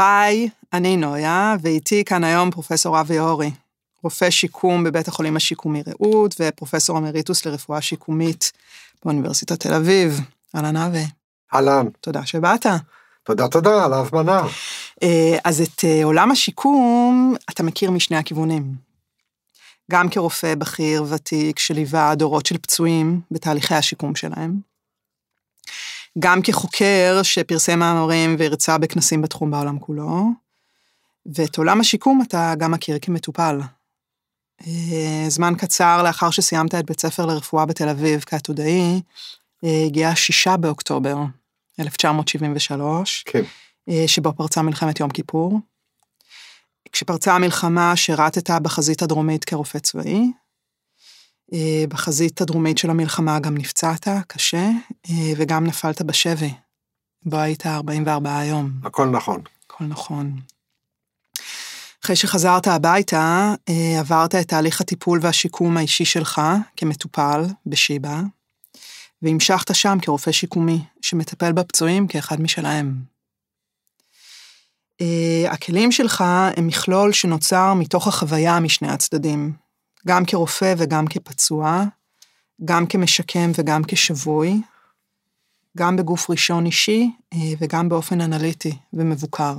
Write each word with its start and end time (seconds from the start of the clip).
היי, 0.00 0.48
אני 0.72 0.96
נויה, 0.96 1.56
ואיתי 1.62 2.04
כאן 2.04 2.24
היום 2.24 2.50
פרופסור 2.50 3.00
אבי 3.00 3.18
אורי, 3.18 3.50
רופא 4.02 4.30
שיקום 4.30 4.84
בבית 4.84 5.08
החולים 5.08 5.36
השיקומי 5.36 5.82
רעות, 5.86 6.34
ופרופסור 6.40 6.98
אמריטוס 6.98 7.46
לרפואה 7.46 7.80
שיקומית 7.80 8.52
באוניברסיטת 9.04 9.60
תל 9.60 9.74
אביב. 9.74 10.20
אהלן 10.56 10.76
אבי. 10.76 11.04
אהלן. 11.54 11.86
תודה 12.00 12.26
שבאת. 12.26 12.66
תודה, 13.22 13.48
תודה 13.48 13.84
על 13.84 13.92
ההזמנה. 13.92 14.42
אה, 15.02 15.38
אז 15.44 15.60
את 15.60 15.84
אה, 15.84 16.04
עולם 16.04 16.30
השיקום 16.30 17.34
אתה 17.50 17.62
מכיר 17.62 17.90
משני 17.90 18.16
הכיוונים. 18.16 18.74
גם 19.90 20.08
כרופא 20.08 20.54
בכיר 20.54 21.04
ותיק 21.08 21.58
שליווה 21.58 22.14
דורות 22.14 22.46
של 22.46 22.58
פצועים 22.58 23.20
בתהליכי 23.30 23.74
השיקום 23.74 24.14
שלהם, 24.14 24.60
גם 26.18 26.42
כחוקר 26.42 27.20
שפרסם 27.22 27.78
מאמרים 27.78 28.36
והרצה 28.38 28.78
בכנסים 28.78 29.22
בתחום 29.22 29.50
בעולם 29.50 29.78
כולו, 29.78 30.24
ואת 31.26 31.58
עולם 31.58 31.80
השיקום 31.80 32.22
אתה 32.28 32.54
גם 32.58 32.70
מכיר 32.70 32.98
כמטופל. 33.02 33.60
אה, 34.66 35.24
זמן 35.28 35.54
קצר 35.58 36.02
לאחר 36.02 36.30
שסיימת 36.30 36.74
את 36.74 36.86
בית 36.86 37.00
ספר 37.00 37.26
לרפואה 37.26 37.66
בתל 37.66 37.88
אביב 37.88 38.24
כעתודאי, 38.26 39.00
הגיע 39.62 40.08
השישה 40.08 40.56
באוקטובר 40.56 41.16
1973, 41.80 43.24
כן. 43.26 43.42
אה, 43.88 44.04
שבו 44.06 44.32
פרצה 44.32 44.62
מלחמת 44.62 45.00
יום 45.00 45.10
כיפור. 45.10 45.60
כשפרצה 46.92 47.34
המלחמה 47.34 47.96
שירתת 47.96 48.50
בחזית 48.62 49.02
הדרומית 49.02 49.44
כרופא 49.44 49.78
צבאי. 49.78 50.32
אה, 51.52 51.84
בחזית 51.88 52.40
הדרומית 52.40 52.78
של 52.78 52.90
המלחמה 52.90 53.38
גם 53.38 53.56
נפצעת 53.56 54.08
קשה, 54.26 54.70
אה, 55.10 55.32
וגם 55.36 55.64
נפלת 55.64 56.02
בשבי, 56.02 56.54
בו 57.24 57.36
היית 57.36 57.66
44 57.66 58.44
יום. 58.44 58.70
הכל 58.84 59.06
נכון. 59.06 59.40
הכל 59.66 59.84
נכון. 59.84 60.36
אחרי 62.04 62.16
שחזרת 62.16 62.66
הביתה, 62.66 63.54
עברת 63.98 64.34
את 64.34 64.48
תהליך 64.48 64.80
הטיפול 64.80 65.18
והשיקום 65.22 65.76
האישי 65.76 66.04
שלך 66.04 66.40
כמטופל 66.76 67.42
בשיבא, 67.66 68.20
והמשכת 69.22 69.74
שם 69.74 69.98
כרופא 70.02 70.32
שיקומי, 70.32 70.78
שמטפל 71.02 71.52
בפצועים 71.52 72.06
כאחד 72.06 72.40
משלהם. 72.40 72.94
הכלים 75.48 75.92
שלך 75.92 76.24
הם 76.56 76.66
מכלול 76.66 77.12
שנוצר 77.12 77.74
מתוך 77.74 78.08
החוויה 78.08 78.60
משני 78.60 78.88
הצדדים, 78.88 79.52
גם 80.06 80.24
כרופא 80.24 80.74
וגם 80.78 81.06
כפצוע, 81.06 81.84
גם 82.64 82.86
כמשקם 82.86 83.50
וגם 83.58 83.82
כשבוי, 83.88 84.60
גם 85.76 85.96
בגוף 85.96 86.30
ראשון 86.30 86.66
אישי 86.66 87.10
uh, 87.34 87.36
וגם 87.58 87.88
באופן 87.88 88.20
אנליטי 88.20 88.76
ומבוקר. 88.92 89.54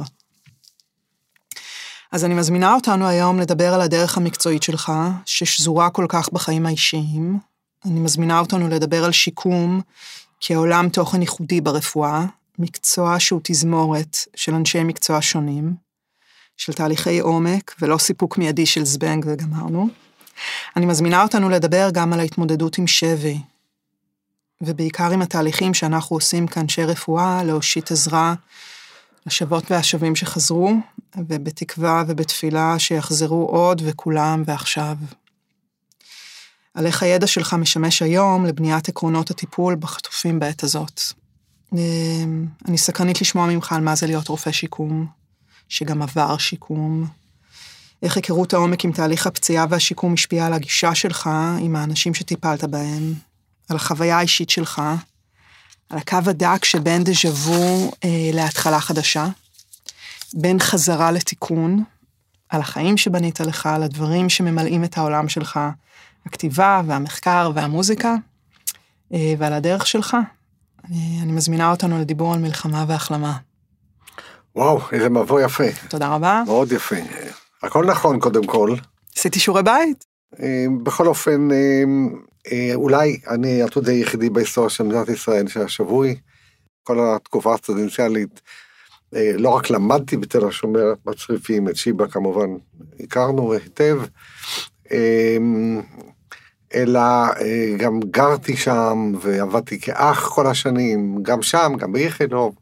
אז 2.12 2.26
אני 2.26 2.34
מזמינה 2.34 2.74
אותנו 2.74 3.08
היום 3.08 3.40
לדבר 3.40 3.74
על 3.74 3.82
הדרך 3.82 4.18
המקצועית 4.18 4.64
שלך, 4.64 4.92
ששזורה 5.26 5.90
כל 5.90 6.06
כך 6.10 6.30
בחיים 6.32 6.66
האישיים, 6.66 7.40
אני 7.86 8.00
מזמינה 8.00 8.40
אותנו 8.40 8.68
לדבר 8.68 9.04
על 9.06 9.12
שיקום 9.12 9.82
כעולם 10.40 10.90
תוכן 10.90 11.22
ייחודי 11.22 11.62
ברפואה, 11.62 12.26
מקצוע 12.60 13.20
שהוא 13.20 13.42
תזמורת 13.44 14.18
של 14.36 14.54
אנשי 14.54 14.84
מקצוע 14.84 15.22
שונים, 15.22 15.74
של 16.58 16.74
תהליכי 16.74 17.20
עומק 17.20 17.76
ולא 17.82 17.98
סיפוק 17.98 18.38
מיידי 18.38 18.66
של 18.66 18.86
זבנג 18.86 19.26
וגמרנו. 19.28 19.88
אני 20.76 20.86
מזמינה 20.86 21.24
אותנו 21.24 21.50
לדבר 21.50 21.90
גם 21.94 22.14
על 22.14 22.20
ההתמודדות 22.20 22.78
עם 22.78 22.88
שבי, 22.88 23.40
ובעיקר 24.62 25.12
עם 25.12 25.22
התהליכים 25.22 25.74
שאנחנו 25.74 26.16
עושים 26.16 26.48
כאנשי 26.48 26.84
רפואה 26.84 27.44
להושיט 27.44 27.92
עזרה 27.92 28.34
לשבות 29.26 29.72
והשבים 29.72 30.16
שחזרו, 30.16 30.74
ובתקווה 31.18 32.04
ובתפילה 32.08 32.80
שיחזרו 32.80 33.46
עוד 33.46 33.82
וכולם 33.86 34.44
ועכשיו. 34.46 34.96
על 36.74 36.86
איך 36.86 37.04
הידע 37.04 37.28
שלך 37.28 37.54
משמש 37.54 38.02
היום 38.02 38.46
לבניית 38.46 38.90
עקרונות 38.90 39.32
הטיפול 39.32 39.76
בחטופים 39.76 40.40
בעת 40.40 40.64
הזאת. 40.64 41.02
אמ, 41.74 42.46
אני 42.68 42.78
סקרנית 42.78 43.22
לשמוע 43.22 43.48
ממך 43.48 43.74
על 43.74 43.82
מה 43.82 43.96
זה 43.96 44.08
להיות 44.08 44.28
רופא 44.28 44.52
שיקום, 44.52 45.08
שגם 45.70 46.02
עבר 46.02 46.38
שיקום. 46.38 47.21
איך 48.04 48.16
היכרות 48.16 48.54
העומק 48.54 48.86
עם 48.86 48.92
תהליך 48.92 49.28
הפציעה 49.28 49.66
והשיקום 49.70 50.14
השפיעה 50.14 50.48
על 50.48 50.54
הגישה 50.54 50.96
שלך 50.96 51.30
עם 51.60 51.76
האנשים 51.76 52.14
שטיפלת 52.14 52.64
בהם, 52.64 53.14
על 53.70 53.76
החוויה 53.76 54.18
האישית 54.18 54.50
שלך, 54.50 54.82
על 55.90 55.98
הקו 55.98 56.18
הדק 56.26 56.66
שבין 56.66 57.04
דז'ה 57.04 57.30
וו 57.30 57.92
אה, 58.04 58.30
להתחלה 58.34 58.80
חדשה, 58.80 59.28
בין 60.34 60.60
חזרה 60.60 61.12
לתיקון, 61.12 61.84
על 62.50 62.62
החיים 62.62 62.98
שבנית 62.98 63.40
לך, 63.40 63.66
על 63.66 63.84
הדברים 63.84 64.30
שממלאים 64.30 64.84
את 64.84 64.98
העולם 64.98 65.30
שלך, 65.30 65.60
הכתיבה 66.26 66.82
והמחקר 66.88 67.52
והמוזיקה, 67.56 68.16
אה, 69.14 69.34
ועל 69.38 69.54
הדרך 69.54 69.88
שלך. 69.88 70.18
אני, 70.90 71.20
אני 71.22 71.32
מזמינה 71.32 71.72
אותנו 71.72 72.00
לדיבור 72.00 72.34
על 72.34 72.40
מלחמה 72.40 72.86
והחלמה. 72.88 73.38
וואו, 74.56 74.82
איזה 74.92 75.10
מבוא 75.10 75.42
יפה. 75.42 75.64
תודה 75.90 76.08
רבה. 76.08 76.44
מאוד 76.46 76.72
יפה. 76.72 76.96
הכל 77.64 77.86
נכון 77.86 78.20
קודם 78.20 78.46
כל. 78.46 78.76
עשיתי 79.18 79.40
שיעורי 79.40 79.64
בית. 79.64 80.06
אה, 80.40 80.66
בכל 80.84 81.08
אופן, 81.08 81.48
אה, 82.52 82.72
אולי 82.76 83.20
אני 83.28 83.62
העתודה 83.62 83.92
היחידי 83.92 84.30
בהיסטוריה 84.30 84.70
של 84.70 84.84
מדינת 84.84 85.10
ישראל 85.10 85.48
שהשבוי, 85.48 86.16
כל 86.84 86.98
התקופה 87.00 87.54
הסטודנציאלית, 87.54 88.42
לא 89.14 89.50
רק 89.50 89.70
למדתי 89.70 90.18
בתל 90.18 90.48
השומר 90.48 90.94
בצריפים, 91.06 91.70
את 91.70 91.76
שיבא 91.76 92.08
כמובן 92.08 92.50
הכרנו 93.00 93.54
היטב, 93.54 94.02
אלא 96.74 97.00
אה, 97.00 97.76
גם 97.78 98.00
גרתי 98.00 98.58
שם 98.58 99.14
ועבדתי 99.22 99.80
כאח 99.80 100.30
כל 100.30 100.48
השנים, 100.48 101.24
גם 101.24 101.42
שם, 101.42 101.74
גם 101.78 101.92
באיכילוב. 101.92 102.56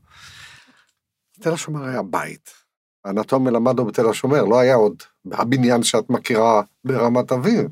תל 1.41 1.53
השומר 1.53 1.85
היה 1.85 2.01
בית. 2.01 2.58
האנטומיה 3.05 3.51
למדנו 3.51 3.85
בתל 3.85 4.09
השומר, 4.09 4.43
לא 4.43 4.59
היה 4.59 4.75
עוד 4.75 5.03
הבניין 5.31 5.83
שאת 5.83 6.09
מכירה 6.09 6.61
ברמת 6.83 7.31
אביב. 7.31 7.67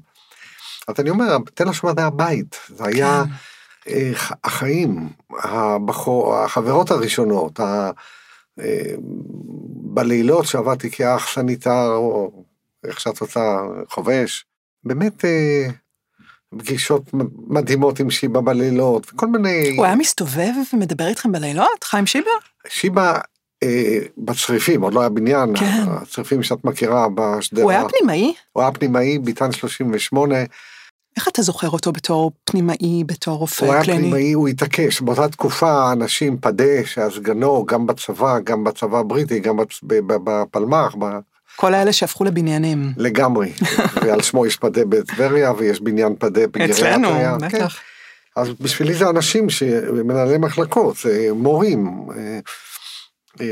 אז 0.87 0.95
אני 0.99 1.09
אומר, 1.09 1.37
תל 1.53 1.69
השומר 1.69 1.93
היה 1.97 2.09
בית, 2.09 2.59
זה 2.67 2.85
היה 2.85 3.23
כן. 3.83 3.91
אה, 3.91 4.11
החיים, 4.43 5.09
הבחור, 5.43 6.35
החברות 6.35 6.91
הראשונות, 6.91 7.59
ה... 7.59 7.91
אה, 8.59 8.95
בלילות 9.93 10.45
שעבדתי 10.45 10.91
כאח 10.91 11.27
סניטר, 11.33 11.87
או 11.87 12.43
איך 12.83 12.99
שאת 12.99 13.19
רוצה, 13.21 13.57
חובש, 13.89 14.45
באמת 14.83 15.25
פגישות 16.57 17.01
מדהימות 17.47 17.99
עם 17.99 18.09
שיבא 18.09 18.41
בלילות, 18.41 19.09
כל 19.09 19.27
מיני... 19.27 19.75
הוא 19.77 19.85
היה 19.85 19.95
מסתובב 19.95 20.51
ומדבר 20.73 21.07
איתכם 21.07 21.31
בלילות, 21.31 21.83
חיים 21.83 22.05
שיבא? 22.05 22.31
שיבא 22.67 23.13
אה, 23.15 23.21
בצריפים, 24.17 24.81
עוד 24.81 24.93
לא 24.93 24.99
היה 24.99 25.09
בניין, 25.09 25.57
כן. 25.57 25.83
הצריפים 25.87 26.43
שאת 26.43 26.65
מכירה 26.65 27.07
בשדרה. 27.15 27.63
הוא 27.63 27.71
היה 27.71 27.89
פנימאי? 27.89 28.33
הוא 28.53 28.63
היה 28.63 28.71
פנימאי, 28.71 29.19
ביטן 29.19 29.51
38. 29.51 30.35
איך 31.17 31.27
אתה 31.27 31.41
זוכר 31.41 31.69
אותו 31.69 31.91
בתור 31.91 32.31
פנימאי, 32.43 33.03
בתור 33.05 33.37
רופא 33.37 33.59
קליני? 33.59 33.71
הוא 33.71 33.75
היה 33.75 33.83
פנימאי, 33.83 34.33
הוא 34.33 34.47
התעקש. 34.47 35.01
באותה 35.01 35.27
תקופה 35.27 35.91
אנשים, 35.91 36.37
פדה, 36.37 36.85
שהסגנו, 36.85 37.65
גם 37.65 37.87
בצבא, 37.87 38.39
גם 38.39 38.63
בצבא 38.63 38.99
הבריטי, 38.99 39.39
גם 39.39 39.57
בפלמ"ח, 39.83 40.95
כל 41.55 41.73
האלה 41.73 41.93
שהפכו 41.93 42.23
לבניינים. 42.23 42.93
לגמרי, 42.97 43.51
ועל 44.05 44.21
שמו 44.21 44.45
יש 44.45 44.57
פדה 44.57 44.85
בטבריה 44.85 45.53
ויש 45.57 45.81
בניין 45.81 46.15
פדה 46.19 46.47
בגריאטריה. 46.47 46.91
אצלנו, 46.95 47.09
כן. 47.09 47.37
בטח. 47.37 47.79
כן. 47.79 48.41
אז 48.41 48.49
בשבילי 48.61 48.93
זה 48.93 49.09
אנשים 49.09 49.49
שמנהלי 49.49 50.37
מחלקות, 50.37 50.97
מורים. 51.35 52.07
אה, 53.41 53.45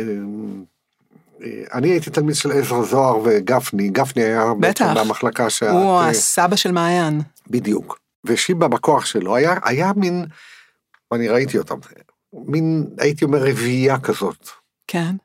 אה, 1.44 1.64
אני 1.74 1.90
הייתי 1.90 2.10
תלמיד 2.10 2.36
של 2.36 2.52
עזרא 2.52 2.84
זוהר 2.84 3.20
וגפני, 3.24 3.90
גפני 3.90 4.24
היה 4.24 4.46
בטח, 4.60 4.86
במחלקה 4.98 5.50
שאת... 5.50 5.70
הוא 5.70 6.00
אה, 6.00 6.10
הסבא 6.10 6.56
של 6.56 6.72
מעיין. 6.72 7.22
בדיוק. 7.50 8.00
ושיבא 8.26 8.68
בכוח 8.68 9.06
שלו 9.06 9.36
היה, 9.36 9.56
היה 9.64 9.92
מין, 9.96 10.26
ואני 11.12 11.28
ראיתי 11.28 11.58
אותם, 11.58 11.76
מין, 12.34 12.88
הייתי 13.00 13.26
אומר, 13.26 13.40
רביעייה 13.42 14.00
כזאת. 14.00 14.50
כן. 14.88 15.16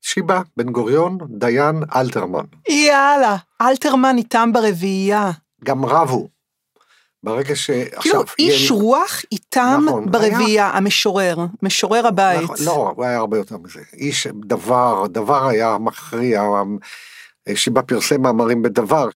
שיבא, 0.00 0.40
בן 0.56 0.72
גוריון, 0.72 1.18
דיין, 1.30 1.82
אלתרמן. 1.96 2.44
יאללה, 2.68 3.36
אלתרמן 3.60 4.16
איתם 4.16 4.50
ברביעייה. 4.52 5.30
גם 5.64 5.84
רבו. 5.84 6.28
ברגע 7.22 7.56
ש... 7.56 7.70
כאילו, 8.00 8.22
איש 8.38 8.70
יהיה... 8.70 8.82
רוח 8.82 9.22
איתם 9.32 9.84
נכון, 9.86 10.10
ברביעייה, 10.10 10.66
היה... 10.66 10.76
המשורר, 10.76 11.46
משורר 11.62 12.06
הבית. 12.06 12.42
נכון, 12.42 12.56
לא, 12.64 12.92
הוא 12.96 13.04
היה 13.04 13.16
הרבה 13.16 13.36
יותר 13.36 13.56
מזה. 13.56 13.80
איש 13.92 14.26
דבר, 14.46 15.06
דבר 15.06 15.48
היה 15.48 15.78
מכריע, 15.78 16.42
שיבא 17.54 17.82
פרסם 17.82 18.22
מאמרים 18.22 18.62
בדבר. 18.62 19.08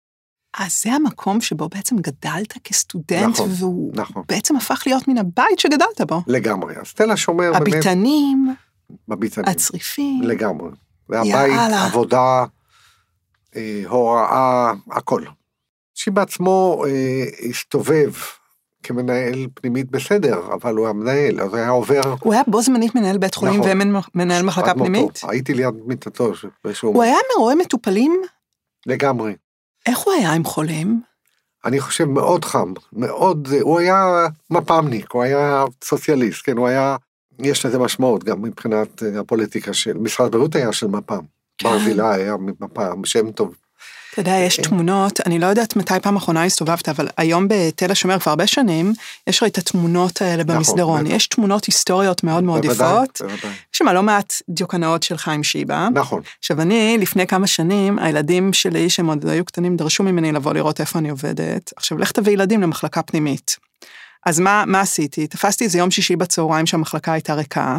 אז 0.59 0.83
זה 0.83 0.93
המקום 0.93 1.41
שבו 1.41 1.69
בעצם 1.69 1.97
גדלת 1.97 2.53
כסטודנט, 2.65 3.35
נכון, 3.35 3.51
והוא 3.59 3.93
נכון. 3.95 4.23
בעצם 4.29 4.57
הפך 4.57 4.83
להיות 4.87 5.09
מן 5.09 5.19
הבית 5.19 5.59
שגדלת 5.59 6.01
בו. 6.09 6.23
לגמרי, 6.27 6.75
אז 6.81 6.93
תל 6.93 7.11
השומר 7.11 7.53
באמת... 7.53 7.63
בביתנים. 7.63 8.55
הצריפים. 9.37 10.23
לגמרי. 10.23 10.71
והבית, 11.09 11.31
יאללה. 11.31 11.85
עבודה, 11.85 12.45
אה, 13.57 13.83
הוראה, 13.89 14.73
הכל. 14.91 15.23
שיבא 16.05 16.23
עצמו 16.23 16.85
אה, 16.87 17.49
הסתובב 17.51 18.13
כמנהל 18.83 19.47
פנימית 19.55 19.91
בסדר, 19.91 20.41
אבל 20.55 20.75
הוא 20.75 20.89
המנהל, 20.89 21.41
אז 21.41 21.55
היה 21.55 21.69
עובר... 21.69 22.01
הוא 22.21 22.33
היה 22.33 22.43
בו 22.47 22.63
זמנית 22.63 22.95
מנהל 22.95 23.19
בית 23.19 23.35
חולים 23.35 23.61
נכון. 23.61 23.93
ומנהל 24.15 24.43
מחלקה 24.43 24.71
עד 24.71 24.77
מותו. 24.77 24.91
פנימית? 24.91 25.21
הייתי 25.29 25.55
ליד 25.55 25.75
מיטתו 25.87 26.33
באיזשהו... 26.65 26.93
הוא 26.93 27.03
היה 27.03 27.17
מרואה 27.37 27.55
מטופלים? 27.55 28.23
לגמרי. 28.87 29.35
איך 29.87 29.99
הוא 29.99 30.13
היה 30.13 30.33
עם 30.33 30.45
חולים? 30.45 31.01
אני 31.65 31.81
חושב 31.81 32.05
מאוד 32.05 32.45
חם, 32.45 32.73
מאוד, 32.93 33.49
הוא 33.61 33.79
היה 33.79 34.27
מפ"מניק, 34.51 35.13
הוא 35.13 35.23
היה 35.23 35.65
סוציאליסט, 35.85 36.41
כן, 36.45 36.57
הוא 36.57 36.69
היה, 36.69 36.97
יש 37.39 37.67
לזה 37.67 37.79
משמעות 37.79 38.25
גם 38.25 38.43
מבחינת 38.43 39.03
אה, 39.03 39.21
הפוליטיקה 39.21 39.75
של, 39.75 39.99
משרד 39.99 40.27
הבריאות 40.27 40.55
היה 40.55 40.73
של 40.73 40.87
מפ"ם. 40.87 41.25
כן. 41.59 41.69
ברזילי 41.69 42.09
היה 42.15 42.37
מפ"ם, 42.61 43.05
שם 43.05 43.31
טוב. 43.31 43.55
אתה 44.13 44.21
יודע, 44.21 44.33
יש 44.33 44.59
אה. 44.59 44.65
תמונות, 44.65 45.21
אני 45.27 45.39
לא 45.39 45.47
יודעת 45.47 45.77
מתי 45.77 45.95
פעם 46.03 46.17
אחרונה 46.17 46.45
הסתובבת, 46.45 46.89
אבל 46.89 47.09
היום 47.17 47.47
בתל 47.49 47.91
השומר 47.91 48.19
כבר 48.19 48.31
הרבה 48.31 48.47
שנים, 48.47 48.93
יש 49.27 49.39
לך 49.39 49.49
את 49.49 49.59
התמונות 49.59 50.23
האלה 50.23 50.45
במסדרון. 50.45 50.95
נכון, 50.95 51.07
בטח. 51.07 51.17
יש 51.17 51.27
תמונות 51.27 51.65
היסטוריות 51.65 52.25
מאוד 52.25 52.45
מאוד 52.45 52.65
יפות. 52.65 53.21
יש 53.73 53.79
שם 53.79 53.89
לא 53.89 54.03
מעט 54.03 54.35
דיוקנאות 54.49 55.03
של 55.03 55.17
חיים 55.17 55.43
שיבא. 55.43 55.89
נכון, 55.95 56.23
עכשיו 56.39 56.61
אני, 56.61 56.97
לפני 57.01 57.27
כמה 57.27 57.47
שנים, 57.47 57.99
הילדים 57.99 58.53
שלי, 58.53 58.91
שהם 58.91 59.07
עוד 59.07 59.27
היו 59.27 59.45
קטנים, 59.45 59.77
דרשו 59.77 60.03
ממני 60.03 60.33
לבוא 60.33 60.53
לראות 60.53 60.81
איפה 60.81 60.99
אני 60.99 61.11
עובדת. 61.11 61.73
עכשיו, 61.77 61.99
לך 61.99 62.13
תביא 62.13 62.33
ילדים 62.33 62.63
למחלקה 62.63 63.03
פנימית. 63.03 63.57
אז 64.27 64.41
מה, 64.41 64.65
מה 64.67 64.81
עשיתי? 64.81 65.27
תפסתי 65.27 65.65
איזה 65.65 65.79
יום 65.79 65.91
שישי 65.91 66.17
בצהריים 66.17 66.67
שהמחלקה 66.67 67.13
הייתה 67.13 67.35
ריקה, 67.35 67.79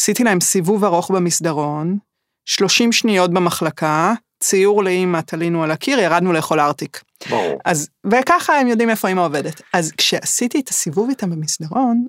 עשיתי 0.00 0.24
להם 0.24 0.40
סיבוב 0.40 0.84
ארוך 0.84 1.10
במסדרון, 1.10 1.98
30 2.44 2.92
שניות 2.92 3.30
במחלקה, 3.30 4.14
ציור 4.44 4.84
לאמא, 4.84 5.20
תלינו 5.20 5.64
על 5.64 5.70
הקיר, 5.70 5.98
ירדנו 5.98 6.32
לאכול 6.32 6.60
ארטיק. 6.60 7.02
ברור. 7.30 7.58
אז, 7.64 7.88
וככה 8.10 8.60
הם 8.60 8.66
יודעים 8.66 8.90
איפה 8.90 9.08
אמא 9.08 9.20
עובדת. 9.20 9.62
אז 9.72 9.92
כשעשיתי 9.92 10.60
את 10.60 10.68
הסיבוב 10.68 11.08
איתם 11.08 11.30
במסדרון, 11.30 12.06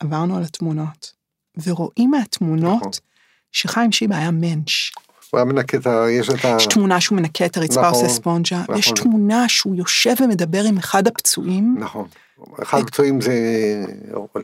עברנו 0.00 0.36
על 0.36 0.42
התמונות, 0.42 1.12
ורואים 1.64 2.10
נכון. 2.10 2.10
מהתמונות 2.10 3.00
שחיים 3.52 3.92
שיבא 3.92 4.16
היה 4.16 4.30
מענץ'. 4.30 4.70
הוא 5.30 5.38
היה 5.38 5.44
מנקה 5.44 5.76
את 5.76 5.86
ה... 5.86 6.10
יש 6.10 6.30
את 6.30 6.44
ה... 6.44 6.56
יש 6.56 6.66
תמונה 6.66 7.00
שהוא 7.00 7.16
מנקה 7.16 7.46
את 7.46 7.56
הרצפה, 7.56 7.80
נכון, 7.80 7.92
עושה 7.92 8.08
ספונג'ה, 8.08 8.62
נכון. 8.62 8.76
יש 8.76 8.92
תמונה 8.96 9.48
שהוא 9.48 9.76
יושב 9.76 10.14
ומדבר 10.20 10.64
עם 10.64 10.78
אחד 10.78 11.06
הפצועים. 11.06 11.76
נכון. 11.78 12.08
אחד 12.62 12.78
הפצועים 12.78 13.20
זה 13.20 13.32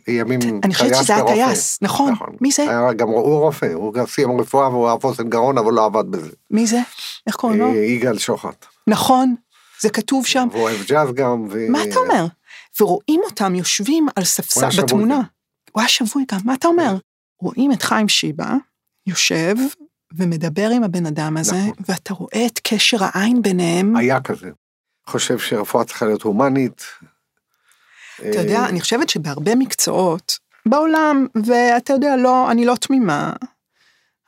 ימים 0.09 0.41
אני 0.65 0.75
חושבת 0.75 0.95
שזה 0.95 1.15
היה. 1.17 1.47
טייס, 1.47 1.79
נכון. 1.83 2.15
מי 2.41 2.51
זה? 2.51 2.63
היה 2.63 2.93
גם 2.93 3.09
הוא 3.09 3.41
רופא, 3.41 3.73
הוא 3.75 3.93
גם 3.93 4.07
סיים 4.07 4.41
רפואה 4.41 4.69
והוא 4.69 4.89
אהב 4.89 5.05
אוזן 5.05 5.29
גרון, 5.29 5.59
אבל 5.59 5.73
לא 5.73 5.85
עבד 5.85 6.11
בזה. 6.11 6.31
מי 6.51 6.67
זה? 6.67 6.81
איך 7.27 7.37
קוראים 7.37 7.59
לו? 7.59 7.69
אה, 7.69 7.77
יגאל 7.77 8.19
שוחט. 8.19 8.67
נכון, 8.87 9.35
זה 9.81 9.91
כתוב 9.91 10.27
שם. 10.27 10.49
והוא 10.53 10.63
אוהב 10.63 10.81
ג'אז 10.89 11.13
גם. 11.13 11.47
ו- 11.51 11.71
מה 11.71 11.85
אתה 11.85 11.99
אומר? 11.99 12.27
ורואים 12.81 13.21
אותם 13.25 13.55
יושבים 13.55 14.07
על 14.17 14.25
ספסל, 14.25 14.61
היה 14.61 14.83
בתמונה. 14.83 15.21
הוא 15.73 15.81
היה 15.81 15.89
שבוי 15.89 16.25
גם, 16.33 16.41
מה 16.45 16.55
אתה 16.55 16.69
אומר? 16.69 16.97
רואים 17.41 17.73
את 17.73 17.83
חיים 17.83 18.09
שיבא, 18.09 18.55
יושב 19.07 19.55
ומדבר 20.17 20.71
עם 20.71 20.85
הבן 20.85 21.07
אדם 21.07 21.37
הזה, 21.37 21.57
נכון. 21.57 21.85
ואתה 21.89 22.15
רואה 22.15 22.47
את 22.47 22.61
קשר 22.63 22.97
העין 23.01 23.43
ביניהם. 23.43 23.97
היה 23.97 24.21
כזה. 24.21 24.51
חושב 25.07 25.39
שרפואה 25.39 25.85
צריכה 25.85 26.07
להיות 26.07 26.23
הומנית. 26.23 26.83
אתה 28.21 28.41
יודע, 28.41 28.59
אה, 28.61 28.69
אני 28.69 28.81
חושבת 28.81 29.09
שבהרבה 29.09 29.55
מקצועות 29.55 30.39
בעולם, 30.67 31.27
ואתה 31.47 31.93
יודע, 31.93 32.17
לא, 32.17 32.51
אני 32.51 32.65
לא 32.65 32.75
תמימה, 32.81 33.33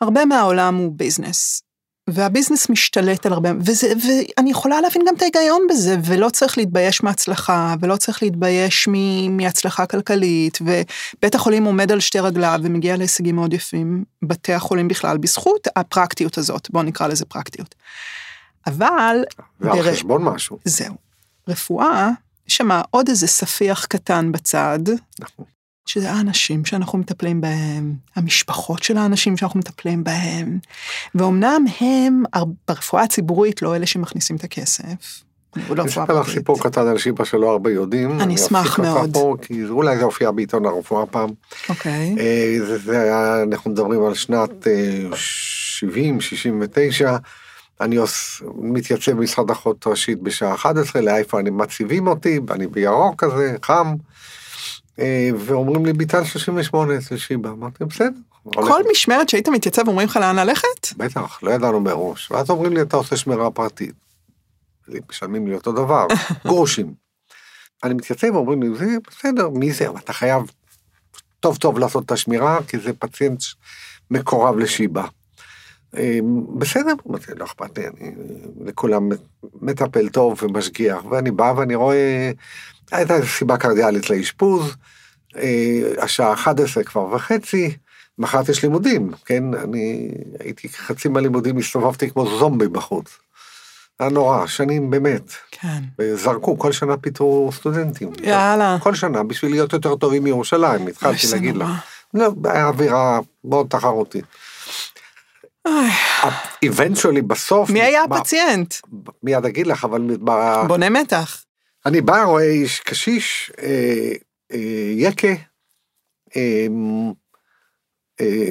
הרבה 0.00 0.24
מהעולם 0.24 0.76
הוא 0.76 0.92
ביזנס. 0.96 1.62
והביזנס 2.10 2.68
משתלט 2.68 3.26
על 3.26 3.32
הרבה, 3.32 3.50
וזה, 3.60 3.92
ואני 3.96 4.50
יכולה 4.50 4.80
להבין 4.80 5.02
גם 5.08 5.14
את 5.16 5.22
ההיגיון 5.22 5.66
בזה, 5.70 5.96
ולא 6.04 6.30
צריך 6.30 6.58
להתבייש 6.58 7.02
מהצלחה, 7.02 7.74
ולא 7.80 7.96
צריך 7.96 8.22
להתבייש 8.22 8.88
מ, 8.88 9.36
מהצלחה 9.36 9.86
כלכלית, 9.86 10.58
ובית 10.60 11.34
החולים 11.34 11.64
עומד 11.64 11.92
על 11.92 12.00
שתי 12.00 12.20
רגליו 12.20 12.60
ומגיע 12.62 12.96
להישגים 12.96 13.36
מאוד 13.36 13.52
יפים, 13.52 14.04
בתי 14.22 14.52
החולים 14.52 14.88
בכלל, 14.88 15.18
בזכות 15.18 15.68
הפרקטיות 15.76 16.38
הזאת, 16.38 16.68
בואו 16.70 16.82
נקרא 16.82 17.06
לזה 17.06 17.24
פרקטיות. 17.24 17.74
אבל, 18.66 19.16
ועל 19.60 19.82
בר- 19.82 19.92
חשבון 19.92 20.24
משהו. 20.24 20.58
זהו, 20.64 20.94
רפואה, 21.48 22.10
יש 22.48 22.56
שם 22.56 22.68
עוד 22.90 23.08
איזה 23.08 23.26
ספיח 23.26 23.84
קטן 23.84 24.32
בצד, 24.32 24.78
נכון. 25.20 25.44
שזה 25.86 26.10
האנשים 26.10 26.64
שאנחנו 26.64 26.98
מטפלים 26.98 27.40
בהם, 27.40 27.94
המשפחות 28.16 28.82
של 28.82 28.96
האנשים 28.96 29.36
שאנחנו 29.36 29.60
מטפלים 29.60 30.04
בהם, 30.04 30.58
ואומנם 31.14 31.64
הם 31.80 32.22
ברפואה 32.68 33.02
הציבורית 33.02 33.62
לא 33.62 33.76
אלה 33.76 33.86
שמכניסים 33.86 34.36
את 34.36 34.44
הכסף. 34.44 35.22
לא 35.56 35.62
אני 35.82 35.90
רפואה 35.90 36.04
אספר 36.04 36.20
לך. 36.20 36.30
סיפור 36.30 36.62
קטן 36.62 36.86
על 36.86 36.98
שיבא 36.98 37.24
שלא 37.24 37.50
הרבה 37.50 37.70
יודעים. 37.70 38.20
אני 38.20 38.34
אשמח 38.34 38.78
מאוד. 38.78 39.14
פה, 39.14 39.36
כי 39.42 39.64
אולי 39.64 39.96
זה 39.96 40.04
הופיע 40.04 40.30
בעיתון 40.30 40.66
הרפואה 40.66 41.06
פעם. 41.06 41.30
אוקיי, 41.68 42.16
אה, 42.18 42.56
זה, 42.66 42.78
זה 42.78 43.00
היה, 43.00 43.42
אנחנו 43.42 43.70
מדברים 43.70 44.04
על 44.04 44.14
שנת 44.14 44.66
אה, 44.66 45.16
70, 45.16 46.20
69. 46.20 47.16
אני 47.80 47.98
מתייצב 48.54 49.12
במשרד 49.12 49.50
אחות 49.50 49.86
ראשית 49.86 50.22
בשעה 50.22 50.54
11, 50.54 51.02
לאיפה 51.02 51.40
אני 51.40 51.50
מציבים 51.50 52.06
אותי, 52.06 52.40
ואני 52.46 52.66
בירוק 52.66 53.24
כזה, 53.24 53.56
חם. 53.62 53.94
אה, 54.98 55.30
ואומרים 55.38 55.86
לי, 55.86 55.92
ביטל 55.92 56.24
38 56.24 56.98
אצל 56.98 57.16
שיבא. 57.16 57.50
אמרתי, 57.50 57.84
בסדר. 57.84 58.10
כל 58.54 58.82
משמרת 58.90 59.28
שהיית 59.28 59.48
מתייצב 59.48 59.88
אומרים 59.88 60.08
לך 60.08 60.16
לאן 60.16 60.36
ללכת? 60.36 60.96
בטח, 60.96 61.42
לא 61.42 61.50
ידענו 61.50 61.80
מראש. 61.80 62.30
ואז 62.30 62.50
אומרים 62.50 62.72
לי, 62.72 62.82
אתה 62.82 62.96
עושה 62.96 63.16
שמירה 63.16 63.50
פרטית. 63.50 63.94
משלמים 65.10 65.46
לי 65.46 65.54
אותו 65.54 65.72
דבר, 65.72 66.06
גרושים. 66.46 66.94
אני 67.84 67.94
מתייצב, 67.94 68.34
אומרים 68.34 68.62
לי, 68.62 68.68
זה 68.78 68.86
בסדר, 69.10 69.48
מי 69.48 69.72
זה? 69.72 69.88
אבל 69.88 69.98
אתה 69.98 70.12
חייב 70.12 70.42
טוב 71.40 71.56
טוב 71.56 71.78
לעשות 71.78 72.04
את 72.04 72.10
השמירה, 72.10 72.58
כי 72.68 72.78
זה 72.78 72.92
פציינט 72.92 73.42
מקורב 74.10 74.58
לשיבא. 74.58 75.06
אה, 75.98 76.18
בסדר, 76.58 76.92
לא 77.36 77.44
אכפת 77.44 77.78
לי, 77.78 77.86
אני 77.86 78.12
לכולם 78.64 79.08
מטפל 79.62 80.08
טוב 80.08 80.42
ומשגיח, 80.42 81.04
ואני 81.10 81.30
בא 81.30 81.54
ואני 81.56 81.74
רואה, 81.74 82.30
הייתה 82.92 83.26
סיבה 83.26 83.56
קרדיאלית 83.56 84.10
לאשפוז, 84.10 84.76
אה, 85.36 85.82
השעה 85.98 86.32
11 86.32 86.84
כבר 86.84 87.14
וחצי, 87.14 87.76
מחרת 88.18 88.48
יש 88.48 88.62
לימודים, 88.62 89.10
כן? 89.24 89.54
אני 89.54 90.10
הייתי 90.40 90.68
חצי 90.68 91.08
מהלימודים, 91.08 91.58
הסתובבתי 91.58 92.10
כמו 92.10 92.38
זומבי 92.38 92.68
בחוץ. 92.68 93.18
היה 94.00 94.10
נורא, 94.10 94.46
שנים 94.46 94.90
באמת. 94.90 95.32
כן. 95.50 95.82
וזרקו, 95.98 96.58
כל 96.58 96.72
שנה 96.72 96.96
פיטרו 96.96 97.50
סטודנטים. 97.52 98.10
יאללה. 98.22 98.76
כל 98.80 98.94
שנה, 98.94 99.22
בשביל 99.22 99.50
להיות 99.50 99.72
יותר 99.72 99.96
טובים 99.96 100.24
מירושלים, 100.24 100.86
התחלתי 100.86 101.26
להגיד. 101.32 101.56
לך. 101.56 101.68
לא, 102.14 102.32
היה 102.44 102.66
אווירה 102.66 103.20
מאוד 103.44 103.66
תחרותית. 103.70 104.24
איבנטואלי 106.62 107.22
בסוף... 107.22 107.70
מי 107.70 107.82
היה 107.82 108.04
הפציינט? 108.04 108.74
מיד 109.22 109.44
אגיד 109.44 109.66
לך, 109.66 109.84
אבל 109.84 110.16
בונה 110.68 110.90
מתח. 110.90 111.44
אני 111.86 112.00
בא, 112.00 112.22
רואה 112.22 112.44
איש 112.44 112.80
קשיש, 112.80 113.52
אה, 113.62 114.12
אה, 114.52 114.92
יקה, 114.96 115.28
אה, 116.36 116.66
אה, 118.20 118.50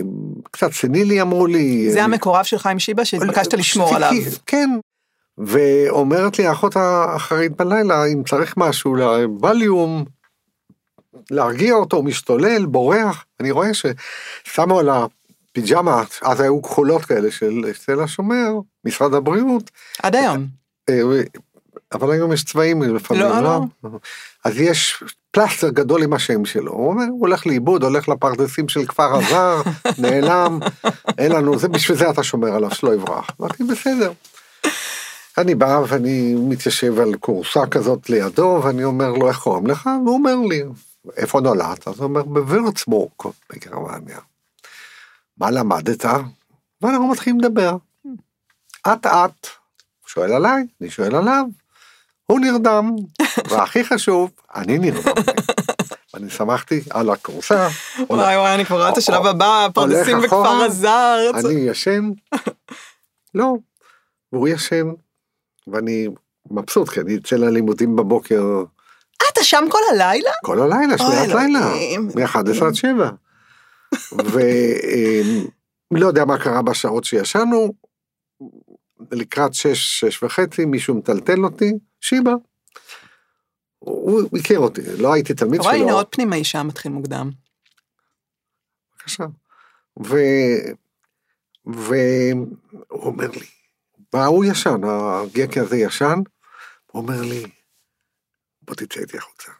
קצת 0.52 0.72
סנילי 0.72 1.22
אמרו 1.22 1.48
לי. 1.48 1.92
זה 1.92 2.00
אה, 2.00 2.04
המקורב 2.04 2.44
של 2.44 2.58
חיים 2.58 2.80
שיבא 2.80 3.04
שהתבקשת 3.04 3.54
לשמור 3.54 3.96
עליו. 3.96 4.12
כן. 4.46 4.70
ואומרת 5.38 6.40
לי 6.40 6.46
האחות 6.46 6.76
האחרית 6.76 7.52
בלילה, 7.52 8.06
אם 8.06 8.24
צריך 8.24 8.54
משהו, 8.58 8.96
לווליום, 8.96 10.06
להרגיע 11.32 11.74
אותו, 11.74 12.04
משתולל, 12.04 12.66
בורח. 12.66 13.26
אני 13.40 13.52
רואה 13.52 13.70
ששמו 13.74 14.80
על 14.80 14.90
הפיג'מה, 15.58 16.04
אז 16.22 16.42
היו 16.42 16.62
כחולות 16.62 17.06
כאלה 17.06 17.32
של 17.32 17.62
תל 17.86 18.02
השומר, 18.02 18.52
משרד 18.86 19.14
הבריאות, 19.14 19.72
עד 20.04 20.16
היום. 20.16 20.48
אה, 20.90 21.02
אבל 21.94 22.12
היום 22.12 22.34
יש 22.34 22.44
צבעים 22.44 22.82
לפעמים, 22.96 23.24
לא, 23.24 23.40
לא? 23.40 23.60
לא. 23.84 23.90
אז 24.46 24.60
יש 24.60 25.04
פלסטר 25.32 25.70
גדול 25.70 26.04
עם 26.04 26.14
השם 26.14 26.46
שלו, 26.46 26.72
הוא 26.72 26.90
אומר, 26.90 27.04
הוא 27.10 27.20
הולך 27.20 27.48
לאיבוד, 27.48 27.84
הולך 27.84 28.10
לפרדסים 28.10 28.70
של 28.70 28.86
כפר 28.86 29.16
הזר, 29.16 29.62
נעלם, 30.02 30.60
אין 31.18 31.32
לנו, 31.32 31.60
זה 31.60 31.68
בשביל 31.68 31.98
זה 31.98 32.10
אתה 32.10 32.24
שומר 32.24 32.56
עליו, 32.56 32.72
שלא 32.72 32.94
יברח. 32.94 33.30
אמרתי, 33.42 33.64
בסדר. 33.64 34.12
אני 35.38 35.56
בא 35.56 35.82
ואני 35.88 36.36
מתיישב 36.40 37.00
על 37.00 37.16
כורסה 37.20 37.66
כזאת 37.66 38.10
לידו, 38.10 38.62
ואני 38.64 38.84
אומר 38.84 39.12
לו, 39.12 39.28
איך 39.28 39.40
קוראים 39.40 39.68
לך? 39.68 39.90
והוא 40.06 40.16
אומר 40.16 40.36
לי, 40.50 40.64
איפה 41.18 41.42
נולדת? 41.42 41.88
אז 41.88 41.98
הוא 41.98 42.04
אומר, 42.04 42.24
בווירצבורג 42.24 43.12
בגרמניה. 43.54 44.20
מה 45.38 45.51
למדת? 45.51 46.06
ואנחנו 46.82 47.08
מתחילים 47.08 47.39
לדבר. 47.39 47.77
אט 48.88 49.06
אט, 49.06 49.48
הוא 50.00 50.08
שואל 50.08 50.32
עליי, 50.32 50.63
אני 50.82 50.89
שואל 50.89 51.15
עליו, 51.15 51.46
הוא 52.25 52.39
נרדם, 52.39 52.96
והכי 53.50 53.84
חשוב, 53.84 54.32
אני 54.56 54.77
נרדם. 54.77 55.13
אני 56.13 56.29
שמחתי 56.29 56.82
על 56.89 57.10
הכורסה, 57.10 57.67
וואי 58.10 58.38
וואי, 58.38 58.56
אני 58.56 58.65
כבר 58.65 58.77
רואה 58.77 58.89
את 58.89 58.98
השלב 58.98 59.25
הבא, 59.25 59.67
פרדסים 59.74 60.22
בכפר 60.22 60.63
הזר. 60.63 61.32
אני 61.36 61.53
ישן, 61.53 62.10
לא. 63.36 63.53
והוא 64.34 64.48
ישן, 64.48 64.88
ואני 65.67 66.08
מבסוט, 66.51 66.89
כי 66.89 67.00
אני 67.00 67.17
אצא 67.17 67.36
ללימודים 67.36 67.96
בבוקר 67.96 68.44
אה, 69.24 69.29
אתה 69.34 69.44
שם 69.44 69.65
כל 69.70 69.79
הלילה? 69.91 70.32
כל 70.44 70.62
הלילה, 70.62 70.98
שמיעת 70.98 71.27
לילה, 71.27 71.60
אלוהים. 71.60 72.10
מ-11 72.15 72.65
עד 72.65 72.75
7. 72.75 73.10
ולא 75.91 76.08
יודע 76.08 76.25
מה 76.25 76.44
קרה 76.44 76.62
בשעות 76.62 77.03
שישנו, 77.03 77.74
לקראת 79.12 79.53
6, 79.53 79.67
6 80.00 80.24
וחצי, 80.24 80.65
מישהו 80.65 80.96
מטלטל 80.96 81.44
אותי, 81.44 81.72
שיבא. 82.01 82.32
הוא 83.79 84.38
הכיר 84.39 84.60
אותי, 84.60 84.82
לא 84.98 85.13
הייתי 85.13 85.34
תלמיד 85.34 85.60
אתה 85.60 85.70
רואה, 85.70 85.75
הנה 85.75 85.88
שלו. 85.88 85.98
עוד 85.98 86.08
פנימאי 86.10 86.44
שם 86.44 86.67
מתחיל 86.67 86.91
מוקדם. 86.91 87.32
בבקשה. 88.96 89.24
ו... 90.06 90.15
והוא 91.65 92.48
אומר 92.91 93.27
לי, 93.27 93.46
מה 94.13 94.25
הוא 94.25 94.46
ישן, 94.46 94.82
הגקי 94.84 95.60
הזה 95.60 95.77
ישן? 95.77 96.20
הוא 96.91 97.01
אומר 97.01 97.22
לי, 97.22 97.44
בוא 98.62 98.75
תצא 98.75 99.00
איתי 99.00 99.17
החוצה. 99.17 99.51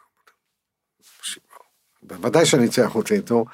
בוודאי 2.02 2.46
שאני 2.46 2.66
אצא 2.66 2.84
החוצה 2.84 3.14
איתו. 3.14 3.44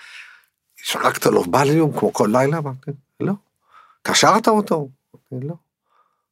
שרקת 0.87 1.27
לו 1.27 1.45
בליום 1.45 1.99
כמו 1.99 2.13
כל 2.13 2.29
לילה? 2.33 2.59
אמרתי, 2.59 2.91
לא. 3.21 3.33
קשרת 4.03 4.49
אותו? 4.49 4.89
אמרתי, 5.15 5.47
לא. 5.47 5.55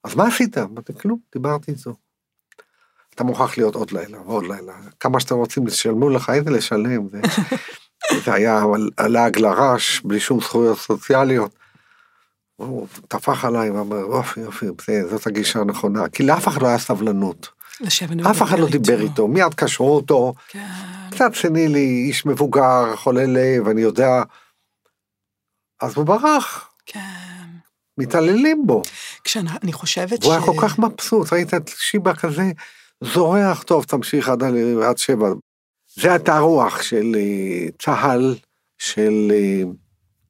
אז 0.04 0.14
מה 0.14 0.26
עשית? 0.26 0.59
אמרתי, 0.59 0.92
כלום, 0.94 1.18
דיברתי 1.32 1.71
איתו. 1.71 1.94
אתה 3.14 3.25
מוכרח 3.25 3.59
להיות 3.59 3.75
עוד 3.75 3.90
לילה 3.90 4.21
ועוד 4.21 4.44
לילה. 4.44 4.73
כמה 5.00 5.21
שאתם 5.21 5.35
רוצים, 5.35 5.66
תשלמו 5.66 6.11
לך, 6.11 6.30
איזה 6.30 6.50
לשלם. 6.50 7.09
זה, 7.09 7.21
זה 8.25 8.35
היה 8.35 8.62
לעג 9.09 9.38
לרש, 9.38 10.00
בלי 10.00 10.21
שום 10.21 10.40
זכויות 10.40 10.78
סוציאליות. 10.78 11.54
הוא 12.56 12.87
טפח 13.09 13.44
עליי 13.44 13.71
ואמר, 13.71 13.97
יופי, 13.97 14.40
יופי, 14.40 14.66
זה, 14.82 15.09
זאת 15.11 15.26
הגישה 15.26 15.61
הנכונה. 15.61 16.09
כי 16.09 16.23
לאף 16.23 16.49
אחד 16.49 16.62
לא 16.62 16.68
היה 16.68 16.78
סבלנות. 16.78 17.49
אף 18.30 18.42
אחד 18.42 18.59
לא 18.59 18.68
דיבר 18.68 19.00
איתו, 19.00 19.28
מיד 19.28 19.54
קשרו 19.54 19.97
אותו. 19.97 20.35
כן. 20.49 20.66
קצת 21.11 21.35
סנילי, 21.35 22.04
איש 22.09 22.26
מבוגר, 22.26 22.97
חולה 22.97 23.25
לב, 23.26 23.68
אני 23.68 23.80
יודע. 23.80 24.23
אז 25.83 25.97
הוא 25.97 26.07
ברח, 26.07 26.71
כן. 26.87 27.01
מתעללים 27.99 28.67
בו. 28.67 28.83
כשאני 29.25 29.73
חושבת 29.73 30.23
ש... 30.23 30.27
והוא 30.27 30.35
היה 30.35 30.47
כל 30.47 30.57
כך 30.62 30.79
מבסוט, 30.79 31.33
ראית 31.33 31.55
את 31.55 31.71
שיבא 31.77 32.15
כזה 32.15 32.53
זורח, 33.01 33.62
טוב, 33.62 33.85
תמשיך 33.85 34.29
עד, 34.29 34.43
עד 34.85 34.99
שבע. 34.99 35.29
זה 35.95 36.12
הייתה 36.12 36.37
הרוח 36.37 36.83
של 36.83 37.17
אה, 37.17 37.67
צה"ל, 37.79 38.35
של 38.79 39.33
אה, 39.35 39.62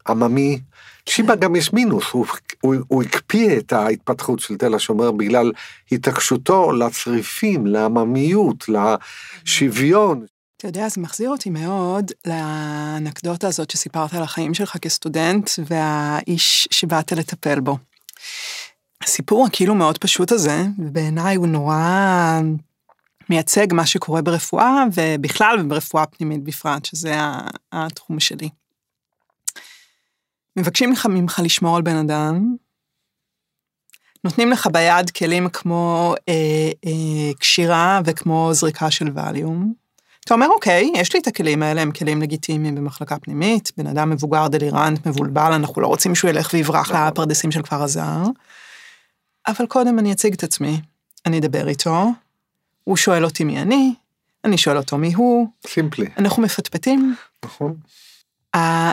עממי. 0.08 0.60
שיבא 1.08 1.34
גם 1.34 1.56
יש 1.56 1.72
מינוס, 1.72 2.04
הוא, 2.12 2.26
הוא, 2.60 2.74
הוא 2.88 3.02
הקפיא 3.02 3.58
את 3.58 3.72
ההתפתחות 3.72 4.40
של 4.40 4.56
תל 4.56 4.74
השומר 4.74 5.12
בגלל 5.12 5.52
התעקשותו 5.92 6.72
לצריפים, 6.72 7.66
לעממיות, 7.66 8.64
לשוויון. 8.68 10.26
אתה 10.62 10.68
יודע, 10.68 10.88
זה 10.88 11.00
מחזיר 11.00 11.30
אותי 11.30 11.50
מאוד 11.50 12.10
לאנקדוטה 12.26 13.48
הזאת 13.48 13.70
שסיפרת 13.70 14.14
על 14.14 14.22
החיים 14.22 14.54
שלך 14.54 14.76
כסטודנט 14.76 15.50
והאיש 15.66 16.68
שבאת 16.70 17.12
לטפל 17.12 17.60
בו. 17.60 17.78
הסיפור 19.02 19.46
הכאילו 19.46 19.74
מאוד 19.74 19.98
פשוט 19.98 20.32
הזה, 20.32 20.64
ובעיניי 20.78 21.36
הוא 21.36 21.46
נורא 21.46 22.40
מייצג 23.30 23.66
מה 23.72 23.86
שקורה 23.86 24.22
ברפואה, 24.22 24.84
ובכלל 24.94 25.56
וברפואה 25.60 26.06
פנימית 26.06 26.44
בפרט, 26.44 26.84
שזה 26.84 27.14
התחום 27.72 28.20
שלי. 28.20 28.48
מבקשים 30.56 30.92
לך 30.92 31.06
ממך 31.06 31.40
לשמור 31.44 31.76
על 31.76 31.82
בן 31.82 31.96
אדם, 31.96 32.56
נותנים 34.24 34.50
לך 34.50 34.68
ביד 34.72 35.10
כלים 35.10 35.48
כמו 35.48 36.14
אה, 36.28 36.70
אה, 36.86 37.34
קשירה 37.38 38.00
וכמו 38.04 38.50
זריקה 38.52 38.90
של 38.90 39.08
ווליום. 39.08 39.81
אתה 40.24 40.34
אומר, 40.34 40.48
אוקיי, 40.48 40.90
יש 40.94 41.14
לי 41.14 41.20
את 41.20 41.26
הכלים 41.26 41.62
האלה, 41.62 41.82
הם 41.82 41.92
כלים 41.92 42.22
לגיטימיים 42.22 42.74
במחלקה 42.74 43.18
פנימית, 43.18 43.72
בן 43.76 43.86
אדם 43.86 44.10
מבוגר, 44.10 44.48
דלירנט, 44.48 45.06
מבולבל, 45.06 45.52
אנחנו 45.52 45.82
לא 45.82 45.86
רוצים 45.86 46.14
שהוא 46.14 46.30
ילך 46.30 46.50
ויברח 46.52 46.90
לפרדסים 46.90 47.52
של 47.52 47.62
כפר 47.62 47.82
הזר. 47.82 48.22
אבל 49.46 49.66
קודם 49.66 49.98
אני 49.98 50.12
אציג 50.12 50.32
את 50.32 50.42
עצמי, 50.42 50.80
אני 51.26 51.38
אדבר 51.38 51.68
איתו, 51.68 52.06
הוא 52.84 52.96
שואל 52.96 53.24
אותי 53.24 53.44
מי 53.44 53.62
אני, 53.62 53.94
אני 54.44 54.58
שואל 54.58 54.76
אותו 54.76 54.98
מי 54.98 55.14
הוא, 55.14 55.48
סימפלי, 55.66 56.06
אנחנו 56.18 56.42
מפטפטים. 56.42 57.14
נכון? 57.44 57.76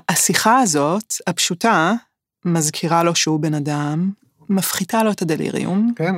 השיחה 0.10 0.60
הזאת, 0.60 1.14
הפשוטה, 1.28 1.94
מזכירה 2.46 3.04
לו 3.04 3.16
שהוא 3.16 3.40
בן 3.40 3.54
אדם, 3.54 4.12
מפחיתה 4.50 5.04
לו 5.04 5.12
את 5.12 5.22
הדליריום, 5.22 5.94
כן, 5.96 6.16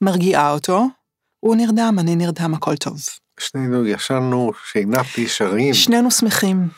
מרגיעה 0.00 0.52
אותו, 0.52 0.86
הוא 1.40 1.56
נרדם, 1.56 1.96
אני 1.98 2.16
נרדם, 2.16 2.54
הכל 2.54 2.76
טוב. 2.76 3.00
שנינו 3.40 3.86
ישנו, 3.86 4.52
שינתי, 4.72 5.28
שרים. 5.28 5.74
שנינו 5.74 6.10
שמחים. 6.10 6.68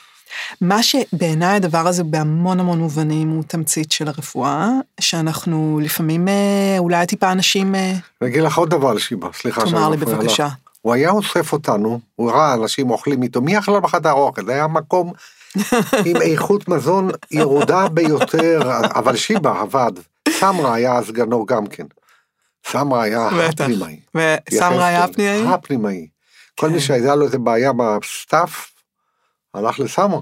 מה 0.60 0.82
שבעיניי 0.82 1.56
הדבר 1.56 1.86
הזה 1.86 2.04
בהמון 2.04 2.60
המון 2.60 2.78
מובנים 2.78 3.28
הוא 3.28 3.42
תמצית 3.46 3.92
של 3.92 4.08
הרפואה, 4.08 4.68
שאנחנו 5.00 5.80
לפעמים 5.82 6.28
אה, 6.28 6.76
אולי 6.78 7.06
טיפה 7.06 7.32
אנשים, 7.32 7.74
אה, 7.74 7.92
אני 8.22 8.30
אגיד 8.30 8.42
לך 8.42 8.58
עוד 8.58 8.70
דבר 8.70 8.88
על 8.88 8.98
שיבא, 8.98 9.28
סליחה 9.32 9.64
תאמר 9.64 9.88
לי 9.88 9.96
מפריע 9.96 10.16
לך. 10.16 10.22
בבקשה. 10.22 10.48
הוא 10.80 10.92
היה 10.92 11.10
אוסף 11.10 11.52
אותנו, 11.52 12.00
הוא 12.16 12.30
ראה 12.30 12.54
אנשים 12.54 12.90
אוכלים 12.90 13.22
איתו, 13.22 13.40
מי 13.40 13.58
אכלה 13.58 13.80
בחדר 13.80 14.12
אוכל? 14.12 14.44
זה 14.46 14.52
היה 14.52 14.66
מקום 14.66 15.12
עם 16.06 16.16
איכות 16.22 16.68
מזון 16.68 17.10
ירודה 17.30 17.88
ביותר, 17.88 18.60
אבל 18.94 19.16
שיבא 19.16 19.60
עבד. 19.60 19.92
סמרה 20.28 20.74
היה 20.74 21.02
סגנו 21.02 21.46
גם 21.46 21.66
כן. 21.66 21.86
סמרה 22.66 23.02
היה. 23.02 23.28
הפנימאי. 23.28 24.00
וסמרה 24.14 24.86
היה 24.86 25.04
הפנימאי? 25.04 25.54
הפנימאי. 25.54 26.06
כל 26.60 26.66
כן. 26.66 26.72
מי 26.72 26.80
שהיה 26.80 27.14
לו 27.14 27.26
איזה 27.26 27.38
בעיה 27.38 27.72
בסטאפ, 27.72 28.70
הלך 29.54 29.80
לסמרה. 29.80 30.20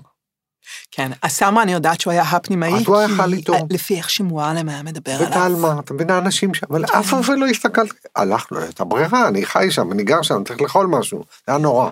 כן, 0.91 1.13
הסמרה 1.23 1.63
אני 1.63 1.73
יודעת 1.73 2.01
שהוא 2.01 2.11
היה 2.11 2.23
הפנימאי, 2.23 2.75
אז 2.75 2.87
הוא 2.87 2.97
היה 2.97 3.09
חל 3.09 3.33
איתו. 3.33 3.55
לפי 3.71 3.97
איך 3.97 4.11
שמועלם 4.11 4.69
היה 4.69 4.83
מדבר 4.83 5.13
עליו. 5.13 5.29
וטלמה, 5.29 5.81
אתה 5.81 5.95
מבין 5.95 6.11
האנשים 6.11 6.55
שם, 6.55 6.67
אבל 6.71 6.85
אף 6.85 7.15
אחד 7.21 7.39
לא 7.39 7.47
הסתכלתי, 7.47 7.97
הלכנו, 8.17 8.59
הייתה 8.59 8.85
ברירה, 8.85 9.29
אני 9.29 9.47
חי 9.47 9.71
שם, 9.71 9.93
אני 9.93 10.03
גר 10.03 10.23
שם, 10.23 10.45
צריך 10.45 10.61
לאכול 10.61 10.87
משהו, 10.87 11.19
זה 11.19 11.53
היה 11.53 11.59
נורא. 11.59 11.91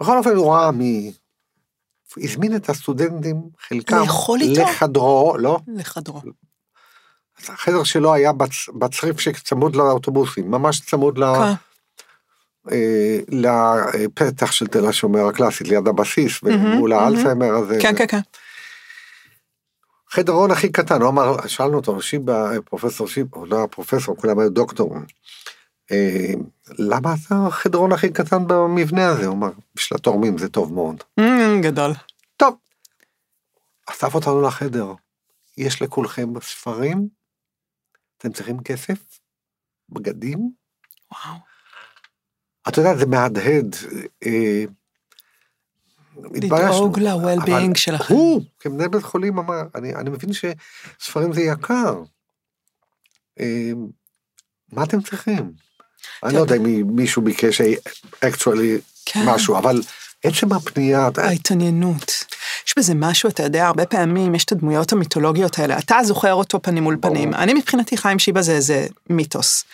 בכל 0.00 0.18
אופן 0.18 0.36
הוא 0.36 0.54
ראה 0.54 0.70
מי... 0.70 1.12
הזמין 2.16 2.56
את 2.56 2.68
הסטודנטים, 2.68 3.36
חלקם? 3.68 4.02
לחדרו, 4.62 5.36
לא, 5.38 5.58
לחדרו. 5.76 6.20
החדר 7.48 7.84
שלו 7.84 8.14
היה 8.14 8.32
בצ, 8.32 8.68
בצריף 8.78 9.20
שצמוד 9.20 9.76
לאוטובוסים, 9.76 10.50
ממש 10.50 10.80
צמוד 10.80 11.18
ל, 11.18 11.24
כן. 11.24 11.40
אה, 11.40 11.54
לפתח 13.28 14.52
של 14.52 14.66
תל 14.66 14.86
השומר 14.86 15.26
הקלאסית, 15.26 15.68
ליד 15.68 15.88
הבסיס, 15.88 16.42
מהמם. 16.42 16.92
האלצהיימר 16.92 17.54
הזה. 17.54 17.78
כן, 17.82 17.96
כן, 17.96 18.06
כן. 18.06 18.20
חדרון 20.08 20.50
הכי 20.50 20.72
קטן, 20.72 21.02
הוא 21.02 21.08
אמר, 21.08 21.46
שאלנו 21.46 21.76
אותו, 21.76 22.02
שיבא, 22.02 22.60
פרופסור 22.64 23.08
שיבא, 23.08 23.38
הוא 23.38 23.46
לא 23.46 23.56
היה 23.56 23.66
פרופסור, 23.66 24.16
כולם 24.16 24.38
היו 24.38 24.50
דוקטורים. 24.50 25.04
אה, 25.92 26.32
למה 26.78 27.14
אתה 27.14 27.46
החדרון 27.46 27.92
הכי 27.92 28.12
קטן 28.12 28.46
במבנה 28.46 29.08
הזה? 29.08 29.26
הוא 29.26 29.34
אמר, 29.34 29.50
בשביל 29.74 29.96
התורמים 29.96 30.38
זה 30.38 30.48
טוב 30.48 30.72
מאוד. 30.72 31.02
גדול. 31.62 31.92
טוב, 32.36 32.54
אסף 33.90 34.14
אותנו 34.14 34.42
לחדר, 34.42 34.92
יש 35.58 35.82
לכולכם 35.82 36.40
ספרים, 36.40 37.08
אתם 38.18 38.32
צריכים 38.32 38.62
כסף, 38.62 38.98
בגדים, 39.88 40.50
וואו. 41.12 41.49
אתה 42.70 42.80
יודע, 42.80 42.96
זה 42.96 43.06
מהדהד. 43.06 43.76
אה. 44.26 44.64
לדאוג 46.34 46.98
ל-well-being 46.98 47.78
שלכם. 47.78 48.14
הוא, 48.14 48.42
כמנהל 48.60 48.88
בית 48.88 49.02
חולים, 49.02 49.38
אמר, 49.38 49.62
אני, 49.74 49.94
אני 49.94 50.10
מבין 50.10 50.30
שספרים 50.32 51.32
זה 51.32 51.40
יקר. 51.40 52.02
אה, 53.40 53.70
מה 54.72 54.84
אתם 54.84 55.00
צריכים? 55.00 55.52
אני 56.24 56.34
לא 56.34 56.40
יודע 56.40 56.56
אם 56.56 56.96
מישהו 56.96 57.22
ביקש 57.22 57.60
actually 58.24 58.80
כן. 59.06 59.20
משהו, 59.26 59.58
אבל 59.58 59.82
עצם 60.24 60.52
הפנייה, 60.52 61.08
ההתעניינות. 61.16 62.24
יש 62.66 62.74
בזה 62.78 62.94
משהו, 62.94 63.28
אתה 63.28 63.42
יודע, 63.42 63.66
הרבה 63.66 63.86
פעמים 63.86 64.34
יש 64.34 64.44
את 64.44 64.52
הדמויות 64.52 64.92
המיתולוגיות 64.92 65.58
האלה, 65.58 65.78
אתה 65.78 65.96
זוכר 66.04 66.34
אותו 66.34 66.62
פנים 66.62 66.82
מול. 66.82 66.96
פנים. 67.00 67.34
אני 67.34 67.54
מבחינתי 67.54 67.96
חיים 67.96 68.18
שיבא 68.18 68.42
זה 68.42 68.52
איזה 68.52 68.86
מיתוס. 69.10 69.64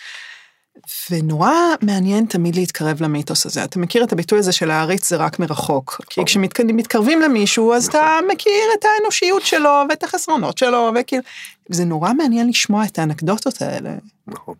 ונורא 1.11 1.51
מעניין 1.81 2.25
תמיד 2.25 2.55
להתקרב 2.55 3.01
למיתוס 3.01 3.45
הזה. 3.45 3.63
אתה 3.63 3.79
מכיר 3.79 4.03
את 4.03 4.13
הביטוי 4.13 4.39
הזה 4.39 4.51
של 4.51 4.65
להעריץ 4.65 5.09
זה 5.09 5.15
רק 5.15 5.39
מרחוק. 5.39 6.01
כי. 6.09 6.21
כשמתקרבים 6.25 7.21
למישהו, 7.21 7.73
אז 7.73 7.85
אתה 7.85 8.19
מכיר 8.31 8.63
את 8.79 8.85
האנושיות 8.85 9.45
שלו 9.45 9.83
ואת 9.89 10.03
החסרונות 10.03 10.57
שלו, 10.57 10.91
וכאילו... 10.95 11.23
זה 11.69 11.85
נורא 11.85 12.13
מעניין 12.13 12.49
לשמוע 12.49 12.85
את 12.85 12.99
האנקדוטות 12.99 13.61
האלה, 13.61 13.89
נכון. 14.27 14.55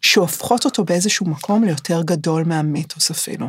שהופכות 0.00 0.64
אותו 0.64 0.84
באיזשהו 0.84 1.26
מקום 1.26 1.64
ליותר 1.64 2.02
גדול 2.02 2.44
מהמיתוס 2.44 3.10
אפילו. 3.10 3.46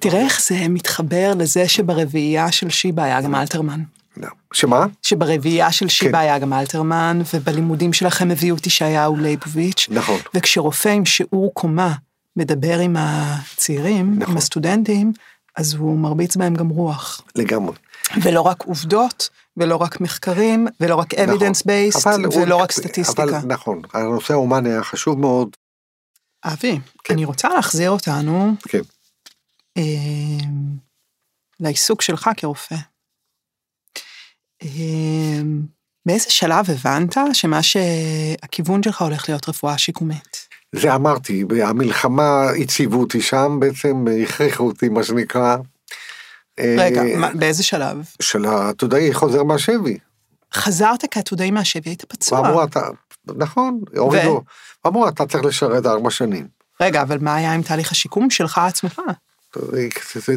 תראה 0.00 0.20
איך 0.20 0.42
זה 0.42 0.68
מתחבר 0.68 1.32
לזה 1.38 1.68
שברביעייה 1.68 2.52
של 2.52 2.70
שיבא 2.70 3.02
היה 3.02 3.20
גם 3.20 3.34
אלתרמן. 3.34 3.80
לא. 4.16 4.28
שמה? 4.52 4.86
שברביעייה 5.02 5.72
של 5.72 5.88
שיבא 5.88 6.12
כן. 6.12 6.24
היה 6.24 6.38
גם 6.38 6.52
אלתרמן, 6.52 7.20
ובלימודים 7.34 7.92
שלכם 7.92 8.30
הביאו 8.30 8.56
את 8.56 8.66
ישעיהו 8.66 9.16
ליבוביץ'. 9.16 9.86
נכון. 9.90 10.18
וכשרופא 10.34 10.88
עם 10.88 11.04
שיעור 11.06 11.54
קומה 11.54 11.94
מדבר 12.36 12.78
עם 12.78 12.96
הצעירים, 12.98 14.14
נכון. 14.18 14.32
עם 14.32 14.36
הסטודנטים, 14.38 15.12
אז 15.56 15.74
הוא 15.74 15.98
מרביץ 15.98 16.36
בהם 16.36 16.54
גם 16.54 16.68
רוח. 16.68 17.20
לגמרי. 17.34 17.74
ולא 18.22 18.40
רק 18.40 18.62
עובדות, 18.62 19.28
ולא 19.56 19.76
רק 19.76 20.00
מחקרים, 20.00 20.66
ולא 20.80 20.96
רק 20.96 21.14
נכון. 21.14 21.34
evidence 21.36 21.60
based, 21.62 22.08
הוא- 22.08 22.42
ולא 22.42 22.56
רק 22.56 22.72
סטטיסטיקה. 22.72 23.22
אבל 23.22 23.38
נכון, 23.46 23.82
הנושא 23.94 24.34
ההומני 24.34 24.68
היה 24.70 24.82
חשוב 24.84 25.18
מאוד. 25.20 25.48
אבי, 26.44 26.78
כן. 27.04 27.14
אני 27.14 27.24
רוצה 27.24 27.48
להחזיר 27.48 27.90
אותנו 27.90 28.54
כן. 28.68 28.80
אה, 29.76 29.82
לעיסוק 31.60 32.02
שלך 32.02 32.30
כרופא. 32.36 32.76
באיזה 36.06 36.30
שלב 36.30 36.70
הבנת 36.70 37.16
שמה 37.32 37.60
שהכיוון 37.62 38.82
שלך 38.82 39.02
הולך 39.02 39.28
להיות 39.28 39.48
רפואה 39.48 39.78
שיקומית? 39.78 40.48
זה 40.74 40.94
אמרתי, 40.94 41.44
המלחמה 41.64 42.50
הציבו 42.62 43.00
אותי 43.00 43.20
שם, 43.20 43.56
בעצם 43.60 44.04
הכריחו 44.22 44.66
אותי, 44.66 44.88
מה 44.88 45.02
שנקרא. 45.04 45.56
רגע, 46.60 47.02
אה, 47.02 47.16
מה- 47.16 47.34
באיזה 47.34 47.62
שלב? 47.62 47.96
של 48.22 48.44
העתודאי 48.44 49.14
חוזר 49.14 49.42
מהשבי. 49.42 49.98
חזרת 50.54 51.04
כעתודאי 51.10 51.50
מהשבי, 51.50 51.90
היית 51.90 52.04
פצוע. 52.04 52.40
ואמרו, 52.40 52.64
אתה, 52.64 52.80
נכון, 53.36 53.80
הורידו, 53.96 54.42
אמרו, 54.86 55.08
אתה 55.08 55.26
צריך 55.26 55.44
לשרת 55.44 55.86
ארבע 55.86 56.10
שנים. 56.10 56.46
רגע, 56.80 57.02
אבל 57.02 57.18
מה 57.20 57.34
היה 57.34 57.52
עם 57.52 57.62
תהליך 57.62 57.92
השיקום 57.92 58.30
שלך 58.30 58.58
עצמך? 58.58 59.00
זה, 60.14 60.28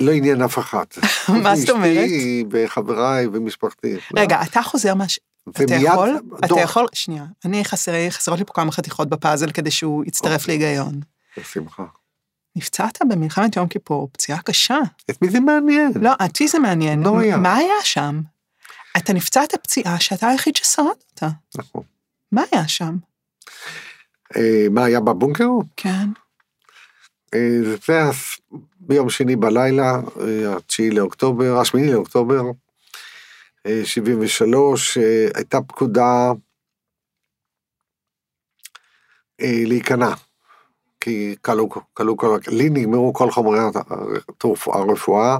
לא 0.00 0.12
עניין 0.12 0.42
אף 0.42 0.58
אחד. 0.58 0.84
מה 1.42 1.56
זאת 1.56 1.70
אומרת? 1.70 2.04
אשתי 2.04 2.44
וחבריי 2.50 3.26
ומשפחתי. 3.26 3.96
רגע, 4.16 4.42
אתה 4.42 4.62
חוזר 4.62 4.94
מהש... 4.94 5.18
אתה 5.50 5.74
יכול? 5.74 6.18
אתה. 6.44 6.60
יכול? 6.60 6.86
שנייה. 6.92 7.24
אני 7.44 7.64
חסר, 7.64 7.92
חסרות 8.10 8.38
לי 8.38 8.44
פה 8.44 8.52
כמה 8.52 8.72
חתיכות 8.72 9.08
בפאזל 9.08 9.50
כדי 9.50 9.70
שהוא 9.70 10.04
יצטרף 10.04 10.40
אוקיי. 10.40 10.58
להיגיון. 10.58 11.00
בשמחה. 11.38 11.84
נפצעת 12.56 12.98
במלחמת 13.08 13.56
יום 13.56 13.68
כיפור, 13.68 14.08
פציעה 14.12 14.42
קשה. 14.42 14.78
את 15.10 15.22
מי 15.22 15.30
זה 15.30 15.40
מעניין? 15.40 15.92
לא, 16.00 16.12
אותי 16.22 16.48
זה 16.48 16.58
מעניין. 16.58 17.02
לא 17.02 17.18
היה. 17.18 17.36
מה 17.36 17.56
היה 17.56 17.74
שם? 17.82 18.20
אתה 18.96 19.12
נפצעת 19.12 19.54
פציעה 19.54 20.00
שאתה 20.00 20.28
היחיד 20.28 20.56
ששרד 20.56 20.86
אותה. 21.10 21.28
נכון. 21.58 21.82
מה 22.32 22.42
היה 22.52 22.68
שם? 22.68 22.96
אה, 24.36 24.66
מה 24.70 24.84
היה 24.84 25.00
בבונקר? 25.00 25.48
כן. 25.76 26.08
אה, 27.34 27.58
זה 27.62 27.94
היה 27.94 28.10
ביום 28.80 29.10
שני 29.10 29.36
בלילה, 29.36 30.00
אה, 30.20 30.56
התשיעי 30.56 30.90
לאוקטובר, 30.90 31.58
השמיני 31.58 31.92
לאוקטובר, 31.92 32.42
אה, 33.66 33.80
73, 33.84 34.98
אה, 34.98 35.28
הייתה 35.34 35.60
פקודה 35.60 36.32
להיכנע. 39.40 40.14
כי 41.00 41.36
כלו, 41.42 42.16
כל, 42.16 42.38
לי 42.48 42.70
נגמרו 42.70 43.12
כל 43.12 43.30
חומרי 43.30 43.58
הרפואה. 44.66 45.38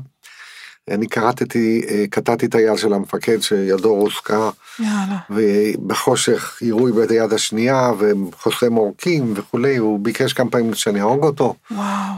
אני 0.91 1.07
קראתי, 1.07 1.45
אה, 1.89 2.05
קטעתי 2.11 2.47
את 2.47 2.55
היד 2.55 2.77
של 2.79 2.93
המפקד 2.93 3.41
שידו 3.41 3.95
רוסקה, 3.95 4.51
יאללה. 4.79 5.19
ובחושך 5.31 6.59
עירוי 6.61 6.93
ביד 6.93 7.11
היד 7.11 7.33
השנייה, 7.33 7.93
וחוסם 7.99 8.75
עורקים 8.75 9.33
וכולי, 9.37 9.77
הוא 9.77 10.01
ביקש 10.01 10.33
כמה 10.33 10.51
פעמים 10.51 10.75
שאני 10.75 11.01
אהרוג 11.01 11.25
אותו. 11.25 11.55
וואו. 11.71 12.15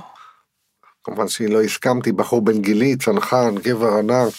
כמובן 1.05 1.29
שלא 1.29 1.63
הסכמתי, 1.63 2.13
בחור 2.13 2.43
בן 2.43 2.61
גילי, 2.61 2.97
צנחן, 2.97 3.55
גבר 3.63 3.97
ענק, 3.99 4.33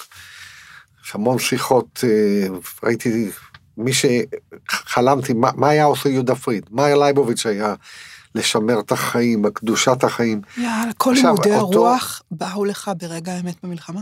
המון 1.13 1.39
שיחות, 1.39 2.03
אה, 2.03 2.47
ראיתי, 2.83 3.29
מי 3.77 3.91
שחלמתי, 3.93 5.33
מה, 5.33 5.49
מה 5.55 5.69
היה 5.69 5.83
עושה 5.83 6.09
יהודה 6.09 6.35
פריד? 6.35 6.65
מה 6.71 6.85
היה 6.85 6.95
לייבוביץ' 6.95 7.45
היה 7.45 7.73
לשמר 8.35 8.79
את 8.79 8.91
החיים, 8.91 9.49
קדושת 9.53 10.03
החיים. 10.03 10.41
יאללה, 10.57 10.93
כל 10.97 11.11
עכשיו, 11.11 11.23
לימודי 11.25 11.55
אותו- 11.55 11.87
הרוח 11.87 12.21
באו 12.31 12.65
לך 12.65 12.91
ברגע 12.97 13.31
האמת 13.31 13.55
במלחמה. 13.63 14.01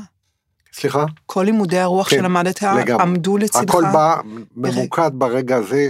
סליחה? 0.80 1.06
כל 1.26 1.44
לימודי 1.46 1.80
הרוח 1.80 2.10
כן, 2.10 2.18
שלמדת 2.18 2.62
לגמרי. 2.62 3.04
עמדו 3.04 3.38
לצדך. 3.38 3.70
הכל 3.70 3.84
בא 3.94 4.16
ממוקד 4.56 5.12
ברגע 5.14 5.56
הזה, 5.56 5.88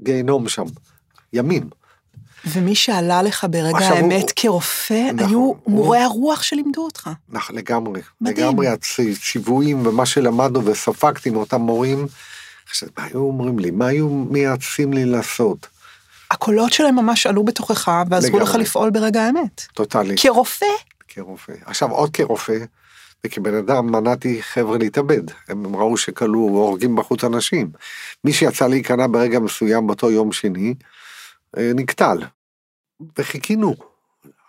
גיהנום 0.00 0.48
שם, 0.48 0.64
ימים. 1.32 1.68
ומי 2.46 2.74
שעלה 2.74 3.22
לך 3.22 3.46
ברגע 3.50 3.76
עכשיו, 3.76 3.88
הוא- 3.90 3.96
האמת 4.12 4.32
כרופא, 4.36 5.10
נכון, 5.12 5.28
היו 5.28 5.38
הוא- 5.38 5.56
מורי 5.66 5.98
הרוח 5.98 6.42
שלימדו 6.42 6.84
אותך. 6.84 7.10
נכון, 7.28 7.56
לגמרי. 7.56 8.00
מדהים. 8.20 8.36
לגמרי 8.36 8.66
הציוויים 8.68 9.86
ומה 9.86 10.06
שלמדנו 10.06 10.64
וספגתי 10.64 11.30
מאותם 11.30 11.60
מורים, 11.60 12.06
עכשיו, 12.68 12.88
מה 12.98 13.04
היו 13.04 13.18
אומרים 13.18 13.58
לי? 13.58 13.70
מה 13.70 13.86
היו 13.86 14.08
מייעצים 14.08 14.92
לי 14.92 15.04
לעשות? 15.04 15.66
הקולות 16.30 16.72
שלהם 16.72 16.96
ממש 16.96 17.26
עלו 17.26 17.44
בתוכך 17.44 17.90
ועזרו 18.10 18.38
לך 18.38 18.48
לגמרי. 18.48 18.62
לפעול 18.62 18.90
ברגע 18.90 19.22
האמת. 19.22 19.66
טוטאלי. 19.74 20.14
כרופא, 20.16 20.66
כרופא. 21.08 21.52
עכשיו 21.66 21.90
עוד 21.90 22.10
כרופא, 22.10 22.56
וכבן 23.26 23.54
אדם 23.54 23.86
מנעתי 23.86 24.42
חבר'ה 24.42 24.78
להתאבד. 24.78 25.22
הם 25.48 25.76
ראו 25.76 25.96
שכלו 25.96 26.38
הורגים 26.38 26.96
בחוץ 26.96 27.24
אנשים. 27.24 27.70
מי 28.24 28.32
שיצא 28.32 28.66
להיכנע 28.66 29.06
ברגע 29.06 29.38
מסוים 29.38 29.86
באותו 29.86 30.10
יום 30.10 30.32
שני, 30.32 30.74
אה, 31.58 31.70
נקטל. 31.74 32.18
וחיכינו, 33.18 33.74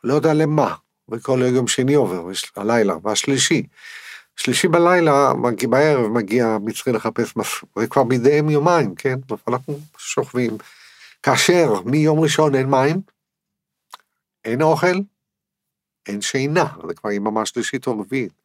לא 0.03 0.13
יודע 0.13 0.33
למה. 0.33 0.75
וכל 1.09 1.41
יום 1.55 1.67
שני 1.67 1.93
עובר, 1.93 2.25
הלילה, 2.55 2.95
והשלישי. 3.03 3.63
שלישי 4.35 4.67
בלילה, 4.67 5.33
בערב 5.69 6.07
מגיע 6.07 6.47
המצרי 6.47 6.93
לחפש 6.93 7.35
מס... 7.35 7.47
זה 7.79 7.87
כבר 7.87 8.03
בידיהם 8.03 8.49
יומיים, 8.49 8.95
כן? 8.95 9.15
ואנחנו 9.47 9.79
שוכבים. 9.97 10.57
כאשר 11.23 11.81
מיום 11.85 12.19
ראשון 12.19 12.55
אין 12.55 12.69
מים, 12.69 13.01
אין 14.45 14.61
אוכל, 14.61 14.97
אין 16.07 16.21
שינה, 16.21 16.65
זה 16.87 16.93
כבר 16.93 17.11
יממה 17.11 17.45
שלישית 17.45 17.87
או 17.87 17.99
רביעית. 17.99 18.37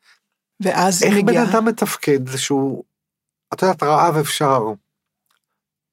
ואז 0.62 1.02
איך 1.02 1.14
בן. 1.24 1.36
אדם 1.36 1.64
מתפקד 1.64 2.36
שהוא, 2.36 2.84
את 3.54 3.62
יודעת, 3.62 3.82
רעב 3.82 4.16
אפשר. 4.16 4.62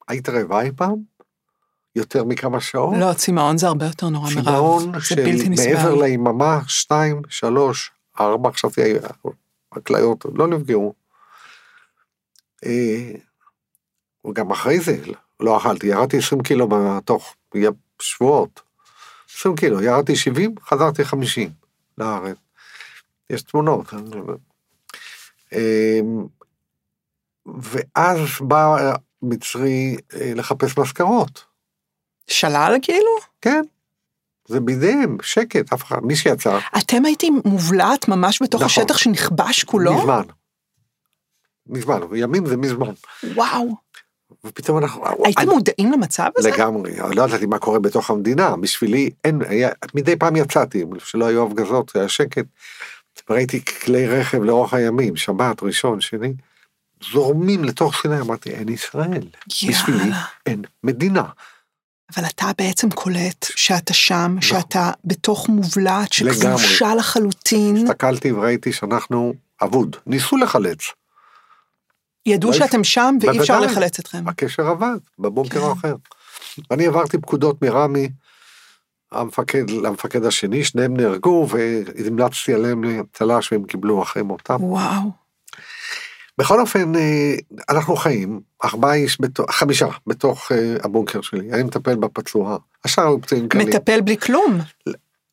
היית 0.08 0.30
רעבה 0.30 0.62
אי 0.62 0.72
פעם? 0.76 0.96
יותר 1.96 2.24
מכמה 2.24 2.62
שעות? 2.62 2.96
לא, 3.00 3.14
צמאון 3.14 3.58
זה 3.58 3.68
הרבה 3.68 3.86
יותר 3.86 4.10
נורא 4.10 4.30
מרעב. 4.36 4.46
צמאון 4.46 5.00
של. 5.00 5.26
מעבר 5.50 5.96
ליממה, 5.96 6.60
שתיים, 6.68 7.22
שלוש, 7.30 7.92
ארבע, 8.20 8.52
חשבתי, 8.52 8.82
הכליות 9.72 10.26
לא 10.36 10.48
נפגעו. 10.48 10.94
אה, 12.66 13.12
וגם 14.28 14.52
אחרי 14.52 14.80
זה 14.80 14.98
לא 15.40 15.58
אכלתי, 15.58 15.88
ירדתי 15.88 16.18
20 16.18 16.42
קילו 16.44 16.68
בתוך 16.68 17.36
שבועות. 18.02 18.62
20 19.30 19.56
קילו, 19.56 19.82
ירדתי 19.82 20.16
70, 20.16 20.56
חזרתי 20.62 21.06
50 21.06 21.50
לארץ. 21.98 22.38
יש 23.30 23.42
תמונות. 23.42 23.94
אה, 25.54 26.00
ואז 27.62 28.20
בא 28.42 28.76
מצרי 29.22 29.98
אה, 30.14 30.32
לחפש 30.36 30.78
מזכרות. 30.78 31.44
שלל 32.28 32.76
כאילו? 32.82 33.12
כן, 33.42 33.62
זה 34.48 34.60
בידיהם, 34.60 35.18
שקט, 35.22 35.74
אף 35.74 35.84
אחד, 35.84 36.00
מי 36.04 36.16
שיצא, 36.16 36.60
אתם 36.78 37.06
הייתם 37.06 37.28
מובלעת 37.46 38.08
ממש 38.08 38.42
בתוך 38.42 38.62
נכון. 38.62 38.84
השטח 38.84 38.98
שנכבש 38.98 39.64
כולו? 39.64 39.94
מזמן. 40.00 40.24
מזמן, 41.68 42.00
ימים 42.16 42.46
זה 42.46 42.58
מזמן. 42.58 42.92
וואו. 43.36 43.76
ופתאום 44.44 44.78
אנחנו... 44.78 45.04
הייתם 45.26 45.42
אני- 45.42 45.50
מודעים 45.54 45.92
למצב 45.92 46.30
הזה? 46.38 46.50
לגמרי, 46.52 46.92
לא 47.16 47.24
ידעתי 47.24 47.46
מה 47.46 47.60
קורה 47.60 47.80
בתוך 47.80 48.10
המדינה, 48.10 48.56
בשבילי 48.58 49.10
אין, 49.24 49.42
היה, 49.50 49.70
מדי 49.96 50.16
פעם 50.16 50.36
יצאתי, 50.36 50.86
שלא 51.00 51.26
היו 51.26 51.48
הפגזות, 51.48 51.96
היה 51.96 52.10
שקט, 52.10 52.46
וראיתי 53.30 53.66
כלי 53.66 54.08
רכב 54.08 54.44
לאורך 54.44 54.74
הימים, 54.74 55.16
שבת, 55.16 55.64
ראשון, 55.64 56.02
שני, 56.02 56.34
זורמים 57.12 57.64
לתוך 57.64 58.02
סיני, 58.02 58.20
אמרתי, 58.20 58.50
אין 58.50 58.70
ישראל, 58.70 59.28
בשבילי 59.48 60.00
יאללה. 60.00 60.24
אין 60.46 60.62
מדינה. 60.84 61.24
אבל 62.16 62.26
אתה 62.26 62.52
בעצם 62.58 62.90
קולט 62.90 63.46
שאתה 63.56 63.94
שם, 63.94 64.36
שאתה 64.42 64.92
בתוך 65.06 65.50
מובלעת. 65.50 66.14
שכבושה 66.14 66.96
לחלוטין. 66.96 67.78
הסתכלתי 67.78 68.32
וראיתי 68.32 68.74
שאנחנו 68.74 69.34
אבוד, 69.64 69.96
ניסו 70.06 70.38
לחלץ, 70.38 70.80
ידעו 72.26 72.52
לא 72.52 72.58
שאתם 72.58 72.84
שם 72.84 73.18
ואי 73.22 73.40
אפשר. 73.40 73.60
לחלץ 73.60 74.00
אתכם. 74.00 74.28
הקשר 74.28 74.68
עבד, 74.68 74.98
בבונקר 75.20 75.60
כן. 75.60 75.66
האחר. 75.66 75.96
אני 76.72 76.88
עברתי 76.88 77.18
פקודות 77.18 77.62
מרמי, 77.62 78.10
המפקד, 79.12 79.70
למפקד 79.70 80.26
השני, 80.26 80.64
שניהם 80.64 80.98
נהרגו, 80.98 81.48
והמלצתי 81.50 82.54
עליהם 82.54 82.84
לצל"ש 82.84 83.52
והם 83.52 83.64
קיבלו 83.64 84.04
אחרי 84.04 84.24
מותם. 84.24 84.64
וואו. 84.64 85.12
בכל 86.38 86.60
אופן, 86.60 86.96
אה, 86.96 87.36
אנחנו 87.70 87.96
חיים, 87.96 88.40
ארבעה 88.64 88.94
איש, 88.94 89.22
בתוך, 89.22 89.52
חמישה, 89.52 89.88
בתוך 90.08 90.52
אה, 90.52 90.76
הבונקר 90.84 91.22
שלי. 91.22 91.52
אני 91.54 91.64
מטפל 91.64 91.96
בפצוע, 91.96 92.58
השאר 92.86 93.08
היו 93.08 93.22
פצועים 93.22 93.50
קלים. 93.50 93.68
מטפל 93.68 94.02
בלי 94.02 94.18
כלום. 94.18 94.60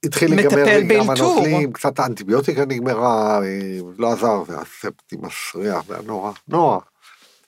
התחיל 0.05 0.35
להיגמר 0.35 0.65
לי 0.65 0.99
גם. 0.99 1.11
הנוזלים, 1.11 1.73
קצת 1.73 1.99
האנטיביוטיקה 1.99 2.65
נגמרה, 2.65 3.41
אה, 3.43 3.79
לא 3.99 4.13
עזר, 4.13 4.43
זה 4.49 4.59
הספטי 4.59 5.17
מסריח, 5.17 5.85
זה 5.87 5.95
היה 5.95 6.03
נורא, 6.07 6.33
נורא. 6.49 6.79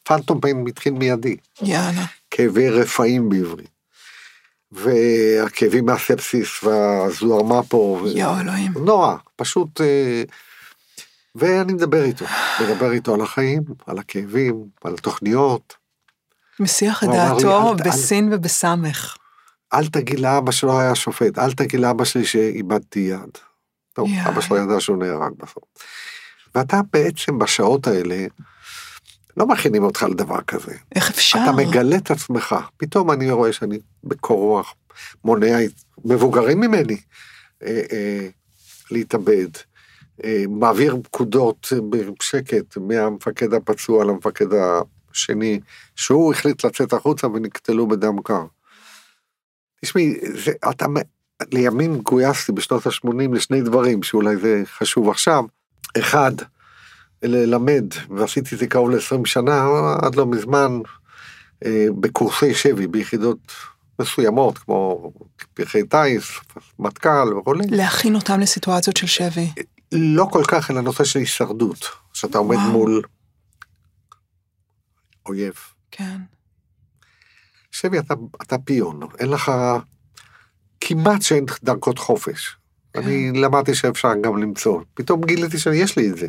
פנטום 0.03 0.41
פיין 0.41 0.65
התחיל 0.69 0.93
מיידי, 0.93 1.37
יאללה. 1.63 2.05
כאבי 2.31 2.71
רפאים 2.71 3.29
בעברית. 3.29 3.78
והכאבים 4.73 5.87
מהספסיס 5.87 6.65
והזוהרמפו, 6.65 8.01
ו- 8.03 8.09
יואו, 8.09 8.41
אלוהים. 8.41 8.73
נורא, 8.85 9.17
פשוט, 9.37 9.81
אה, 9.81 10.23
ואני 11.35 11.73
מדבר 11.73 12.05
איתו, 12.05 12.25
מדבר 12.61 12.93
איתו 12.93 13.15
על 13.15 13.21
החיים, 13.21 13.63
על 13.87 13.99
הכאבים, 13.99 14.65
על 14.85 14.95
התוכניות. 14.95 15.75
מסיח 16.61 17.05
את 17.05 17.09
לי, 17.09 17.15
דעתו 17.17 17.71
"אל 17.71 17.75
בסין 17.75 18.29
ובסמך. 18.33 19.17
אל 19.75 19.87
תגיד 19.87 20.21
לאבא 20.21 20.53
שלו 20.53 20.81
היה 20.81 20.95
שופט, 20.95 21.39
אל 21.39 21.53
תגיד 21.53 21.81
לאבא 21.81 22.05
שלי 22.05 22.25
שאיבדתי 22.25 22.99
יד. 23.01 23.39
טוב, 23.93 24.09
יאי. 24.09 24.29
אבא 24.29 24.41
שלו 24.41 24.57
ידע 24.57 24.81
שהוא 24.81 24.97
נהרג 24.97 25.33
בסוף. 25.37 25.63
ואתה 26.55 26.81
בעצם 26.93 27.39
בשעות 27.39 27.87
האלה, 27.87 28.27
לא 29.39 29.47
מכינים 29.47 29.85
אותך 29.85 30.03
לדבר 30.03 30.41
כזה. 30.41 30.73
איך 30.95 31.11
אפשר? 31.11 31.39
אתה 31.43 31.53
מגלה 31.53 31.97
את 31.97 32.11
עצמך. 32.11 32.57
פתאום 32.77 33.11
אני 33.11 33.31
רואה 33.31 33.53
שאני 33.53 33.79
בקור 34.05 34.41
רוח, 34.41 34.75
מונע 35.25 35.59
מבוגרים 36.05 36.61
ממני 36.61 36.97
אה, 37.63 37.83
אה, 37.93 38.29
להתאבד, 38.91 39.49
אה, 40.25 40.45
מעביר 40.49 40.97
פקודות 41.03 41.73
בשקט 41.91 42.77
מהמפקד 42.77 43.55
הפצוע 43.55 44.05
למפקד 44.05 44.47
השני, 44.53 45.61
שהוא 45.97 46.33
החליט 46.33 46.65
לצאת 46.65 46.93
החוצה 46.93 47.27
ונקטלו 47.27 47.87
בדם 47.87 48.23
קר. 48.23 48.45
תשמעי, 49.81 50.15
אתה, 50.71 50.87
לימים 51.53 51.99
גויסתי 51.99 52.53
בשנות 52.53 52.87
ה-80 52.87 53.35
לשני 53.35 53.61
דברים, 53.61 54.03
שאולי 54.03 54.37
זה 54.37 54.63
חשוב 54.67 55.09
עכשיו. 55.09 55.45
אחד, 55.99 56.33
ללמד, 57.23 57.85
ועשיתי 58.17 58.55
את 58.55 58.61
זה 58.61 58.67
קרוב 58.67 58.91
ל-20 58.91 59.25
שנה, 59.25 59.67
עד 60.03 60.15
לא 60.15 60.27
מזמן, 60.27 60.81
אה, 61.65 61.87
בקורסי 62.01 62.55
שבי, 62.55 62.87
ביחידות 62.87 63.53
מסוימות, 64.01 64.59
כמו 64.59 65.13
פרחי 65.55 65.83
טיס, 65.83 66.25
מטכ"ל 66.79 67.35
וכולי. 67.39 67.65
להכין 67.71 68.15
אותם 68.15 68.41
לסיטואציות 68.41 68.97
של 68.97 69.07
שבי. 69.07 69.51
לא 69.93 70.29
כל 70.33 70.43
כך 70.49 70.71
אל 70.71 70.79
הנושא 70.79 71.05
של 71.05 71.19
הישרדות, 71.19 71.85
שאתה 72.13 72.39
עומד 72.39 72.57
וואו. 72.57 72.71
מול 72.71 73.03
אויב. 75.27 75.55
כן. 75.91 76.17
שבי, 77.71 77.99
אתה, 77.99 78.15
אתה 78.43 78.59
פיון, 78.59 79.01
אין 79.19 79.29
לך, 79.29 79.53
כמעט 80.81 81.23
שאין 81.23 81.45
דרכות 81.63 81.99
חופש. 81.99 82.57
כן. 82.93 83.03
אני 83.03 83.33
למדתי 83.33 83.75
שאפשר 83.75 84.09
גם 84.23 84.43
למצוא, 84.43 84.81
פתאום 84.95 85.25
גיליתי 85.25 85.59
שיש 85.59 85.97
לי 85.97 86.11
את 86.11 86.17
זה. 86.17 86.29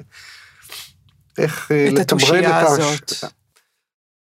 איך 1.39 1.71
אה, 1.71 1.88
את 1.88 1.93
לתמרן 1.93 2.43
את. 2.43 2.67
הזאת. 2.67 3.13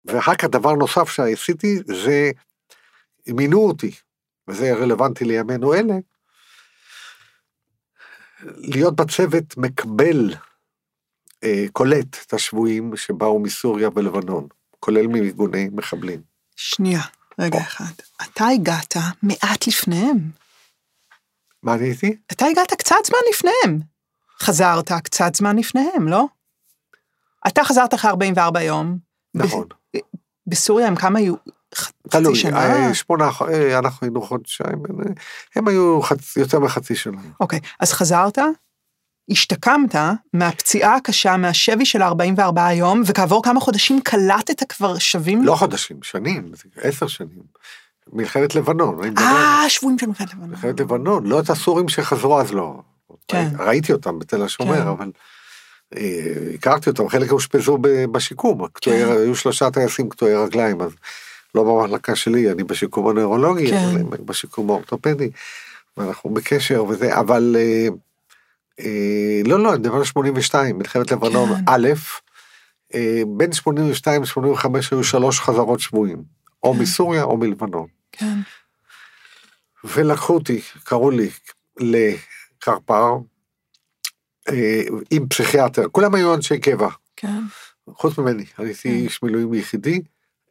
ואחר 0.04 0.34
כך 0.34 0.44
דבר 0.44 0.72
נוסף 0.72 1.08
שעשיתי 1.08 1.78
זה, 1.86 2.30
מינו 3.26 3.58
אותי, 3.68 3.90
וזה 4.48 4.74
רלוונטי 4.74 5.24
לימינו 5.24 5.74
אלה, 5.74 5.94
להיות 8.42 8.96
בצוות 8.96 9.56
מקבל, 9.56 10.34
אה, 11.44 11.64
קולט 11.72 12.16
את 12.26 12.32
השבויים 12.32 12.96
שבאו 12.96 13.40
מסוריה 13.40 13.88
ולבנון, 13.94 14.46
כולל 14.80 15.06
מארגוני 15.06 15.68
מחבלים. 15.72 16.20
שנייה, 16.56 17.00
רגע 17.38 17.58
אחד. 17.58 17.92
אתה 18.22 18.46
הגעת 18.46 18.96
מעט 19.22 19.66
לפניהם. 19.66 20.30
מה 21.62 21.74
אני 21.74 21.84
הייתי? 21.84 22.16
אתה 22.32 22.46
הגעת 22.46 22.72
קצת 22.72 22.96
זמן 23.06 23.18
לפניהם. 23.30 23.80
חזרת 24.40 24.92
קצת 24.92 25.34
זמן 25.34 25.56
לפניהם, 25.56 26.08
לא? 26.08 26.26
אתה 27.46 27.64
חזרת 27.64 27.94
אחרי 27.94 28.10
44 28.10 28.62
יום. 28.62 28.98
ב- 29.36 29.42
נכון. 29.42 29.64
בסוריה 30.46 30.86
הם 30.86 30.96
כמה 30.96 31.18
היו? 31.18 31.34
תלוי, 32.10 32.34
שנה? 32.36 32.58
אה, 32.86 32.94
שמונה, 32.94 33.30
אה, 33.48 33.78
אנחנו 33.78 34.04
היינו 34.06 34.22
חודשיים, 34.22 34.82
אה, 35.00 35.12
הם 35.56 35.68
היו 35.68 36.00
חצ- 36.02 36.36
יותר 36.40 36.58
מחצי 36.60 36.94
שנה. 36.94 37.20
אוקיי, 37.40 37.60
אז 37.80 37.92
חזרת, 37.92 38.38
השתקמת 39.30 39.94
מהפציעה 40.32 40.96
הקשה, 40.96 41.36
מהשבי 41.36 41.86
של 41.86 42.02
44 42.02 42.72
יום, 42.72 43.02
וכעבור 43.06 43.42
כמה 43.42 43.60
חודשים 43.60 44.00
קלטת 44.00 44.72
כבר 44.72 44.98
שבים? 44.98 45.44
לא 45.44 45.54
חודשים, 45.54 45.96
שנים, 46.02 46.52
עשר 46.76 47.06
שנים. 47.06 47.42
מלחמת 48.12 48.54
לבנון, 48.54 48.98
אה, 49.18 49.64
שבויים 49.68 49.98
של 49.98 50.06
מלחמת 50.06 50.30
לבנון. 50.34 50.50
מלחמת 50.50 50.80
לבנון, 50.80 51.26
לא 51.26 51.40
את 51.40 51.50
הסורים 51.50 51.88
שחזרו 51.88 52.40
אז 52.40 52.52
לא. 52.52 52.80
כן. 53.28 53.48
ראיתי 53.58 53.92
אותם 53.92 54.18
בתל 54.18 54.42
השומר, 54.42 54.76
כן. 54.82 54.86
אבל 54.88 55.10
הכרתי 56.54 56.90
אותם, 56.90 57.08
חלק 57.08 57.32
אושפזו 57.32 57.78
בשיקום, 58.12 58.66
כן. 58.80 58.90
היו 58.90 59.34
שלושה 59.34 59.70
טייסים 59.70 60.08
קטועי 60.08 60.34
רגליים, 60.34 60.80
אז 60.80 60.90
לא 61.54 61.64
במחלקה 61.64 62.16
שלי, 62.16 62.52
אני 62.52 62.64
בשיקום 62.64 63.08
הנוירולוגי, 63.08 63.70
כן. 63.70 63.76
אבל 63.76 63.96
הם 63.96 64.26
בשיקום 64.26 64.70
האורתופדי, 64.70 65.30
ואנחנו 65.96 66.30
בקשר 66.30 66.84
וזה, 66.84 67.18
אבל 67.20 67.56
אה, 67.58 67.88
אה, 68.80 69.40
לא, 69.44 69.58
לא, 69.60 69.70
אני 69.70 69.78
מדבר 69.78 69.96
על 69.96 70.04
82, 70.04 70.78
מלחמת 70.78 71.12
לבנון 71.12 71.48
כן. 71.48 71.62
א', 71.66 71.88
אה, 72.94 73.22
בין 73.36 73.52
82 73.52 74.22
ל-85 74.22 74.66
היו 74.90 75.04
שלוש 75.04 75.40
חזרות 75.40 75.80
שבויים, 75.80 76.22
או 76.62 76.72
כן. 76.72 76.78
מסוריה 76.78 77.22
או 77.22 77.36
מלבנון. 77.36 77.86
כן, 78.12 78.38
ולקחו 79.84 80.34
אותי, 80.34 80.60
קראו 80.84 81.10
לי 81.10 81.30
לקרפר, 81.80 83.12
אה, 83.12 83.35
עם 85.10 85.28
פסיכיאטר, 85.28 85.88
כולם 85.92 86.14
היו 86.14 86.34
אנשי 86.34 86.58
קבע, 86.58 86.88
כן. 87.16 87.42
חוץ 87.90 88.18
ממני, 88.18 88.44
אני 88.58 88.66
הייתי 88.66 88.82
כן. 88.82 88.88
איש 88.88 89.22
מילואים 89.22 89.54
יחידי, 89.54 90.00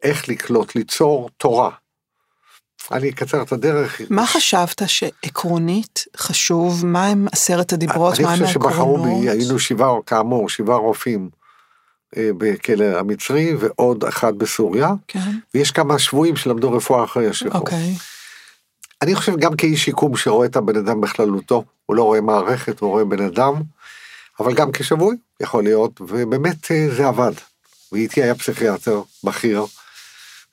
איך 0.03 0.29
לקלוט, 0.29 0.75
ליצור 0.75 1.29
תורה. 1.38 1.69
אני 2.91 3.10
אקצר 3.10 3.41
את 3.41 3.51
הדרך. 3.51 4.01
מה 4.10 4.27
חשבת 4.27 4.81
שעקרונית 4.88 6.05
חשוב? 6.17 6.86
מה 6.86 7.08
הם 7.08 7.27
עשרת 7.31 7.73
הדיברות? 7.73 8.19
מה 8.19 8.34
אני 8.34 8.39
הם 8.39 8.45
חושב 8.45 8.53
שבחרו 8.53 8.97
העקרונות? 8.97 9.21
בי, 9.21 9.29
היינו 9.29 9.60
שבעה, 9.60 9.93
כאמור, 10.05 10.49
שבעה 10.49 10.77
רופאים 10.77 11.29
אה, 12.17 12.29
בכלא 12.38 12.99
המצרי 12.99 13.55
ועוד 13.55 14.03
אחד 14.03 14.38
בסוריה, 14.38 14.89
כן, 15.08 15.31
ויש 15.53 15.71
כמה 15.71 15.99
שבויים 15.99 16.36
שלמדו 16.36 16.71
רפואה 16.71 17.03
אחרי 17.03 17.27
השחרור. 17.27 17.62
אוקיי. 17.62 17.95
אני 19.01 19.15
חושב 19.15 19.38
גם 19.38 19.55
כאיש 19.55 19.86
שיקום 19.86 20.17
שרואה 20.17 20.45
את 20.45 20.55
הבן 20.55 20.77
אדם 20.77 21.01
בכללותו, 21.01 21.63
הוא 21.86 21.95
לא 21.95 22.03
רואה 22.03 22.21
מערכת, 22.21 22.79
הוא 22.79 22.89
רואה 22.89 23.05
בן 23.05 23.25
אדם, 23.25 23.53
אבל 24.39 24.53
גם 24.53 24.71
כשבוי, 24.71 25.17
יכול 25.41 25.63
להיות, 25.63 26.01
ובאמת 26.01 26.71
אה, 26.71 26.87
זה 26.95 27.07
עבד. 27.07 27.31
ואיתי 27.91 28.23
היה 28.23 28.35
פסיכיאטר 28.35 29.01
בכיר, 29.23 29.65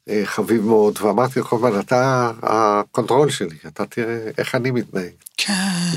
אה, 0.09 0.23
חביב 0.25 0.65
מאוד, 0.65 0.99
ואמרתי 1.03 1.39
לו 1.39 1.45
כל 1.45 1.57
הזמן, 1.57 1.81
אתה 1.81 2.31
ה 2.43 2.54
control 2.54 3.31
שלי, 3.31 3.57
אתה 3.67 3.87
תראה 3.87 4.31
איך 4.39 4.55
אני 4.55 4.71
מתנהג, 4.71 5.13
כן, 5.37 5.53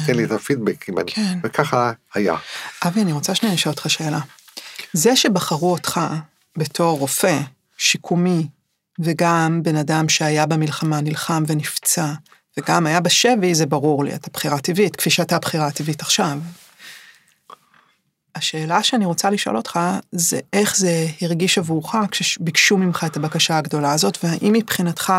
תן 0.06 0.16
לי 0.16 0.24
את 0.24 0.32
הפידבק, 0.32 0.90
אם 0.90 1.00
אני... 1.00 1.12
כן. 1.12 1.40
וככה 1.44 1.92
היה. 2.14 2.36
אבי, 2.88 3.02
אני 3.02 3.12
רוצה 3.12 3.36
שנייה 3.36 3.56
לשאול 3.56 3.72
אותך 3.74 3.90
שאלה. 3.90 4.20
זה 4.94 5.16
שבחרו 5.16 5.72
אותך 5.72 6.02
בתור 6.58 7.00
רופא, 7.00 7.40
שיקומי, 7.78 8.48
וגם 9.00 9.64
בן 9.64 9.76
אדם 9.76 10.10
שהיה 10.10 10.46
במלחמה, 10.46 11.02
נלחם 11.02 11.44
ונפצע, 11.48 12.14
וגם 12.58 12.86
היה 12.86 13.00
בשבי, 13.00 13.56
זה 13.56 13.66
ברור 13.66 14.04
לי, 14.04 14.16
אתה 14.16 14.30
בחירה 14.34 14.60
טבעית, 14.60 14.96
כפי 14.96 15.10
שאתה 15.10 15.40
בחירה 15.40 15.72
טבעית 15.72 16.02
עכשיו. 16.02 16.38
השאלה 18.36 18.84
שאני 18.84 19.06
רוצה 19.06 19.30
לשאול 19.30 19.58
אותך, 19.58 19.80
זה 20.12 20.40
איך 20.54 20.78
זה 20.78 21.08
הרגיש 21.22 21.58
עבורך 21.58 21.96
כשביקשו 22.12 22.78
ממך 22.78 23.06
את 23.08 23.18
הבקשה 23.18 23.58
הגדולה 23.58 23.94
הזאת, 23.94 24.18
והאם 24.24 24.54
מבחינתך 24.54 25.14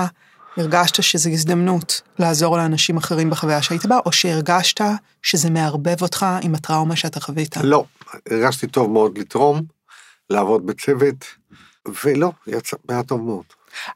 הרגשת 0.56 1.02
שזו 1.02 1.30
הזדמנות 1.30 2.02
לעזור 2.18 2.56
לאנשים 2.56 2.96
אחרים 2.96 3.30
בחוויה 3.30 3.62
שהיית 3.62 3.86
בה, 3.86 3.98
או 4.06 4.12
שהרגשת 4.12 4.80
שזה 5.22 5.50
מערבב 5.50 6.02
אותך 6.02 6.26
עם 6.42 6.54
הטראומה 6.54 6.96
שאתה 6.96 7.20
חווית? 7.20 7.56
לא, 7.56 7.84
הרגשתי 8.30 8.66
טוב 8.66 8.90
מאוד 8.90 9.18
לתרום, 9.18 9.62
לעבוד 10.30 10.66
בצוות, 10.66 11.24
ולא, 12.04 12.32
יצא, 12.46 12.76
היה 12.88 13.02
טוב 13.02 13.20
מאוד. 13.20 13.44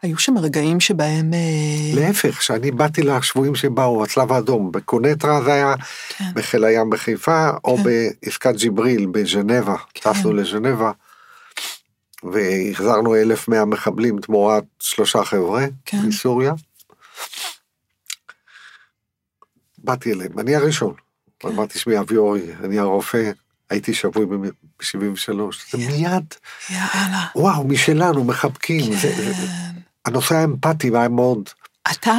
היו 0.03 0.19
שם 0.19 0.39
רגעים 0.39 0.81
שבהם... 0.81 1.35
אה, 1.35 2.01
להפך, 2.01 2.39
כשאני 2.39 2.71
באתי 2.71 3.03
לשבויים 3.03 3.55
שבאו, 3.55 4.05
הצלב 4.05 4.33
האדום, 4.33 4.73
בקונטרה 4.73 5.43
זה 5.43 5.53
היה, 5.53 5.75
כן. 6.09 6.25
בחיל 6.35 6.65
הים 6.65 6.91
בחיפה, 6.91 7.51
או 7.65 7.77
כן. 7.77 7.83
בעסקת 7.83 8.55
ג'יבריל 8.57 9.07
בז'נבה, 9.07 9.77
כן. 9.95 10.13
טסנו 10.13 10.33
לז'נבה, 10.33 10.93
והחזרנו 12.23 13.17
1,100 13.17 13.65
מחבלים 13.65 14.21
תמורת 14.21 14.65
שלושה 14.79 15.25
חבר'ה 15.25 15.67
כן. 15.85 15.99
מסוריה. 16.07 16.53
באתי 19.79 20.13
אליהם, 20.13 20.39
אני 20.39 20.57
הראשון. 20.57 20.95
כן. 21.41 21.49
אמרתי, 21.49 21.79
שמי 21.79 21.99
אבי 21.99 22.17
אורי, 22.17 22.55
אני 22.65 22.79
הרופא, 22.79 23.31
הייתי 23.71 23.95
שבוי 23.95 24.27
ב-73. 24.81 25.33
זה 25.73 25.79
מיד, 25.79 26.25
יאללה. 26.71 27.27
וואו, 27.35 27.65
משלנו, 27.65 28.25
מחבקים. 28.25 28.93
זה- 28.93 28.99
זה- 29.17 29.33
כן. 29.35 29.81
הנושא 30.07 30.35
האמפתי 30.35 30.91
היה 30.95 31.09
מאוד 31.09 31.49
אתה, 31.91 32.13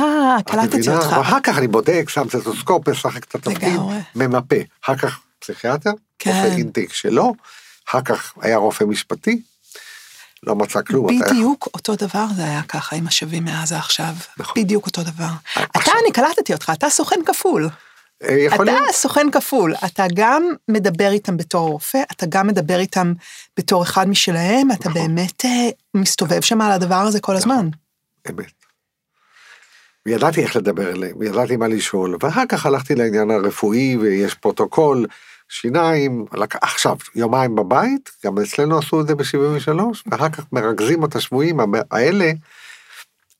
קלטתי 0.47 0.89
אותך. 0.89 1.17
ואחר 1.17 1.38
כך 1.43 1.58
אני 1.58 1.67
בודק, 1.67 2.06
שם 2.10 2.30
סטטוסקופ, 2.30 2.89
משחק 2.89 3.24
את 3.24 3.36
התפקיד. 3.36 3.80
ממפה. 4.15 4.56
אחר 4.86 4.95
כך 4.95 5.19
פסיכיאטר, 5.39 5.91
כן. 6.19 6.30
רופא 6.32 6.56
intake 6.58 6.93
שלו, 6.93 7.34
אחר 7.89 8.02
כך 8.02 8.34
היה 8.41 8.58
רופא 8.58 8.84
משפטי, 8.84 9.41
לא 10.43 10.56
מצא 10.56 10.82
כלום. 10.82 11.08
אתה- 11.19 11.30
בדיוק 11.30 11.67
אותו 11.74 11.95
דבר 11.95 12.26
זה 12.36 12.43
היה 12.43 12.62
ככה 12.63 12.95
עם 12.95 13.08
השבים 13.08 13.43
מעזה 13.45 13.78
עכשיו. 13.78 14.13
נכון. 14.38 14.63
בדיוק 14.63 14.86
אותו 14.86 15.04
דבר. 15.04 15.28
אתה, 15.54 15.62
עכשיו- 15.74 15.93
אני 16.04 16.12
קלטתי 16.13 16.54
אותך, 16.54 16.71
אתה 16.78 16.89
סוכן 16.89 17.15
כפול. 17.26 17.69
אה, 18.23 18.34
יכול 18.34 18.69
אתה 18.69 18.79
להיות, 18.79 18.95
סוכן 18.95 19.27
כפול, 19.31 19.75
אתה 19.86 20.05
גם 20.13 20.43
מדבר 20.67 21.12
איתם 21.12 21.38
בתור 21.38 21.69
רופא, 21.69 22.01
אתה 22.12 22.25
גם 22.29 22.47
מדבר 22.47 22.79
איתם 22.79 23.13
בתור 23.57 23.84
אחד 23.84 24.10
משלהם, 24.10 24.71
אתה 24.71 24.89
נכון. 24.89 24.93
באמת 24.93 25.45
אה, 25.45 25.69
מסתובב 25.93 26.41
שם 26.41 26.62
על 26.62 26.71
הדבר 26.71 26.95
הזה 26.95 27.19
כל 27.19 27.36
הזמן. 27.36 27.69
אמת. 28.29 28.51
וידעתי 30.05 30.43
איך 30.43 30.55
לדבר 30.55 30.91
אליהם, 30.91 31.15
וידעתי 31.19 31.57
מה 31.57 31.67
לשאול, 31.67 32.17
ואחר 32.23 32.45
כך 32.49 32.65
הלכתי 32.65 32.95
לעניין 32.95 33.31
הרפואי, 33.31 33.97
ויש 33.97 34.34
פרוטוקול, 34.34 35.05
שיניים, 35.49 36.25
עכשיו, 36.62 36.95
יומיים 37.15 37.55
בבית, 37.55 38.10
גם 38.25 38.38
אצלנו 38.38 38.77
עשו 38.77 39.01
את 39.01 39.07
זה 39.07 39.15
ב-73, 39.15 39.71
ואחר 40.05 40.29
כך 40.29 40.43
מרכזים 40.51 41.05
את 41.05 41.15
השבויים 41.15 41.60
האלה 41.91 42.31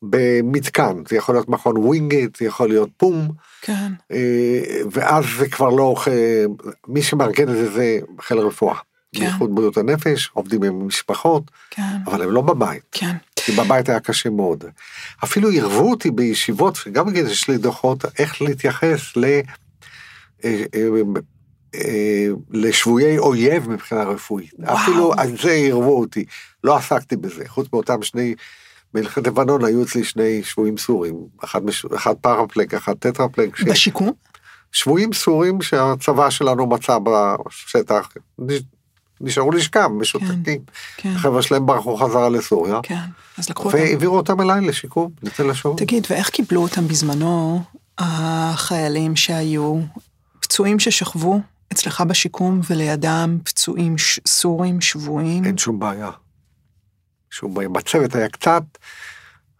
במתקן, 0.02 1.02
זה 1.08 1.16
יכול 1.16 1.34
להיות 1.34 1.48
מכון 1.48 1.76
ווינגייט, 1.76 2.36
זה 2.36 2.44
יכול 2.44 2.68
להיות 2.68 2.90
פו"ם, 2.96 3.28
כן, 3.62 3.92
אה, 4.12 4.82
ואז 4.90 5.24
זה 5.38 5.48
כבר 5.48 5.68
לא, 5.68 5.96
מי 6.88 7.02
שמארגן 7.02 7.48
את 7.48 7.56
זה 7.56 7.72
זה 7.72 7.98
חיל 8.20 8.38
הרפואה. 8.38 8.76
כן. 9.14 9.20
בייחוד 9.20 9.54
בריאות 9.54 9.76
הנפש, 9.76 10.30
עובדים 10.32 10.62
עם 10.62 10.86
משפחות, 10.86 11.50
כן, 11.70 11.96
אבל 12.06 12.22
הם 12.22 12.30
לא 12.30 12.40
בבית. 12.40 12.82
כן. 12.92 13.16
כי 13.36 13.52
בבית 13.52 13.88
היה 13.88 14.00
קשה 14.00 14.30
מאוד. 14.30 14.64
אפילו 15.24 15.48
עירבו 15.48 15.90
אותי 15.90 16.10
בישיבות, 16.10 16.76
שגם 16.76 17.14
כן 17.14 17.26
יש 17.26 17.48
לי 17.48 17.58
דוחות, 17.58 18.04
איך 18.18 18.42
להתייחס 18.42 19.16
ל... 19.16 19.24
אה, 20.44 20.64
אה, 21.74 22.26
לשבויי 22.50 23.18
אויב 23.18 23.68
מבחינה 23.68 24.04
רפואית. 24.04 24.52
וואו. 24.58 24.76
אפילו 24.76 25.12
על 25.16 25.36
זה 25.42 25.50
עירבו 25.50 26.00
אותי. 26.00 26.24
לא 26.64 26.76
עסקתי 26.76 27.16
בזה, 27.16 27.44
חוץ 27.48 27.66
מאותם 27.72 28.02
שני... 28.02 28.34
במלחמת 28.94 29.26
לבנון 29.26 29.64
היו 29.64 29.82
אצלי 29.82 30.04
שני 30.04 30.42
שבויים 30.42 30.78
סורים, 30.78 31.14
אחד, 31.44 31.64
מש... 31.64 31.84
אחד 31.96 32.14
פרפלג, 32.20 32.74
אחד 32.74 32.94
טטרפלג, 32.94 33.56
ש... 33.56 33.62
בשיקום? 33.62 34.10
שבויים 34.72 35.12
סורים 35.12 35.62
שהצבא 35.62 36.30
שלנו 36.30 36.66
מצא 36.66 36.98
בשטח, 36.98 38.08
נש- 38.38 38.62
נשארו 39.20 39.50
לשכב, 39.50 39.88
משותקים. 40.00 40.60
כן, 40.96 41.08
החבר'ה 41.16 41.42
שלהם 41.42 41.66
ברחו 41.66 41.96
חזרה 41.96 42.28
לסוריה. 42.28 42.80
כן. 42.82 42.98
אז 43.38 43.50
לקחו 43.50 43.64
אותם. 43.68 43.78
והעבירו 43.78 44.16
אותם 44.16 44.40
אליי 44.40 44.60
לשיקום, 44.60 45.10
ניתן 45.22 45.46
לשום. 45.46 45.76
תגיד, 45.76 46.06
ואיך 46.10 46.30
קיבלו 46.30 46.62
אותם 46.62 46.88
בזמנו 46.88 47.62
החיילים 47.98 49.16
שהיו 49.16 49.80
פצועים 50.40 50.78
ששכבו 50.78 51.40
אצלך 51.72 52.00
בשיקום 52.00 52.60
ולידם 52.70 53.38
פצועים 53.44 53.98
ש- 53.98 54.20
סורים 54.26 54.80
שבויים? 54.80 55.44
אין 55.44 55.58
שום 55.58 55.78
בעיה. 55.78 56.10
בעיה. 57.42 57.68
בצוות 57.68 58.14
היה 58.14 58.28
קצת, 58.28 58.62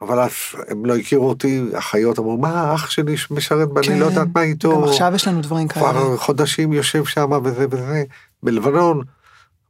אבל 0.01 0.21
אז 0.21 0.31
הם 0.69 0.87
לא 0.87 0.97
הכירו 0.97 1.29
אותי, 1.29 1.63
אחיות 1.79 2.19
אמרו, 2.19 2.39
מה, 2.39 2.75
אח 2.75 2.91
שלי 2.91 3.15
משרת 3.31 3.69
ואני 3.75 3.87
כן, 3.87 3.99
לא 3.99 4.05
יודעת 4.05 4.29
מה 4.35 4.43
איתו. 4.43 4.73
גם 4.73 4.85
עכשיו 4.85 5.13
יש 5.15 5.29
לנו 5.29 5.41
דברים 5.41 5.69
כאלה. 5.69 5.91
כבר 5.91 6.17
חודשים 6.17 6.73
יושב 6.73 7.05
שם 7.05 7.31
וזה 7.45 7.67
וזה. 7.71 8.05
בלבנון, 8.43 9.03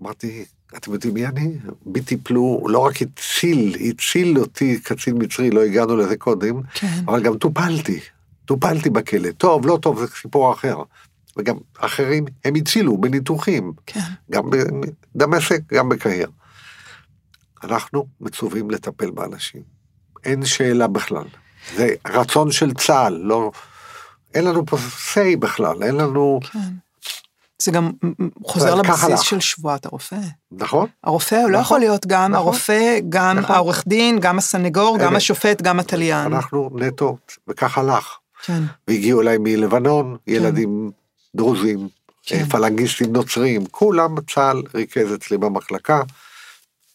אמרתי, 0.02 0.44
אתם 0.76 0.92
יודעים 0.92 1.14
מי 1.14 1.26
אני? 1.26 1.56
בי 1.86 2.00
טיפלו, 2.00 2.66
לא 2.68 2.78
רק 2.78 3.02
הציל, 3.02 3.76
הציל 3.88 4.38
אותי 4.38 4.80
קצין 4.80 5.14
מצרי, 5.18 5.50
לא 5.50 5.62
הגענו 5.62 5.96
לזה 5.96 6.16
קודם, 6.16 6.60
כן, 6.74 6.86
אבל 7.04 7.22
גם 7.22 7.36
טופלתי, 7.36 8.00
טופלתי 8.44 8.90
בכלא. 8.90 9.30
טוב, 9.30 9.66
לא 9.66 9.78
טוב, 9.82 10.00
זה 10.00 10.06
סיפור 10.22 10.52
אחר. 10.52 10.76
וגם 11.36 11.56
אחרים, 11.78 12.24
הם 12.44 12.54
הצילו 12.54 12.96
בניתוחים, 12.96 13.72
כן. 13.86 14.00
גם 14.30 14.50
בדמשק, 15.14 15.60
גם 15.72 15.88
בקהיר. 15.88 16.28
אנחנו 17.64 18.06
מצווים 18.20 18.70
לטפל 18.70 19.10
באנשים. 19.10 19.62
אין 20.24 20.44
שאלה 20.44 20.86
בכלל. 20.86 21.24
זה 21.76 21.88
רצון 22.06 22.52
של 22.52 22.74
צה"ל, 22.74 23.20
לא... 23.22 23.50
אין 24.34 24.44
לנו 24.44 24.66
פה 24.66 24.76
say 24.76 25.36
בכלל, 25.38 25.82
אין 25.82 25.94
לנו... 25.94 26.40
כן. 26.52 26.58
זה 27.62 27.70
גם 27.70 27.90
חוזר 28.44 28.74
לבסיס. 28.74 29.20
של 29.20 29.40
שבועת 29.40 29.86
הרופא. 29.86 30.16
נכון? 30.52 30.88
הרופא 31.04 31.34
לא 31.34 31.42
נכון, 31.42 31.60
יכול 31.60 31.78
להיות 31.78 32.06
גם 32.06 32.32
נכון. 32.32 32.34
הרופא, 32.34 32.98
גם 33.08 33.38
נכון. 33.38 33.54
העורך 33.56 33.84
דין, 33.86 34.20
גם 34.20 34.38
הסנגור, 34.38 34.98
גם 34.98 35.08
אמת. 35.08 35.16
השופט, 35.16 35.62
גם 35.62 35.80
התליין. 35.80 36.26
אנחנו 36.26 36.70
נטו, 36.74 37.16
וכך 37.48 37.78
הלך. 37.78 38.16
כן, 38.44 38.62
והגיעו 38.88 39.20
אליי 39.20 39.36
מלבנון, 39.40 40.16
ילדים 40.26 40.90
דרוזים, 41.36 41.88
כן. 42.22 42.44
פלנגיסטים 42.44 43.12
נוצרים, 43.12 43.66
כולם 43.70 44.14
צה"ל 44.34 44.62
ריכז 44.74 45.14
אצלי 45.14 45.38
במחלקה. 45.38 46.02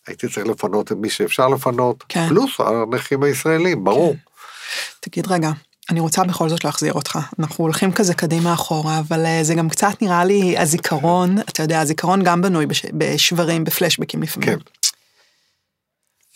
הייתי 0.07 0.27
צריך 0.27 0.47
לפנות 0.47 0.91
את 0.91 0.97
מי 0.97 1.09
שאפשר 1.09 1.47
לפנות, 1.47 2.03
כן. 2.09 2.27
פלוס 2.29 2.59
הנכים 2.59 3.23
הישראלים, 3.23 3.83
ברור. 3.83 4.15
תגיד 4.99 5.27
רגע, 5.27 5.51
אני 5.89 5.99
רוצה 5.99 6.23
בכל 6.23 6.49
זאת 6.49 6.63
להחזיר 6.63 6.93
אותך. 6.93 7.19
אנחנו 7.39 7.63
הולכים 7.63 7.91
כזה 7.91 8.13
קדימה 8.13 8.53
אחורה, 8.53 8.99
אבל 8.99 9.25
אה, 9.25 9.39
זה 9.43 9.55
גם 9.55 9.69
קצת 9.69 10.01
נראה 10.01 10.25
לי 10.25 10.57
הזיכרון, 10.57 11.39
אתה 11.39 11.63
יודע, 11.63 11.79
הזיכרון 11.79 12.23
גם 12.23 12.41
בנוי 12.41 12.65
בש... 12.65 12.85
בשברים, 12.97 13.63
בפלשבקים 13.63 14.23
לפעמים. 14.23 14.49
כן. 14.49 14.57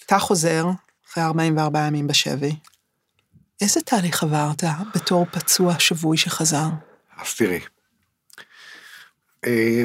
אתה 0.06 0.20
חוזר 0.20 0.66
אחרי 1.12 1.24
44 1.24 1.88
ימים 1.88 2.08
בשבי. 2.08 2.56
איזה 3.62 3.82
תהליך 3.82 4.24
עברת 4.24 4.64
בתור 4.96 5.26
פצוע 5.32 5.80
שבוי 5.80 6.18
שחזר? 6.18 6.68
אז 7.22 7.34
תראי. 7.38 7.60
אה, 9.46 9.84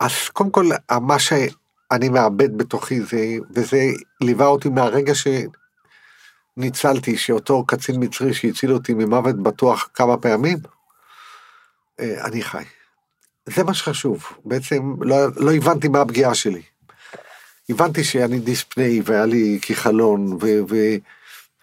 אז 0.00 0.12
קודם 0.32 0.50
כל, 0.50 0.68
מה 1.00 1.18
שאני 1.92 2.08
מאבד 2.08 2.58
בתוכי 2.58 3.00
זה, 3.00 3.36
וזה 3.54 3.90
ליווה 4.20 4.46
אותי 4.46 4.68
מהרגע 4.68 5.12
שניצלתי, 6.56 7.16
שאותו 7.16 7.64
קצין 7.66 7.96
מצרי 8.04 8.34
שהציל 8.34 8.72
אותי 8.72 8.94
ממוות 8.94 9.42
בטוח 9.42 9.88
כמה 9.94 10.16
פעמים, 10.16 10.58
אה, 12.00 12.24
אני 12.24 12.42
חי. 12.42 12.64
זה 13.46 13.64
מה 13.64 13.74
שחשוב. 13.74 14.24
בעצם 14.44 14.94
לא, 15.00 15.16
לא 15.36 15.54
הבנתי 15.54 15.88
מה 15.88 16.00
הפגיעה 16.00 16.34
שלי. 16.34 16.62
הבנתי 17.68 18.04
שאני 18.04 18.38
דיספני 18.38 19.02
והיה 19.04 19.26
לי 19.26 19.58
כיכלון, 19.62 20.32
ו... 20.32 20.46
ו... 20.68 20.76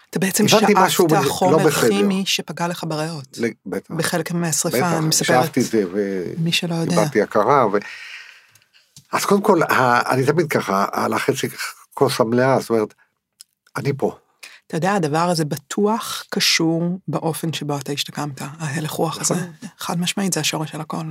אתה 0.10 0.20
בעצם 0.20 0.48
שאפת 0.48 1.00
לא 1.12 1.30
חומר 1.30 1.58
בסדר. 1.58 1.90
כימי 1.90 2.24
שפגע 2.26 2.68
לך 2.68 2.84
בריאות. 2.88 3.38
ל- 3.38 3.48
בטח, 3.66 3.94
בחלק 3.96 4.32
מהשרפה, 4.32 4.78
בטח, 4.78 4.94
אני 4.94 5.08
מספרת. 5.08 5.44
שאפתי 5.44 5.60
את 5.60 5.66
זה, 5.66 5.84
ו... 5.94 6.24
מי 6.38 6.52
שלא 6.52 6.76
יודע. 6.76 7.00
איבדתי 7.00 7.22
הכרה. 7.22 7.68
ו... 7.68 7.78
אז 9.14 9.26
קודם 9.26 9.42
כל, 9.42 9.60
אני 10.10 10.26
תמיד 10.26 10.48
ככה, 10.48 10.86
על 10.92 11.14
החצי 11.14 11.48
כוס 11.94 12.20
המלאה, 12.20 12.60
זאת 12.60 12.70
אומרת, 12.70 12.94
אני 13.76 13.94
פה. 13.98 14.16
אתה 14.68 14.78
יודע, 14.78 14.94
הדבר 14.94 15.18
הזה 15.30 15.46
בטוח 15.46 16.24
קשור 16.30 17.00
באופן 17.08 17.54
שבו 17.54 17.78
אתה 17.78 17.92
השתקמת, 17.92 18.42
ההלך 18.60 18.92
רוח 18.92 19.22
הזה. 19.22 19.34
נכון. 19.34 19.70
חד 19.78 20.00
משמעית, 20.00 20.34
זה 20.34 20.40
השורש 20.40 20.72
של 20.72 20.82
הכל. 20.82 21.04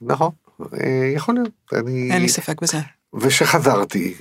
נכון, 0.00 0.30
אה, 0.60 1.12
יכול 1.14 1.34
להיות. 1.34 1.50
אני... 1.72 2.12
אין 2.12 2.22
לי 2.22 2.28
ספק 2.28 2.62
בזה. 2.62 2.78
ושחזרתי, 3.14 4.14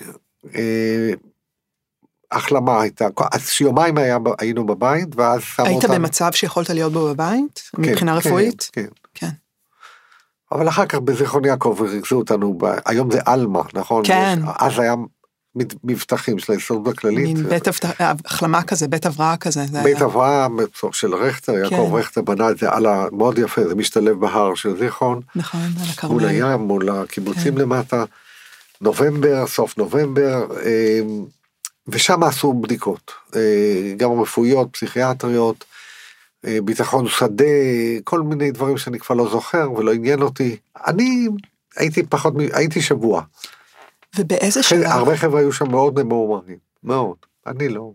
אה, 0.55 1.11
החלמה 2.31 2.81
הייתה, 2.81 3.07
אז 3.31 3.49
יומיים 3.61 3.97
היה, 3.97 4.17
היינו 4.39 4.65
בבית, 4.65 5.15
ואז 5.15 5.41
שמו 5.41 5.65
היית 5.65 5.83
אותנו... 5.83 5.93
במצב 5.93 6.31
שיכולת 6.31 6.69
להיות 6.69 6.93
בו 6.93 7.07
בבית, 7.07 7.69
כן, 7.75 7.81
מבחינה 7.81 8.21
כן, 8.21 8.27
רפואית? 8.27 8.69
כן. 8.71 8.87
אבל 10.51 10.69
אחר 10.69 10.85
כך 10.85 10.97
בזיכרון 10.97 11.45
יעקב 11.45 11.77
ריכזו 11.81 12.15
אותנו, 12.15 12.53
ב... 12.57 12.65
היום 12.85 13.11
זה 13.11 13.19
עלמה, 13.25 13.61
נכון? 13.73 14.03
כן. 14.05 14.39
יש- 14.43 14.49
אז 14.59 14.79
היה 14.79 14.93
מבטחים 15.83 16.39
של 16.39 16.53
ההסתדרות 16.53 16.87
הכללית. 16.87 17.25
מין 17.25 17.43
בית 17.43 17.67
החלמה 18.25 18.63
כזה, 18.63 18.87
בית 18.87 19.05
הבראה 19.05 19.37
כזה. 19.37 19.65
זה 19.71 19.83
בית 19.83 19.97
היה. 19.97 20.05
אברהם 20.05 20.57
של 20.91 21.15
רכטר, 21.15 21.53
יעקב 21.53 21.69
כן. 21.89 21.95
רכטר 21.95 22.21
בנה 22.21 22.49
את 22.49 22.57
זה 22.57 22.71
על 22.71 22.85
ה... 22.85 23.05
מאוד 23.11 23.39
יפה, 23.39 23.67
זה 23.67 23.75
משתלב 23.75 24.19
בהר 24.19 24.55
של 24.55 24.77
זיכרון, 24.79 25.21
נכון, 25.35 25.59
על 25.61 25.67
מול 25.77 25.89
הכרמל. 25.93 26.25
הים, 26.25 26.59
מול 26.59 26.89
הקיבוצים 26.89 27.55
כן. 27.55 27.61
למטה, 27.61 28.03
נובמבר, 28.81 29.47
סוף 29.47 29.77
נובמבר, 29.77 30.45
אה, 30.65 30.99
ושם 31.87 32.23
עשו 32.23 32.53
בדיקות, 32.53 33.11
אה, 33.35 33.41
גם 33.97 34.21
רפואיות, 34.21 34.67
פסיכיאטריות, 34.73 35.65
ביטחון 36.45 37.07
שדה, 37.07 37.45
כל 38.03 38.21
מיני 38.21 38.51
דברים 38.51 38.77
שאני 38.77 38.99
כבר 38.99 39.15
לא 39.15 39.29
זוכר 39.29 39.71
ולא 39.71 39.93
עניין 39.93 40.21
אותי. 40.21 40.57
אני 40.87 41.27
הייתי 41.77 42.03
פחות, 42.03 42.33
הייתי 42.53 42.81
שבוע. 42.81 43.21
ובאיזה 44.17 44.63
שלב? 44.63 44.83
הרבה 44.83 45.17
חבר'ה 45.17 45.39
היו 45.39 45.53
שם 45.53 45.71
מאוד 45.71 46.03
ממורמרים, 46.03 46.57
מאוד. 46.83 47.17
אני 47.47 47.69
לא. 47.69 47.91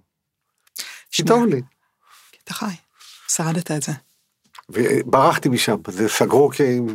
שנייה, 1.11 1.28
טוב 1.28 1.46
לי. 1.46 1.61
אתה 2.44 2.55
חי, 2.55 2.74
שרדת 3.28 3.70
את 3.70 3.83
זה. 3.83 3.92
וברחתי 4.70 5.48
משם, 5.48 5.76
זה 5.88 6.09
סגרו 6.09 6.50
עם, 6.76 6.87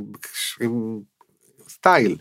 עם 0.61 0.99
סטייל. 1.69 2.17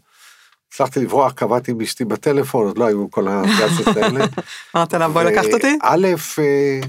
הצלחתי 0.68 1.00
לברוח, 1.00 1.32
קבעתי 1.32 1.70
עם 1.70 1.80
אשתי 1.80 2.04
בטלפון, 2.04 2.66
עוד 2.66 2.78
לא 2.78 2.84
היו 2.84 3.10
כל 3.10 3.28
הגאדג'ט 3.28 3.96
האלה. 3.96 4.24
אמרת 4.76 4.94
לה, 4.94 5.08
בואי 5.08 5.24
לקחת 5.24 5.52
אותי? 5.52 5.78
א', 5.82 6.06
אה, 6.38 6.80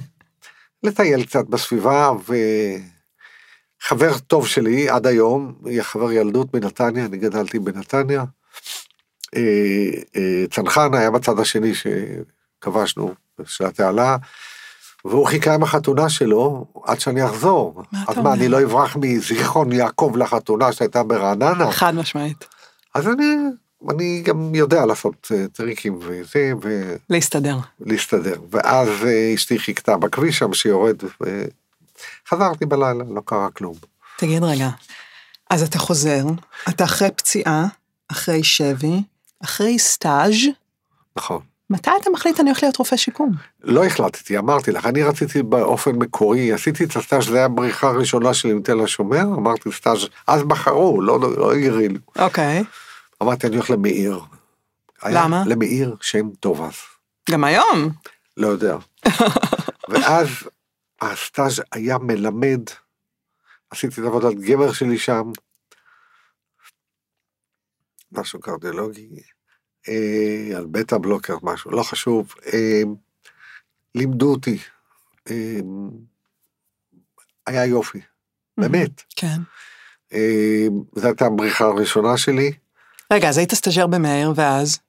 לטייל 0.83 1.25
קצת 1.25 1.45
בסביבה, 1.45 2.11
וחבר 3.83 4.17
טוב 4.17 4.47
שלי 4.47 4.89
עד 4.89 5.07
היום, 5.07 5.55
היא 5.65 5.81
חבר 5.81 6.11
ילדות 6.11 6.51
בנתניה, 6.51 7.05
אני 7.05 7.17
גדלתי 7.17 7.59
בנתניה. 7.59 8.23
אה, 9.35 9.41
אה, 10.15 10.45
צנחן 10.51 10.93
היה 10.93 11.11
בצד 11.11 11.39
השני 11.39 11.71
שכבשנו, 11.75 13.13
של 13.45 13.65
התעלה, 13.65 14.17
והוא 15.05 15.27
חיכה 15.27 15.53
עם 15.53 15.63
החתונה 15.63 16.09
שלו 16.09 16.65
עד 16.83 16.99
שאני 16.99 17.25
אחזור. 17.25 17.83
מה 17.91 18.03
אתה 18.03 18.11
אז 18.11 18.17
מה, 18.17 18.23
אומר? 18.23 18.33
אני 18.33 18.47
לא 18.47 18.63
אברח 18.63 18.95
מזיכרון 18.95 19.71
יעקב 19.71 20.13
לחתונה 20.17 20.73
שהייתה 20.73 21.03
ברעננה? 21.03 21.71
חד 21.71 21.95
משמעית. 21.95 22.45
אז 22.95 23.07
אני, 23.07 23.35
אני 23.89 24.21
גם 24.25 24.55
יודע 24.55 24.85
לעשות 24.85 25.31
אה, 25.31 25.47
טריקים 25.47 25.99
וזה, 26.01 26.53
להסתדר. 27.09 27.57
ולהסתדר. 27.79 28.35
ואז 28.51 28.89
אה, 29.05 29.33
אשתי 29.35 29.59
חיכתה 29.59 29.97
בכביש 29.97 30.37
שם 30.37 30.53
שיורד, 30.53 30.95
וחזרתי 32.27 32.65
בלילה, 32.65 33.03
לא 33.09 33.21
קרה 33.25 33.49
כלום. 33.49 33.75
תגיד 34.17 34.43
רגע, 34.43 34.69
אז 35.49 35.63
אתה 35.63 35.79
חוזר, 35.79 36.23
אתה 36.69 36.83
אחרי 36.83 37.09
פציעה, 37.11 37.65
אחרי 38.11 38.43
שבי, 38.43 39.01
אחרי 39.43 39.79
סטאז', 39.79 40.33
נכון. 41.15 41.41
מתי 41.69 41.91
אתה 42.01 42.09
מחליט 42.09 42.39
אני 42.39 42.49
הולך 42.49 42.63
להיות 42.63 42.77
רופא 42.77 42.97
שיקום? 42.97 43.31
לא 43.63 43.85
החלטתי, 43.85 44.37
אמרתי 44.37 44.71
לך, 44.71 44.85
אני 44.85 45.03
רציתי 45.03 45.43
באופן 45.43 45.91
מקורי, 45.91 46.53
עשיתי 46.53 46.83
את 46.83 46.95
הסטאז', 46.95 47.25
זה 47.25 47.37
היה 47.37 47.45
הבריחה 47.45 47.87
הראשונה 47.87 48.33
שלי 48.33 48.51
עם 48.51 48.61
תל 48.61 48.83
השומר, 48.83 49.21
אמרתי 49.21 49.71
סטאז', 49.71 50.07
אז 50.27 50.43
בחרו, 50.43 51.01
לא, 51.01 51.19
לא 51.37 51.53
הגרילו. 51.53 51.99
אוקיי. 52.19 52.63
אמרתי, 53.23 53.47
אני 53.47 53.55
הולך 53.55 53.69
למאיר. 53.69 54.19
למה? 55.05 55.43
למאיר 55.47 55.95
שם 56.01 56.29
טוב 56.39 56.61
אז. 56.61 56.75
גם 57.29 57.43
היום. 57.43 57.89
לא 58.37 58.47
יודע. 58.47 58.77
ואז 59.89 60.27
הסטאז' 61.01 61.61
היה 61.71 61.97
מלמד, 61.97 62.61
עשיתי 63.69 64.01
את 64.01 64.05
עבודת 64.05 64.33
גבר 64.33 64.73
שלי 64.73 64.97
שם, 64.97 65.31
משהו 68.11 68.39
קרדיולוגי, 68.39 69.09
אה, 69.89 70.57
על 70.57 70.65
בטה 70.71 70.97
בלוקר, 70.97 71.37
משהו, 71.43 71.71
לא 71.71 71.83
חשוב. 71.83 72.35
אה, 72.53 72.81
לימדו 73.95 74.31
אותי. 74.31 74.57
אה, 75.29 75.59
היה 77.47 77.65
יופי, 77.65 78.01
באמת. 78.57 79.03
כן. 79.15 79.37
אה, 80.13 80.67
זו 80.95 81.07
הייתה 81.07 81.25
הבריחה 81.25 81.65
הראשונה 81.65 82.17
שלי, 82.17 82.51
רגע, 83.13 83.29
אז 83.29 83.37
היית 83.37 83.53
סטאז'ר 83.53 83.87
במאיר, 83.87 84.33
ואז? 84.35 84.79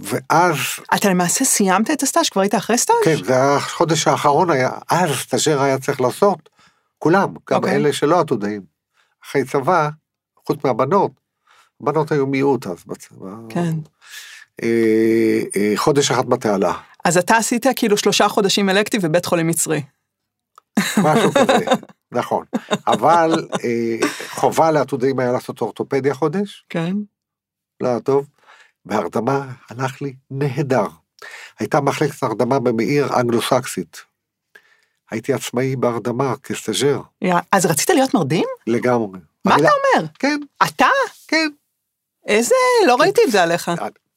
ואז 0.00 0.56
אתה 0.94 1.08
למעשה 1.08 1.44
סיימת 1.44 1.90
את 1.90 2.02
הסטאז'? 2.02 2.28
כבר 2.28 2.42
היית 2.42 2.54
אחרי 2.54 2.78
סטאז'? 2.78 2.96
כן, 3.04 3.24
זה 3.24 3.32
היה 3.32 3.56
החודש 3.56 4.08
האחרון 4.08 4.50
היה, 4.50 4.70
אז 4.90 5.10
סטאז'ר 5.10 5.62
היה 5.62 5.78
צריך 5.78 6.00
לעשות, 6.00 6.48
כולם, 6.98 7.34
גם 7.50 7.56
אוקיי. 7.56 7.76
אלה 7.76 7.92
שלא 7.92 8.20
עתודאים. 8.20 8.62
אחרי 9.24 9.44
צבא, 9.44 9.88
חוץ 10.46 10.64
מהבנות, 10.64 11.12
הבנות 11.80 12.12
היו 12.12 12.26
מיעוט 12.26 12.66
אז 12.66 12.84
בצבא. 12.86 13.30
כן. 13.48 13.72
אה, 14.62 15.40
אה, 15.56 15.72
חודש 15.76 16.10
אחד 16.10 16.26
בתעלה, 16.26 16.72
אז 17.04 17.18
אתה 17.18 17.36
עשית 17.36 17.66
כאילו 17.76 17.96
שלושה 17.96 18.28
חודשים 18.28 18.68
אלקטיב 18.68 19.06
בבית 19.06 19.26
חולים 19.26 19.46
מצרי. 19.46 19.82
משהו 20.78 21.32
כזה, 21.32 21.64
נכון. 22.12 22.44
אבל 22.86 23.48
אה, 23.64 24.08
חובה 24.28 24.70
לעתודאים 24.70 25.18
היה 25.18 25.32
לעשות 25.32 25.60
אורתופדיה 25.60 26.14
חודש, 26.14 26.64
כן. 26.68 26.96
לא 27.80 27.88
היה 27.88 28.00
טוב, 28.00 28.26
והרדמה 28.86 29.46
הלך 29.70 30.02
לי 30.02 30.14
נהדר. 30.30 30.86
הייתה 31.58 31.80
מחלקת 31.80 32.22
הרדמה 32.22 32.58
במאיר 32.60 33.20
אנגלו-סקסית. 33.20 33.96
הייתי 35.10 35.32
עצמאי 35.32 35.76
בהרדמה 35.76 36.34
כסטאז'ר, 36.42 37.00
יא, 37.22 37.34
אז 37.52 37.66
רצית 37.66 37.90
להיות 37.90 38.14
מרדים? 38.14 38.44
לגמרי. 38.66 39.20
מה 39.44 39.54
אני 39.54 39.62
אתה 39.62 39.70
לא- 39.70 39.98
אומר? 39.98 40.08
כן, 40.18 40.38
אתה? 40.62 40.86
כן. 41.28 41.48
איזה... 42.26 42.54
לא 42.86 42.96
ראיתי 42.96 43.20
את 43.26 43.30
זה 43.32 43.42
עליך. 43.42 43.70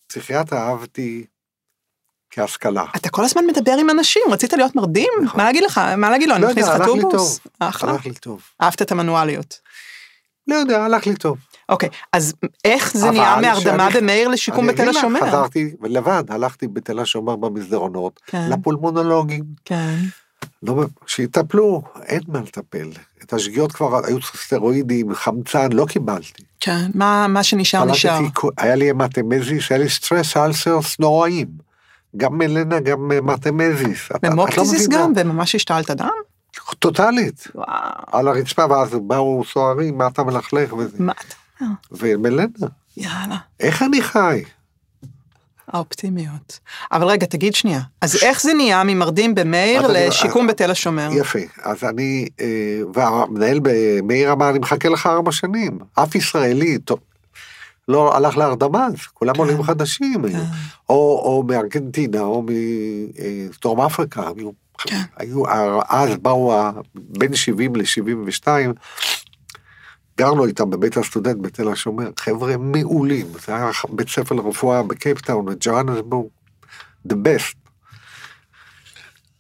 פסיכיאטר 0.07 0.55
אהבתי 0.57 1.25
כהשכלה. 2.29 2.85
אתה 2.95 3.09
כל 3.09 3.23
הזמן 3.23 3.45
מדבר 3.45 3.75
עם 3.79 3.89
אנשים, 3.89 4.21
רצית 4.31 4.53
להיות 4.53 4.75
מרדים? 4.75 5.09
נכון. 5.23 5.37
מה 5.41 5.43
להגיד 5.45 5.63
לך? 5.63 5.77
מה 5.97 6.09
להגיד 6.09 6.29
לו? 6.29 6.35
אני 6.35 6.41
לא 6.43 6.49
מכניס 6.49 6.65
יודע, 6.67 6.77
לך 6.79 6.87
הלך 6.87 6.95
לי? 6.95 7.01
טוב. 7.11 7.39
אחלה. 7.59 7.91
הלך 7.91 8.05
לי 8.05 8.13
טוב. 8.13 8.41
אהבת 8.61 8.81
את 8.81 8.91
המנואליות. 8.91 9.59
לא 10.47 10.55
יודע, 10.55 10.83
הלך 10.83 11.05
לי 11.07 11.15
טוב. 11.15 11.37
אוקיי, 11.69 11.89
אז 12.13 12.33
איך 12.65 12.97
זה 12.97 13.11
נהיה 13.11 13.35
מהרדמה 13.41 13.59
שאני- 13.91 14.01
במאיר 14.01 14.27
לשיקום 14.27 14.67
בתל 14.67 14.89
השומר? 14.89 15.19
חזרתי 15.27 15.75
לבד, 15.83 16.23
הלכתי 16.29 16.67
בתל 16.67 16.99
השומר 16.99 17.35
במסדרונות, 17.35 18.19
כן. 18.27 18.49
לפולמונולוגים, 18.49 19.43
כן. 19.65 19.95
לא, 20.63 20.83
שיטפלו, 21.07 21.81
אין 22.05 22.21
מה 22.27 22.39
לטפל. 22.39 22.89
את 23.23 23.33
השגיאות 23.33 23.71
כבר 23.71 24.05
היו 24.05 24.21
סטרואידים, 24.21 25.13
חמצן, 25.15 25.71
לא 25.71 25.85
קיבלתי. 25.85 26.43
כן, 26.59 26.85
מה 26.93 27.27
מה 27.27 27.43
שנשאר 27.43 27.85
נשאר. 27.85 28.19
היה 28.57 28.75
לי 28.75 28.89
המטמזיס, 28.89 29.71
היה 29.71 29.79
לי 29.79 29.89
סטרס 29.89 30.37
אלסרס 30.37 30.99
נוראים. 30.99 31.47
גם 32.17 32.37
מלנה, 32.37 32.79
גם. 32.79 33.11
אתה- 33.11 33.49
את 34.19 34.91
לא. 34.91 34.97
גם? 34.97 35.13
וממש 35.15 35.55
השתלת 35.55 35.91
דם? 35.91 36.07
טוטאלית. 36.79 37.47
וואו. 37.55 37.67
על 38.11 38.27
הרצפה, 38.27 38.65
ואז 38.69 38.89
באו 39.07 39.43
סוהרים, 39.53 39.97
מה 39.97 40.07
אתה 40.07 40.23
מלכלך 40.23 40.73
וזה. 40.73 40.97
מה 40.99 41.11
אתה? 41.11 41.35
ומלנה, 41.91 42.43
יאללה. 42.97 43.37
איך 43.59 43.81
אני 43.83 44.01
חי? 44.01 44.43
האופטימיות. 45.67 46.59
אבל 46.91 47.07
רגע, 47.07 47.25
תגיד 47.25 47.55
שנייה, 47.55 47.79
אז 48.01 48.15
איך 48.23 48.41
זה 48.41 48.53
נהיה 48.53 48.83
ממרדים 48.83 49.35
במאיר 49.35 49.85
אז 49.85 49.91
אני- 49.91 50.07
לשיקום 50.07 50.47
בתל 50.47 50.71
השומר? 50.71 51.09
יפה, 51.13 51.39
אז 51.63 51.83
אני, 51.83 52.27
אה, 52.41 52.45
והמנהל 52.93 53.59
במאיר 53.63 54.31
אמר, 54.31 54.49
אני 54.49 54.59
מחכה 54.59 54.89
לך 54.89 55.07
ארבע 55.07 55.31
שנים. 55.31 55.79
אף 55.93 56.15
ישראלי, 56.15 56.77
טוב, 56.77 56.99
לא 57.87 58.15
הלך 58.17 58.37
להרדמה, 58.37 58.87
כולם 59.13 59.33
כן. 59.33 59.39
עולים 59.39 59.63
חדשים 59.63 60.25
היו. 60.25 60.33
כן. 60.33 60.43
או, 60.89 61.21
או 61.25 61.43
מארגנטינה, 61.47 62.19
או 62.19 62.43
מדרום 63.57 63.81
אפריקה, 63.81 64.21
היו, 64.37 64.49
כן. 64.77 65.01
היו, 65.17 65.43
אז 65.89 66.09
באו 66.21 66.53
בין 66.95 67.35
70 67.35 67.75
ל-72, 67.75 68.47
גרנו 70.17 70.45
איתם 70.45 70.69
בבית 70.69 70.97
הסטודנט 70.97 71.37
בתל 71.41 71.69
השומר, 71.69 72.09
חבר'ה 72.19 72.57
מעולים, 72.57 73.27
זה 73.45 73.55
היה 73.55 73.71
בית 73.89 74.09
ספר 74.09 74.35
לרפואה 74.35 74.83
בקייפטאון, 74.83 75.45
בג'ואנסבורג, 75.45 76.27
the 77.07 77.13
best. 77.13 77.55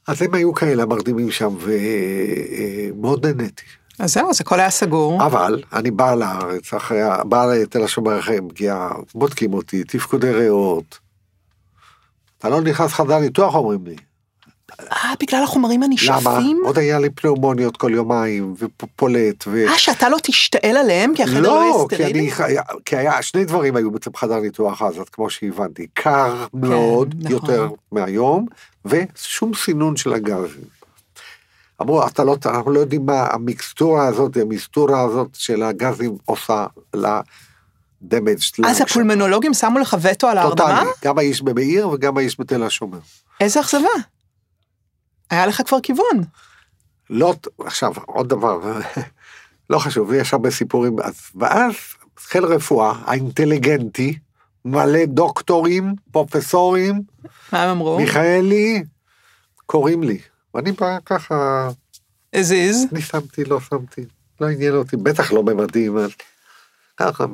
אז 0.07 0.21
הם 0.21 0.33
היו 0.33 0.53
כאלה 0.53 0.85
מרדימים 0.85 1.31
שם, 1.31 1.55
ומאוד 1.59 3.25
נהניתי. 3.25 3.63
אז 3.99 4.13
זהו, 4.13 4.29
אז 4.29 4.41
הכל 4.41 4.59
היה 4.59 4.69
סגור. 4.69 5.25
אבל 5.25 5.63
אני 5.73 5.91
בא 5.91 6.15
לארץ, 6.15 6.73
אחרי, 6.73 6.99
בא 7.25 7.45
לתל 7.45 7.83
השומר 7.83 8.19
אחרי 8.19 8.37
פגיעה, 8.49 8.91
בודקים 9.15 9.53
אותי, 9.53 9.83
תפקודי 9.83 10.31
ריאות. 10.31 10.99
אתה 12.39 12.49
לא 12.49 12.61
נכנס 12.61 12.93
חדר 12.93 13.19
ניתוח, 13.19 13.55
אומרים 13.55 13.85
לי. 13.85 13.95
אה, 14.91 15.13
בגלל 15.19 15.43
החומרים 15.43 15.81
למה? 15.81 15.91
הנשאפים? 15.91 16.61
עוד 16.65 16.77
היה 16.77 16.99
לי 16.99 17.09
פנאומוניות 17.09 17.77
כל 17.77 17.91
יומיים, 17.93 18.53
ופולט, 18.59 19.43
ו... 19.47 19.67
אה, 19.67 19.77
שאתה 19.77 20.09
לא 20.09 20.17
תשתעל 20.23 20.77
עליהם, 20.77 21.15
כי 21.15 21.23
החדר 21.23 21.41
לא 21.41 21.47
לא, 21.47 21.61
יהיה 21.61 21.73
כי 21.89 21.95
סטרילי? 21.95 22.19
אני, 22.19 22.57
כי 22.85 22.97
היה, 22.97 23.21
שני 23.21 23.45
דברים 23.45 23.75
היו 23.75 23.91
בעצם 23.91 24.11
בחדר 24.11 24.39
ניתוח 24.39 24.81
אז, 24.81 24.99
אז 24.99 25.09
כמו 25.11 25.29
שהבנתי, 25.29 25.87
קר 25.93 26.45
מאוד, 26.53 27.15
נכון. 27.17 27.31
יותר 27.31 27.69
מהיום, 27.91 28.45
ושום 28.85 29.51
סינון 29.53 29.95
של 29.95 30.13
הגזים. 30.13 30.83
אמרו, 31.81 32.07
אתה 32.07 32.23
לא, 32.23 32.35
אנחנו 32.45 32.71
לא 32.71 32.79
יודעים 32.79 33.05
מה 33.05 33.27
המיקסטורה 33.31 34.07
הזאת, 34.07 34.37
המסטורה 34.37 35.01
הזאת 35.01 35.29
של 35.33 35.63
הגזים 35.63 36.17
עושה 36.25 36.65
לדמג' 36.93 38.37
אז 38.65 38.81
הפולמנולוגים 38.81 39.53
שמו 39.53 39.79
לך 39.79 39.97
וטו 40.01 40.27
על 40.27 40.37
ההרדמה? 40.37 40.69
טוטאלי, 40.69 40.89
גם 41.03 41.17
האיש 41.17 41.41
במאיר 41.41 41.89
וגם 41.89 42.17
האיש 42.17 42.39
בתל 42.39 42.63
השומר. 42.63 42.97
איזה 43.41 43.59
אכזבה. 43.59 44.12
היה 45.33 45.45
לך 45.47 45.61
כבר 45.65 45.79
כיוון. 45.83 46.23
לא, 47.09 47.33
עכשיו, 47.59 47.93
עוד 48.05 48.29
דבר, 48.29 48.59
לא 49.69 49.79
חשוב, 49.79 50.13
יש 50.13 50.33
הרבה 50.33 50.51
סיפורים, 50.51 50.99
אז, 50.99 51.15
ואז 51.35 51.73
חיל 52.17 52.45
רפואה, 52.45 52.93
האינטליגנטי, 53.05 54.17
מלא 54.65 55.05
דוקטורים, 55.05 55.95
פרופסורים, 56.11 57.01
מה 57.51 57.63
הם 57.63 57.69
אמרו? 57.69 57.97
מיכאלי, 57.97 58.83
קוראים 59.65 60.03
לי. 60.03 60.19
ואני 60.53 60.71
בא 60.71 60.97
ככה, 61.05 61.69
הזיז. 62.33 62.85
אני 62.91 63.01
שמתי, 63.01 63.45
לא 63.45 63.59
שמתי, 63.59 64.01
לא 64.41 64.49
עניין 64.49 64.75
אותי, 64.75 64.97
בטח 64.97 65.31
לא 65.31 65.41
במדים, 65.41 65.97
ככה. 66.97 67.25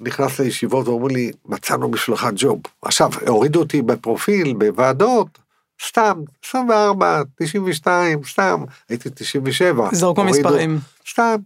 נכנס 0.00 0.40
לישיבות 0.40 0.88
ואומרים 0.88 1.16
לי, 1.16 1.32
מצאנו 1.46 1.90
בשבילך 1.90 2.26
ג'וב. 2.36 2.60
עכשיו, 2.82 3.10
הורידו 3.26 3.60
אותי 3.60 3.82
בפרופיל, 3.82 4.52
בוועדות, 4.52 5.38
סתם, 5.82 6.22
24, 6.44 7.22
92, 7.40 8.24
סתם, 8.24 8.64
הייתי 8.88 9.08
97. 9.14 9.88
זרקו 9.92 10.20
הורידו- 10.22 10.38
מספרים. 10.38 10.78
סתם. 11.10 11.36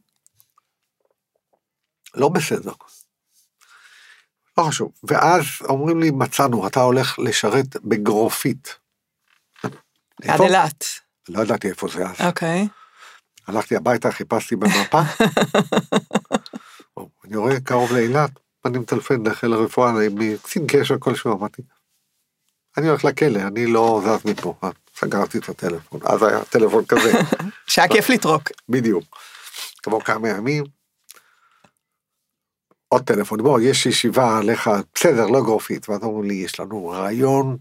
לא 2.14 2.28
בסדר. 2.28 2.72
לא 4.58 4.62
חשוב. 4.62 4.92
ואז 5.04 5.44
אומרים 5.64 6.00
לי, 6.00 6.10
מצאנו, 6.10 6.66
אתה 6.66 6.80
הולך 6.80 7.18
לשרת 7.18 7.76
בגרופית. 7.84 8.74
עד? 9.62 10.40
אילת. 10.40 10.84
לא 11.28 11.42
ידעתי 11.42 11.68
איפה 11.68 11.88
זה 11.88 12.06
אז. 12.08 12.26
אוקיי. 12.26 12.68
הלכתי 13.46 13.76
הביתה, 13.76 14.12
חיפשתי 14.12 14.56
במפה. 14.56 15.00
אני 17.24 17.36
רואה 17.36 17.60
קרוב 17.60 17.92
לאילת, 17.92 18.30
אני 18.64 18.78
מטלפן 18.78 19.22
לחיל 19.26 19.52
הרפואה, 19.52 19.92
מקצין 20.10 20.64
קשר 20.68 20.94
כלשהו, 20.98 21.38
אמרתי, 21.38 21.62
אני 22.78 22.88
הולך 22.88 23.04
לכלא, 23.04 23.40
אני 23.40 23.66
לא 23.66 24.02
זז 24.04 24.30
מפה. 24.30 24.54
סגרתי 25.00 25.38
את 25.38 25.48
הטלפון, 25.48 26.00
אז 26.04 26.22
היה 26.22 26.44
טלפון 26.44 26.84
כזה, 26.84 27.12
שהיה 27.66 27.88
כיף 27.88 28.10
לטרוק. 28.10 28.50
בדיוק. 28.68 29.04
כעבור 29.82 30.04
כמה 30.04 30.28
ימים, 30.28 30.64
עוד 32.88 33.02
טלפון, 33.02 33.42
בוא, 33.42 33.60
יש 33.60 33.86
ישיבה 33.86 34.38
עליך, 34.38 34.70
בסדר, 34.94 35.26
לא 35.26 35.40
גרופית, 35.40 35.88
ואז 35.88 36.02
אמרו 36.02 36.22
לי, 36.22 36.34
יש 36.34 36.60
לנו 36.60 36.88
רעיון. 36.88 37.56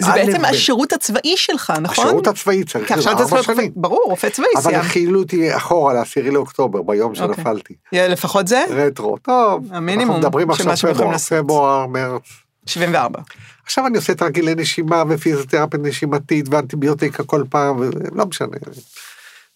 זה 0.00 0.12
בעצם. 0.12 0.44
השירות 0.44 0.92
הצבאי 0.92 1.36
שלך, 1.36 1.72
נכון? 1.82 2.04
השירות 2.06 2.26
הצבאי 2.26 2.64
צריך 2.64 2.92
ארבע 2.92 3.42
שנים. 3.42 3.72
ברור, 3.76 4.04
רופא 4.04 4.28
צבאי 4.28 4.48
אבל 4.54 4.62
סיימת. 4.62 4.84
חילו 4.84 5.20
אותי 5.20 5.56
אחורה 5.56 5.94
לעשירי 5.94 6.30
לאוקטובר, 6.30 6.82
ביום 6.82 7.12
אוקיי. 7.12 7.34
שנפלתי. 7.34 7.74
לפחות 7.92 8.48
זה? 8.48 8.64
רטרו, 8.70 9.18
טוב, 9.18 9.66
המינימום 9.70 10.20
של 10.22 10.44
מה 10.46 10.52
עכשיו 10.52 10.76
שהם 10.76 10.90
יכולים 10.90 11.12
לעשות. 11.12 11.38
פברואר, 11.38 11.86
מרץ. 11.86 12.22
74. 12.66 13.20
עכשיו 13.64 13.86
אני 13.86 13.96
עושה 13.96 14.14
תרגילי 14.14 14.54
נשימה 14.54 15.02
ופיזיותרפיה 15.08 15.80
נשימתית 15.80 16.46
ואנטיביוטיקה 16.50 17.24
כל 17.24 17.44
פעם, 17.50 17.76
ולא 17.76 18.26
משנה. 18.26 18.56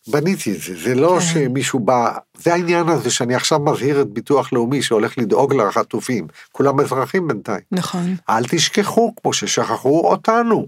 בניתי 0.09 0.53
את 0.53 0.61
זה, 0.61 0.77
זה 0.77 0.95
לא 0.95 1.19
כן. 1.21 1.27
שמישהו 1.27 1.81
בא, 1.81 2.19
זה 2.39 2.53
העניין 2.53 2.89
הזה 2.89 3.11
שאני 3.11 3.35
עכשיו 3.35 3.59
מזהיר 3.59 4.01
את 4.01 4.09
ביטוח 4.09 4.53
לאומי 4.53 4.83
שהולך 4.83 5.19
לדאוג 5.19 5.55
לחטופים, 5.55 6.27
כולם 6.53 6.81
אזרחים 6.81 7.29
בינתיים. 7.29 7.61
נכון. 7.73 8.17
אל 8.29 8.45
תשכחו 8.49 9.15
כמו 9.23 9.33
ששכחו 9.33 10.01
אותנו. 10.11 10.67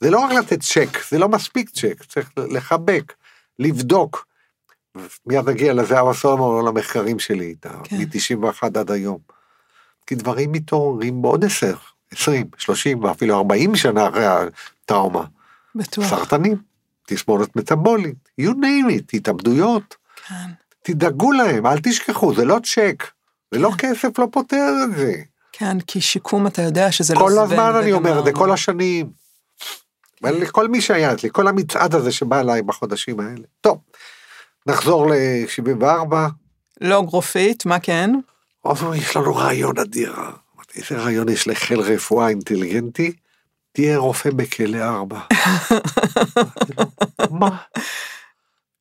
זה 0.00 0.10
לא 0.10 0.18
רק 0.18 0.32
לתת 0.32 0.60
צ'ק, 0.60 0.98
זה 1.10 1.18
לא 1.18 1.28
מספיק 1.28 1.70
צ'ק, 1.70 2.04
צריך 2.08 2.30
לחבק, 2.36 3.12
לבדוק. 3.58 4.26
מיד 5.26 5.48
נגיע 5.48 5.72
לזהבה 5.72 6.14
סולומון, 6.14 6.64
למחקרים 6.64 7.18
שלי 7.18 7.44
איתה, 7.44 7.70
כן. 7.84 7.96
מ-91 7.96 8.66
עד 8.78 8.90
היום. 8.90 9.18
כי 10.06 10.14
דברים 10.14 10.52
מתעוררים 10.52 11.22
בעוד 11.22 11.44
10, 11.44 11.76
20, 12.10 12.46
30 12.58 13.04
ואפילו 13.04 13.36
40 13.36 13.76
שנה 13.76 14.08
אחרי 14.08 14.26
הטראומה. 14.26 15.24
בטוח. 15.74 16.10
סרטנים, 16.10 16.56
תסמונת 17.06 17.56
מטבולית, 17.56 18.28
you 18.40 18.50
name 18.50 18.90
it, 18.90 19.04
התאבדויות. 19.14 19.96
כן. 20.28 20.50
תדאגו 20.82 21.32
להם, 21.32 21.66
אל 21.66 21.78
תשכחו, 21.82 22.34
זה 22.34 22.44
לא 22.44 22.58
צ'ק, 22.64 23.04
זה 23.54 23.58
לא 23.58 23.70
כסף, 23.78 24.18
לא 24.18 24.28
פותר 24.32 24.72
את 24.84 24.96
זה. 24.96 25.14
כן, 25.52 25.80
כי 25.80 26.00
שיקום 26.00 26.46
אתה 26.46 26.62
יודע 26.62 26.92
שזה 26.92 27.14
לא 27.14 27.18
כל 27.20 27.30
זבנג 27.30 27.44
הזמן 27.44 27.72
אני 27.82 27.92
אומר 27.92 28.10
את 28.10 28.14
זה, 28.14 28.20
וגמרנו. 28.20 28.38
כל 28.38 28.52
השנים. 28.52 29.10
לכל 30.22 30.68
מי 30.68 30.80
שהיה 30.80 31.12
אצלי, 31.12 31.28
כל 31.32 31.48
המצעד 31.48 31.94
הזה 31.94 32.12
שבא 32.12 32.40
אליי 32.40 32.62
בחודשים 32.62 33.20
האלה. 33.20 33.44
טוב, 33.60 33.78
נחזור 34.66 35.06
ל-74, 35.10 36.14
לא 36.80 37.02
גרופית, 37.02 37.66
מה 37.66 37.80
כן? 37.80 38.10
אמרו, 38.66 38.94
יש 38.94 39.16
לנו 39.16 39.36
רעיון 39.36 39.78
אדיר. 39.78 40.12
אמרתי, 40.14 40.80
איזה 40.80 41.02
רעיון 41.02 41.28
יש 41.28 41.48
לחיל 41.48 41.80
רפואה 41.80 42.28
אינטליגנטי? 42.28 43.12
תהיה 43.72 43.98
רופא 43.98 44.30
בכלא 44.30 44.78
ארבע. 44.78 45.20
מה? 47.40 47.56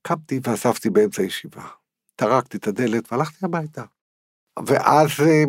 קמתי 0.02 0.40
ואספתי 0.44 0.90
באמצע 0.90 1.22
הישיבה. 1.22 1.64
טרקתי 2.16 2.58
את 2.58 2.68
הדלת 2.68 3.12
והלכתי 3.12 3.46
הביתה. 3.46 3.84
ואז 4.66 5.10
אה, 5.20 5.44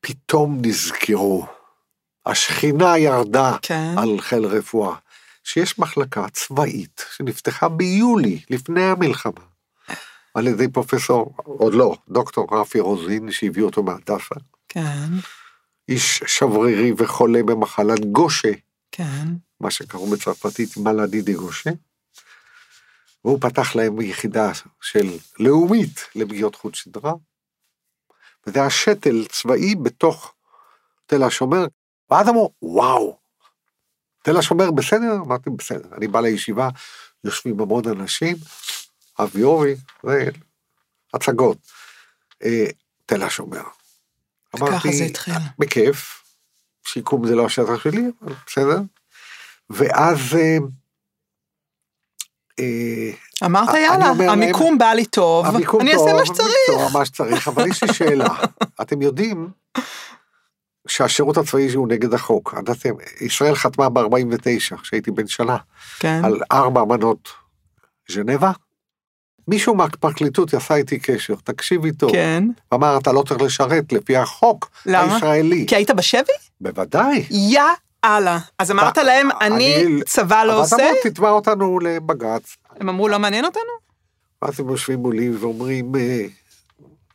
פתאום 0.00 0.58
נזכרו. 0.62 1.46
השכינה 2.26 2.98
ירדה 2.98 3.56
כן. 3.62 3.94
על 3.98 4.20
חיל 4.20 4.44
רפואה, 4.44 4.96
שיש 5.44 5.78
מחלקה 5.78 6.28
צבאית 6.28 7.04
שנפתחה 7.16 7.68
ביולי, 7.68 8.40
לפני 8.50 8.84
המלחמה, 8.84 9.40
על 10.38 10.46
ידי 10.46 10.68
פרופסור, 10.68 11.34
עוד 11.44 11.74
לא, 11.74 11.96
דוקטור 12.08 12.60
רפי 12.60 12.80
רוזין, 12.80 13.32
שהביא 13.32 13.62
אותו 13.62 13.82
מהדסה, 13.82 14.34
כן. 14.68 15.08
איש 15.88 16.22
שברירי 16.26 16.92
וחולה 16.96 17.42
במחלת 17.42 18.12
גושה, 18.12 18.52
כן. 18.92 19.26
מה 19.60 19.70
שקראו 19.70 20.06
בצרפתית 20.06 20.76
מלאדי 20.76 21.22
דה 21.22 21.32
גושה, 21.32 21.70
והוא 23.24 23.38
פתח 23.40 23.76
להם 23.76 24.00
יחידה 24.00 24.52
של 24.80 25.16
לאומית 25.38 26.00
לפגיעות 26.14 26.54
חוט 26.54 26.74
שדרה, 26.74 27.12
וזה 28.46 28.60
היה 28.60 28.70
שתל 28.70 29.24
צבאי 29.28 29.74
בתוך 29.74 30.34
תל 31.06 31.22
השומר, 31.22 31.66
ואז 32.10 32.28
אמרו, 32.28 32.52
וואו, 32.62 33.18
תל 34.22 34.36
השומר 34.36 34.70
בסדר? 34.70 35.12
אמרתי, 35.12 35.50
בסדר. 35.50 35.88
אני 35.96 36.08
בא 36.08 36.20
לישיבה, 36.20 36.68
יושבים 37.24 37.60
המון 37.60 37.88
אנשים, 37.88 38.36
אבי 39.18 39.42
אורי, 39.42 39.74
זה 40.02 40.28
הצגות. 41.14 41.58
אה, 42.44 42.66
תל 43.06 43.22
השומר. 43.22 43.62
וככה 44.56 44.88
זה 44.92 45.04
התחיל. 45.04 45.34
בכיף, 45.58 46.22
שיקום 46.86 47.26
זה 47.26 47.34
לא 47.34 47.46
השטח 47.46 47.82
שלי, 47.82 48.04
אבל 48.22 48.34
בסדר. 48.46 48.78
ואז... 49.70 50.18
אה, 50.34 50.58
אה, 52.58 53.10
אמרת 53.46 53.68
יאללה, 53.74 54.08
אומר 54.08 54.30
המיקום 54.30 54.78
בא 54.78 54.92
לי 54.92 55.06
טוב, 55.06 55.46
אני 55.80 55.92
אעשה 55.92 56.12
מה 56.12 56.26
שצריך. 56.26 56.92
מה 56.92 57.04
שצריך, 57.04 57.48
אבל 57.48 57.68
יש 57.68 57.82
לי 57.82 57.94
שאלה. 57.94 58.28
אתם 58.82 59.02
יודעים 59.02 59.50
שהשירות 60.88 61.36
הצבאי 61.36 61.74
הוא 61.74 61.88
נגד 61.88 62.14
החוק. 62.14 62.54
ידעתם, 62.58 62.90
ישראל 63.20 63.54
חתמה 63.54 63.88
ב-49, 63.88 64.76
כשהייתי 64.82 65.10
בן 65.10 65.26
שנה, 65.26 65.56
כן. 65.98 66.24
על 66.24 66.40
ארבע 66.52 66.82
אמנות 66.82 67.28
ז'נבה. 68.10 68.52
מישהו 69.48 69.74
מהפרקליטות 69.74 70.54
עשה 70.54 70.74
איתי 70.74 70.98
קשר, 70.98 71.34
תקשיבי 71.44 71.92
טוב. 71.92 72.12
כן. 72.12 72.44
אמר, 72.74 72.98
אתה 72.98 73.12
לא 73.12 73.22
צריך 73.28 73.40
לשרת 73.42 73.92
לפי 73.92 74.16
החוק 74.16 74.70
למה? 74.86 75.14
הישראלי. 75.14 75.64
כי 75.68 75.76
היית 75.76 75.90
בשבי? 75.90 76.32
בוודאי. 76.60 77.24
יא 77.30 77.60
אללה. 78.04 78.38
אז 78.58 78.70
אמרת 78.70 78.92
אתה- 78.92 79.02
להם, 79.02 79.28
אני 79.40 79.76
אני- 79.86 80.00
צבא 80.06 80.44
לא 80.44 80.52
אבל 80.52 80.60
עושה? 80.60 80.76
אמרו, 80.76 80.88
תתבע 81.02 81.30
אותנו 81.30 81.78
לבג"ץ. 81.80 82.56
הם 82.80 82.88
אמרו, 82.88 83.08
לא 83.08 83.18
מעניין 83.18 83.44
אותנו? 83.44 83.62
ואז 84.42 84.60
הם 84.60 84.68
יושבים 84.68 84.98
מולי 84.98 85.30
ואומרים, 85.30 85.92
אה, 85.96 86.24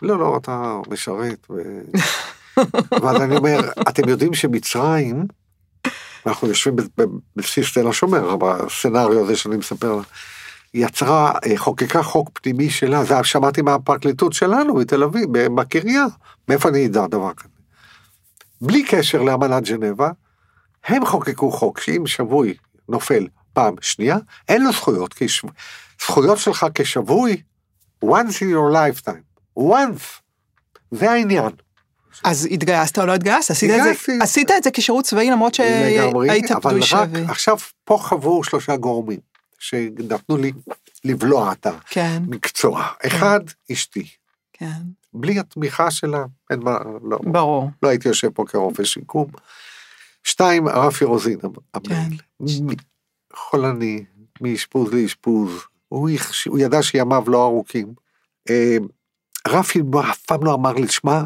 לא, 0.01 0.19
לא, 0.19 0.37
אתה 0.41 0.77
משרת. 0.89 1.47
ו... 1.49 1.53
ואז 3.01 3.21
אני 3.21 3.37
אומר, 3.37 3.59
אתם 3.89 4.09
יודעים 4.09 4.33
שמצרים, 4.33 5.25
אנחנו 6.25 6.47
יושבים 6.47 6.75
בבסיס 7.35 7.73
תל 7.73 7.87
השומר, 7.87 8.35
בסצנריו 8.35 9.19
הזה 9.23 9.35
שאני 9.35 9.57
מספר, 9.57 9.99
יצרה, 10.73 11.31
אה, 11.45 11.57
חוקקה 11.57 12.03
חוק 12.03 12.29
פנימי 12.33 12.69
שלה, 12.69 13.03
זה 13.03 13.15
שמעתי 13.23 13.61
מהפרקליטות 13.61 14.33
שלנו 14.33 14.75
בתל 14.75 15.03
אביב, 15.03 15.29
בקריה, 15.55 16.05
מאיפה 16.47 16.69
אני 16.69 16.85
אדע 16.85 17.07
דבר 17.07 17.33
כזה? 17.33 17.49
בלי 18.61 18.83
קשר 18.83 19.21
לאמנת 19.21 19.65
ז'נבה, 19.65 20.09
הם 20.85 21.05
חוקקו 21.05 21.51
חוק 21.51 21.79
שאם 21.79 22.07
שבוי 22.07 22.53
נופל 22.89 23.27
פעם 23.53 23.75
שנייה, 23.81 24.17
אין 24.49 24.63
לו 24.63 24.71
זכויות, 24.71 25.13
כי 25.13 25.27
שב... 25.27 25.47
זכויות 26.01 26.37
שלך 26.37 26.65
כשבוי, 26.75 27.41
once 28.05 28.39
in 28.39 28.53
your 28.53 28.73
lifetime, 28.73 29.59
once, 29.59 30.21
זה 30.91 31.11
העניין. 31.11 31.49
אז 32.23 32.47
התגייסת 32.51 32.99
או 32.99 33.05
לא 33.05 33.15
התגייסת? 33.15 33.51
עשית 33.51 33.71
את 33.71 33.83
זה-. 33.83 34.13
עשית 34.21 34.51
את 34.51 34.63
זה 34.63 34.71
כשירות 34.73 35.05
צבאי 35.05 35.31
למרות 35.31 35.59
לגמרי, 35.59 36.27
שהיית 36.27 36.51
אבל 36.51 36.61
פדוי 36.61 36.79
רק 36.79 36.85
שבי. 36.85 37.21
עכשיו 37.27 37.57
פה 37.85 37.97
חברו 38.01 38.43
שלושה 38.43 38.75
גורמים 38.75 39.32
שנתנו 39.63 40.37
לי 40.37 40.51
לבלוע 41.05 41.51
את 41.51 41.67
כן, 41.89 42.21
המקצוע. 42.27 42.87
אחד, 43.07 43.39
אשתי. 43.71 44.07
כן, 44.53 44.81
בלי 45.13 45.39
התמיכה 45.39 45.91
שלה, 45.91 46.25
אין 46.49 46.59
מה, 46.59 46.77
לא, 47.09 47.19
ברור. 47.31 47.69
לא 47.83 47.89
הייתי 47.89 48.07
יושב 48.07 48.29
פה 48.29 48.43
כרופא 48.47 48.83
שיקום. 48.83 49.31
שתיים, 50.23 50.67
רפי 50.67 51.05
רוזין, 51.05 51.39
המנהל. 51.73 52.09
כן. 52.39 52.75
חולני, 53.33 54.05
מאשפוז 54.41 54.93
לאשפוז, 54.93 55.51
הוא, 55.89 56.09
הכש- 56.09 56.47
הוא 56.47 56.59
ידע 56.59 56.83
שימיו 56.83 57.23
לא 57.27 57.43
ארוכים. 57.45 57.93
אה, 58.49 58.77
רפי 59.47 59.79
אף 60.11 60.21
פעם 60.25 60.43
לא 60.45 60.53
אמר 60.53 60.73
לי, 60.73 60.87
שמע, 60.87 61.21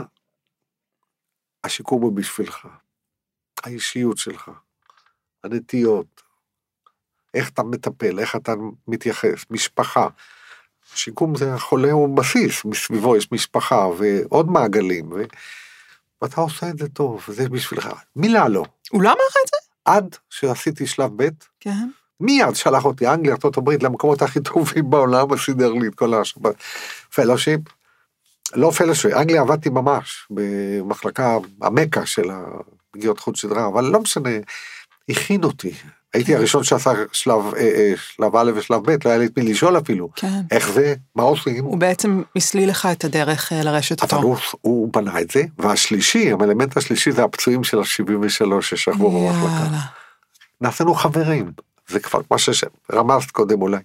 השיקום 1.63 2.01
הוא 2.01 2.13
בשבילך. 2.13 2.67
האישיות 3.63 4.17
שלך, 4.17 4.51
הנטיות, 5.43 6.16
איך 7.34 7.49
אתה 7.49 7.63
מטפל, 7.63 8.19
איך 8.19 8.36
אתה 8.36 8.53
מתייחס, 8.88 9.45
משפחה. 9.49 10.07
שיקום 10.95 11.36
זה 11.36 11.53
החולה 11.53 11.91
הוא 11.91 12.17
בסיס, 12.17 12.65
מסביבו 12.65 13.17
יש 13.17 13.32
משפחה 13.32 13.88
ועוד 13.97 14.51
מעגלים, 14.51 15.11
ו... 15.11 15.23
ואתה 16.21 16.41
עושה 16.41 16.69
את 16.69 16.78
זה 16.78 16.88
טוב, 16.88 17.25
זה 17.28 17.49
בשבילך. 17.49 17.89
מילה 18.15 18.47
לא. 18.47 18.65
הוא 18.91 19.01
לא 19.01 19.09
אמר 19.09 19.28
את 19.43 19.47
זה? 19.51 19.57
עד 19.86 20.15
שעשיתי 20.30 20.88
שלב 20.88 21.11
ב', 21.15 21.30
כן. 21.59 21.89
מיד 22.19 22.55
שלח 22.55 22.86
אותי 22.86 23.07
אנגליה, 23.07 23.36
ארה"ב, 23.43 23.69
למקומות 23.84 24.21
הכי 24.21 24.39
טובים 24.39 24.89
בעולם, 24.89 25.32
וסידר 25.32 25.73
לי 25.73 25.88
את 25.88 25.95
כל 25.95 26.13
השבת. 26.13 26.55
fellowship, 27.15 27.61
לא 28.55 28.71
fellowship, 28.71 29.13
אנגליה 29.13 29.41
עבדתי 29.41 29.69
ממש 29.69 30.28
במחלקה, 30.30 31.38
המכה 31.61 32.05
של 32.05 32.30
הפגיעות 32.32 33.19
חוט 33.19 33.36
שדרה, 33.36 33.67
אבל 33.67 33.84
לא 33.84 33.99
משנה, 33.99 34.30
הכין 35.09 35.43
אותי. 35.43 35.73
הייתי. 36.14 36.36
הראשון 36.36 36.64
שעשה 36.64 36.91
שלב, 37.12 37.53
אה, 37.55 37.62
אה, 37.62 37.93
שלב 37.97 38.36
א' 38.36 38.51
ושלב 38.55 38.82
ב', 38.84 38.89
לא 38.89 39.10
היה 39.10 39.18
לי 39.18 39.26
את 39.26 39.38
מי 39.38 39.43
לשאול 39.43 39.78
אפילו. 39.78 40.10
כן. 40.16 40.41
איך 40.51 40.72
זה? 40.72 40.95
מה 41.16 41.24
עושים? 41.24 41.64
הוא 41.66 41.78
בעצם 41.78 42.24
הסליל 42.36 42.70
לך 42.70 42.88
את 42.91 43.03
הדרך 43.03 43.53
אה, 43.53 43.64
לרשת 43.64 44.03
אבל 44.03 44.18
אותו. 44.18 44.28
הוא, 44.28 44.38
הוא 44.62 44.93
בנה 44.93 45.22
את 45.22 45.32
זה, 45.32 45.43
והשלישי, 45.58 46.32
האלמנט 46.32 46.78
השלישי 46.78 47.12
זה 47.12 47.24
הפצועים 47.24 47.64
של 47.64 47.80
ה-73 47.80 48.62
ששכבו 48.62 49.28
במחלקה. 49.28 49.80
נעשינו 50.62 50.93
חברים, 50.93 51.51
זה 51.88 51.99
כבר 51.99 52.22
מה 52.32 52.38
שרמזת 52.38 53.32
קודם 53.32 53.62
אולי. 53.62 53.78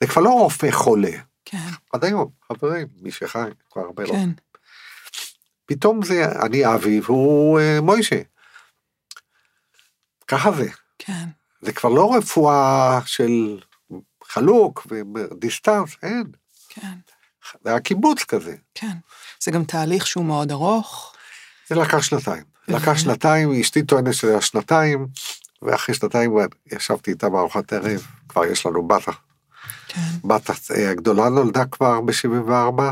זה 0.00 0.06
כבר 0.06 0.22
לא 0.22 0.30
רופא 0.30 0.70
חולה, 0.70 1.10
כן, 1.44 1.68
עד 1.92 2.04
היום, 2.04 2.28
חברים, 2.52 2.86
מי 3.02 3.10
שחי, 3.10 3.48
כבר 3.70 3.82
הרבה 3.82 4.02
לא. 4.02 4.08
כן. 4.08 4.30
פתאום 5.66 6.02
זה, 6.02 6.24
אני 6.42 6.74
אבי 6.74 7.00
והוא 7.00 7.60
אה, 7.60 7.80
מוישה. 7.80 8.20
ככה 10.28 10.52
זה. 10.52 10.68
כן, 10.98 11.26
זה 11.66 11.72
כבר 11.72 11.90
לא 11.90 12.14
רפואה 12.14 13.00
של 13.06 13.60
חלוק 14.24 14.86
ודיסטנס, 14.90 15.96
אין. 16.02 16.24
כן, 16.68 16.96
זה 17.64 17.70
היה 17.70 17.80
קיבוץ 17.80 18.24
כזה. 18.24 18.54
כן. 18.74 18.96
זה 19.44 19.50
גם 19.50 19.64
תהליך 19.64 20.06
שהוא 20.06 20.24
מאוד 20.24 20.50
ארוך. 20.50 21.12
זה 21.68 21.74
לקח 21.74 22.02
שנתיים. 22.02 22.42
לקח 22.68 22.88
אוקיי. 22.88 22.98
שנתיים, 22.98 23.60
אשתי 23.60 23.82
טוענת 23.82 24.14
שזה 24.14 24.30
היה 24.30 24.40
שנתיים, 24.40 25.06
ואחרי 25.62 25.94
שנתיים 25.94 26.36
ישבתי 26.72 27.10
איתה 27.10 27.28
בארוחת 27.28 27.72
ערב, 27.72 28.06
כבר 28.28 28.44
יש 28.44 28.66
לנו 28.66 28.88
בת, 28.88 29.04
כן, 29.88 30.00
בת 30.24 30.50
אה, 30.70 30.90
הגדולה 30.90 31.28
נולדה 31.28 31.64
כבר 31.64 32.00
ב-74. 32.00 32.82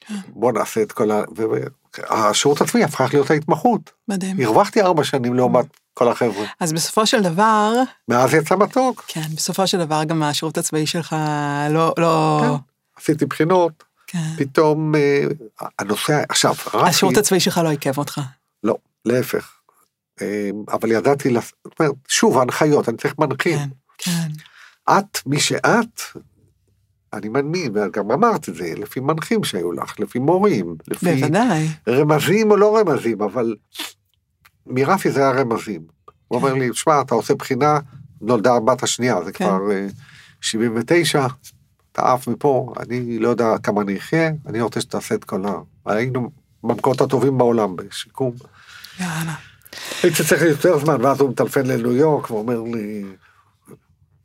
כן. 0.00 0.14
בוא 0.28 0.52
נעשה 0.52 0.82
את 0.82 0.92
כל 0.92 1.10
ה... 1.10 1.22
והשירות 1.98 2.60
הצבאי 2.60 2.84
הפך 2.84 3.10
להיות 3.12 3.30
ההתמחות. 3.30 3.92
מדהים. 4.08 4.40
הרווחתי 4.40 4.82
ארבע 4.82 5.04
שנים 5.04 5.34
לעומת 5.34 5.66
כל 6.00 6.08
החבר'ה. 6.08 6.46
אז 6.60 6.72
בסופו 6.72 7.06
של 7.06 7.22
דבר, 7.22 7.72
מאז 8.08 8.34
יצא 8.34 8.56
מתוק. 8.56 9.04
כן, 9.08 9.26
בסופו 9.34 9.66
של 9.66 9.78
דבר 9.78 10.04
גם 10.04 10.22
השירות 10.22 10.58
הצבאי 10.58 10.86
שלך 10.86 11.16
לא, 11.70 11.94
לא, 11.98 12.40
כן. 12.42 13.00
עשיתי 13.02 13.26
בחינות, 13.26 13.84
כן. 14.06 14.18
פתאום 14.38 14.94
אה, 14.94 15.24
הנושא, 15.78 16.22
עכשיו, 16.28 16.54
רפי, 16.74 16.88
השירות 16.88 17.16
הצבאי 17.16 17.40
שלך 17.40 17.58
לא 17.64 17.68
עיכב 17.70 17.98
אותך. 17.98 18.20
לא, 18.64 18.76
להפך. 19.04 19.50
אה, 20.22 20.50
אבל 20.72 20.92
ידעתי, 20.92 21.30
לס- 21.30 21.52
שוב, 22.08 22.38
הנחיות, 22.38 22.88
אני 22.88 22.96
צריך 22.96 23.14
מנחים. 23.18 23.58
כן, 23.58 23.68
כן, 23.98 24.28
את, 24.90 25.18
מי 25.26 25.40
שאת, 25.40 26.00
אני 27.12 27.28
מאמין, 27.28 27.72
וגם 27.76 28.10
אמרת 28.10 28.48
את 28.48 28.54
זה, 28.54 28.72
לפי 28.76 29.00
מנחים 29.00 29.44
שהיו 29.44 29.72
לך, 29.72 30.00
לפי 30.00 30.18
מורים, 30.18 30.76
לפי 30.88 31.14
בוודאי. 31.14 31.68
רמזים 31.88 32.50
או 32.50 32.56
לא 32.56 32.76
רמזים, 32.78 33.22
אבל 33.22 33.54
מרפי 34.70 35.10
זה 35.10 35.20
היה 35.20 35.30
רמזים. 35.30 35.82
הוא 36.28 36.38
אומר 36.38 36.54
לי, 36.54 36.68
שמע, 36.72 37.00
אתה 37.00 37.14
עושה 37.14 37.34
בחינה, 37.34 37.78
נולדה 38.20 38.54
הבת 38.54 38.82
השנייה, 38.82 39.24
זה 39.24 39.32
כן. 39.32 39.44
כבר 39.44 39.70
אה, 39.72 39.86
79, 40.40 41.26
אתה 41.92 42.12
עף 42.12 42.28
מפה, 42.28 42.72
אני 42.80 43.18
לא 43.18 43.28
יודע 43.28 43.58
כמה 43.62 43.80
אני 43.80 43.98
אחיה, 43.98 44.30
אני 44.46 44.60
רוצה 44.60 44.80
שתעשה 44.80 45.14
את 45.14 45.24
כל 45.24 45.46
ה... 45.46 45.52
היינו 45.86 46.30
במקומות 46.64 47.00
הטובים 47.00 47.38
בעולם 47.38 47.76
בשיקום. 47.76 48.32
יאללה. 49.00 49.34
הייתי 50.02 50.24
צריך 50.24 50.42
יותר 50.42 50.78
זמן, 50.78 51.04
ואז 51.04 51.20
הוא 51.20 51.30
מטלפן 51.30 51.66
לניו 51.66 51.92
יורק 51.92 52.30
ואומר 52.30 52.62
לי, 52.62 53.04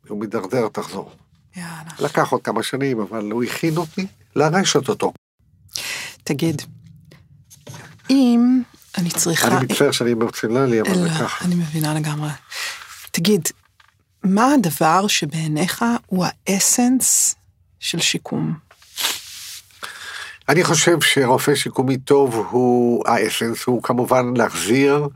הוא 0.08 0.20
מידרדר, 0.20 0.68
תחזור. 0.68 1.12
יאללה. 1.56 1.90
לקח 1.98 2.32
עוד 2.32 2.42
כמה 2.42 2.62
שנים, 2.62 3.00
אבל 3.00 3.30
הוא 3.30 3.44
הכין 3.44 3.76
אותי 3.76 4.06
לרשת 4.36 4.88
אותו. 4.88 5.12
תגיד, 6.24 6.62
אם 8.10 8.62
אני 8.98 9.10
צריכה... 9.10 9.48
אני 9.48 9.64
מצטער 9.64 9.90
שאני 9.90 10.12
אמוציונלי, 10.12 10.80
אבל 10.80 10.94
זה 10.94 11.04
לא, 11.04 11.10
ככה. 11.10 11.44
אני 11.44 11.54
מבינה 11.54 11.94
לגמרי. 11.94 12.30
תגיד, 13.10 13.48
מה 14.24 14.52
הדבר 14.52 15.06
שבעיניך 15.06 15.84
הוא 16.06 16.26
האסנס 16.46 17.34
של 17.80 18.00
שיקום? 18.00 18.54
אני 20.48 20.64
חושב 20.64 21.00
שרופא 21.00 21.54
שיקומי 21.54 21.98
טוב 21.98 22.46
הוא, 22.50 23.04
האסנס 23.08 23.64
הוא 23.64 23.82
כמובן 23.82 24.36
להחזיר 24.36 25.08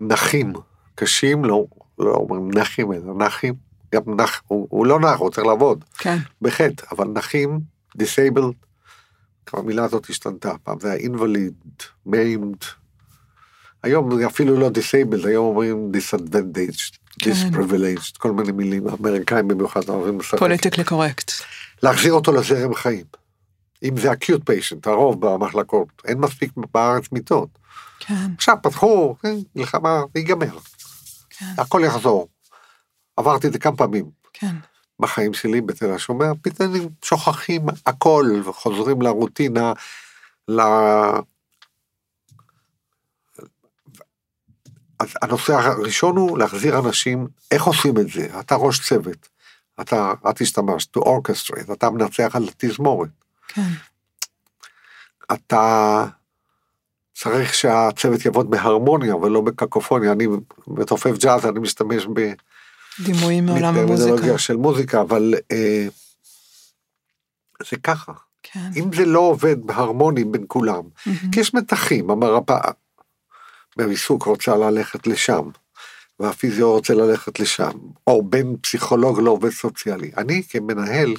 נכים 0.00 0.52
קשים, 0.94 1.44
לא, 1.44 1.64
לא 1.98 2.10
אומרים 2.10 2.50
נכים, 2.58 2.92
אלא 2.92 3.14
נכים, 3.26 3.54
גם 3.94 4.02
נח, 4.20 4.42
הוא, 4.46 4.66
הוא 4.70 4.86
לא 4.86 5.00
נח, 5.00 5.18
הוא 5.18 5.30
צריך 5.30 5.46
לעבוד, 5.46 5.84
כן, 5.98 6.18
בחטא, 6.42 6.86
אבל 6.90 7.08
נכים, 7.14 7.60
disabled, 7.98 8.66
כבר 9.46 9.58
המילה 9.58 9.84
הזאת 9.84 10.10
השתנתה, 10.10 10.52
פעם 10.62 10.80
זה 10.80 10.92
היה 10.92 11.06
invalid, 11.06 11.82
maimed, 12.08 12.64
היום 13.84 14.22
אפילו 14.26 14.56
לא 14.56 14.68
disabled, 14.68 15.26
היום 15.26 15.46
אומרים 15.46 15.92
disadvantaged, 15.94 16.96
כן. 17.18 17.30
disprivileged, 17.30 18.18
כל 18.18 18.32
מיני 18.32 18.52
מילים, 18.52 18.86
האמריקאים 18.86 19.48
במיוחד 19.48 19.88
אוהבים 19.88 20.20
לשחק. 20.20 20.38
פוליטיקלי 20.38 20.84
קורקט. 20.84 21.32
להחזיר 21.82 22.12
אותו 22.12 22.32
לזרם 22.32 22.74
חיים. 22.74 23.04
אם 23.82 23.96
זה 23.96 24.12
acute 24.12 24.50
patient, 24.50 24.90
הרוב 24.90 25.26
במחלקות, 25.26 25.88
אין 26.04 26.18
מספיק 26.18 26.52
בארץ 26.74 27.04
מיטות. 27.12 27.48
כן, 28.00 28.14
עכשיו 28.36 28.56
פתחו, 28.62 29.16
כן, 29.22 29.34
מלחמה, 29.56 30.02
זה 30.14 30.20
ייגמר, 30.20 30.58
כן, 31.30 31.46
הכל 31.58 31.82
יחזור. 31.84 32.28
עברתי 33.16 33.46
את 33.46 33.52
זה 33.52 33.58
כמה 33.58 33.76
פעמים 33.76 34.04
כן, 34.32 34.54
בחיים 35.00 35.34
שלי 35.34 35.60
בתל 35.60 35.90
השומר, 35.90 36.32
פתאום 36.42 36.72
שוכחים 37.04 37.62
הכל 37.86 38.42
וחוזרים 38.44 39.02
לרוטינה, 39.02 39.72
אז 45.04 45.10
הנושא 45.22 45.52
הראשון 45.52 46.16
הוא 46.16 46.38
להחזיר 46.38 46.78
אנשים, 46.78 47.26
איך 47.50 47.64
עושים 47.64 47.98
את 47.98 48.08
זה? 48.08 48.40
אתה 48.40 48.54
ראש 48.54 48.88
צוות, 48.88 49.28
אתה, 49.80 50.12
את 50.30 50.40
השתמשת, 50.40 50.96
to 50.96 51.00
orchestrate, 51.00 51.72
אתה 51.72 51.90
מנצח 51.90 52.36
על 52.36 52.48
תזמורת. 52.56 53.08
כן, 53.48 53.62
אתה 55.32 56.04
צריך 57.14 57.54
שהצוות 57.54 58.24
יעבוד 58.24 58.50
בהרמוניה 58.50 59.16
ולא 59.16 59.40
בקקופוניה. 59.40 60.12
אני 60.12 60.26
מתופף 60.66 61.18
ג'אז, 61.18 61.46
אני 61.46 61.60
משתמש 61.60 62.06
דימויים 63.00 63.46
מעולם 63.46 63.76
המוזיקה. 63.76 64.38
של 64.38 64.56
מוזיקה, 64.56 65.00
אבל 65.00 65.34
אה, 65.52 65.86
זה 67.70 67.76
ככה. 67.76 68.12
כן, 68.42 68.70
אם 68.76 68.92
זה 68.92 69.04
לא 69.04 69.18
עובד 69.18 69.66
בהרמוני 69.66 70.24
בין 70.24 70.44
כולם, 70.48 70.82
מהמם. 71.06 71.30
כי 71.32 71.40
יש 71.40 71.54
מתחים, 71.54 72.10
המרפאה 72.10 72.70
בעיסוק 73.76 74.22
רוצה 74.22 74.56
ללכת 74.56 75.06
לשם, 75.06 75.42
והפיזיו 76.20 76.72
רוצה 76.72 76.94
ללכת 76.94 77.40
לשם, 77.40 77.70
או 78.06 78.22
בין 78.22 78.56
פסיכולוג 78.60 79.20
לעובד 79.20 79.50
סוציאלי. 79.50 80.10
אני 80.16 80.42
כמנהל, 80.48 81.14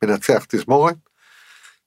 כמנצח 0.00 0.44
תזמורת, 0.48 0.94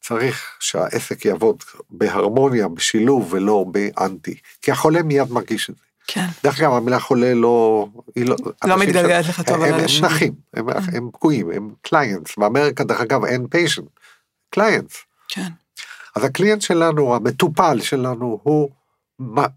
צריך 0.01 0.57
שהעסק 0.59 1.25
יעבוד 1.25 1.63
בהרמוניה, 1.89 2.67
בשילוב 2.67 3.33
ולא 3.33 3.65
באנטי, 3.71 4.35
כי 4.61 4.71
החולה 4.71 5.03
מיד 5.03 5.31
מרגיש 5.31 5.69
את 5.69 5.75
זה. 5.75 5.81
כן, 6.07 6.25
דרך 6.43 6.59
אגב, 6.59 6.71
המילה 6.73 6.99
חולה 6.99 7.33
לא... 7.33 7.87
היא 8.15 8.25
לא, 8.25 8.35
אנשים 8.63 8.79
מתגלגלת 8.89 9.25
לך 9.25 9.41
טוב 9.41 9.61
על 9.61 9.73
הם- 9.73 9.79
הלשון. 9.79 10.05
הם 10.05 10.11
נחים, 10.11 10.33
הם, 10.53 10.69
הם 10.93 11.09
פגועים, 11.13 11.51
הם 11.51 11.69
clients. 11.81 12.37
באמריקה, 12.37 12.83
דרך 12.83 13.01
אגב, 13.01 13.25
אין 13.25 13.47
patient, 13.47 13.85
clients. 14.49 14.95
כן, 15.27 15.47
אז 16.15 16.23
ה 16.23 16.29
client 16.29 16.61
שלנו, 16.61 17.15
המטופל 17.15 17.81
שלנו, 17.81 18.39
הוא 18.43 18.69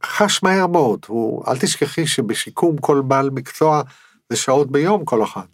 חש 0.04 0.42
מהר 0.42 0.66
מאוד. 0.66 1.00
הוא, 1.06 1.44
אל 1.48 1.58
תשכחי 1.58 2.06
שבשיקום 2.06 2.78
כל 2.78 3.02
בעל 3.06 3.30
מקצוע 3.30 3.82
זה 4.30 4.36
שעות 4.36 4.72
ביום 4.72 5.04
כל 5.04 5.24
אחד. 5.24 5.46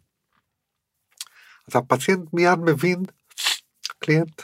אז 1.68 1.76
הפציינט 1.76 2.28
מיד 2.32 2.58
מבין, 2.58 3.02
client, 3.98 4.42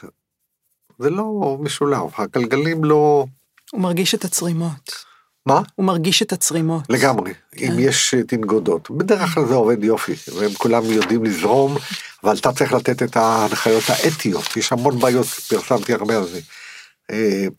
זה 0.99 1.09
לא 1.09 1.57
משולב, 1.59 2.01
הגלגלים 2.17 2.83
לא... 2.83 3.25
הוא 3.71 3.81
מרגיש 3.81 4.15
את 4.15 4.25
הצרימות. 4.25 5.07
מה? 5.45 5.61
הוא 5.75 5.85
מרגיש 5.85 6.21
את 6.21 6.33
הצרימות. 6.33 6.83
לגמרי, 6.89 7.33
אם 7.57 7.73
יש 7.79 8.13
אה, 8.13 8.23
תנגודות. 8.23 8.91
בדרך 8.91 9.33
כלל 9.33 9.45
זה 9.45 9.53
עובד 9.53 9.83
יופי, 9.83 10.15
והם 10.35 10.53
כולם 10.53 10.85
יודעים 10.85 11.23
לזרום, 11.23 11.77
אבל 12.23 12.37
אתה 12.37 12.51
צריך 12.51 12.73
לתת 12.73 13.03
את 13.03 13.17
ההנחיות 13.17 13.83
האתיות, 13.87 14.57
יש 14.57 14.71
המון 14.71 14.99
בעיות, 14.99 15.27
פרסמתי 15.27 15.93
הרבה 15.93 16.17
על 16.17 16.27
זה, 16.27 16.39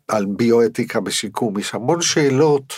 על 0.08 0.26
ביואתיקה 0.26 1.00
בשיקום, 1.00 1.58
יש 1.58 1.74
המון 1.74 2.02
שאלות 2.02 2.74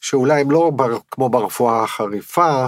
שאולי 0.00 0.40
הם 0.40 0.50
לא 0.50 0.70
בר, 0.76 0.98
כמו 1.10 1.28
ברפואה 1.28 1.82
החריפה 1.84 2.66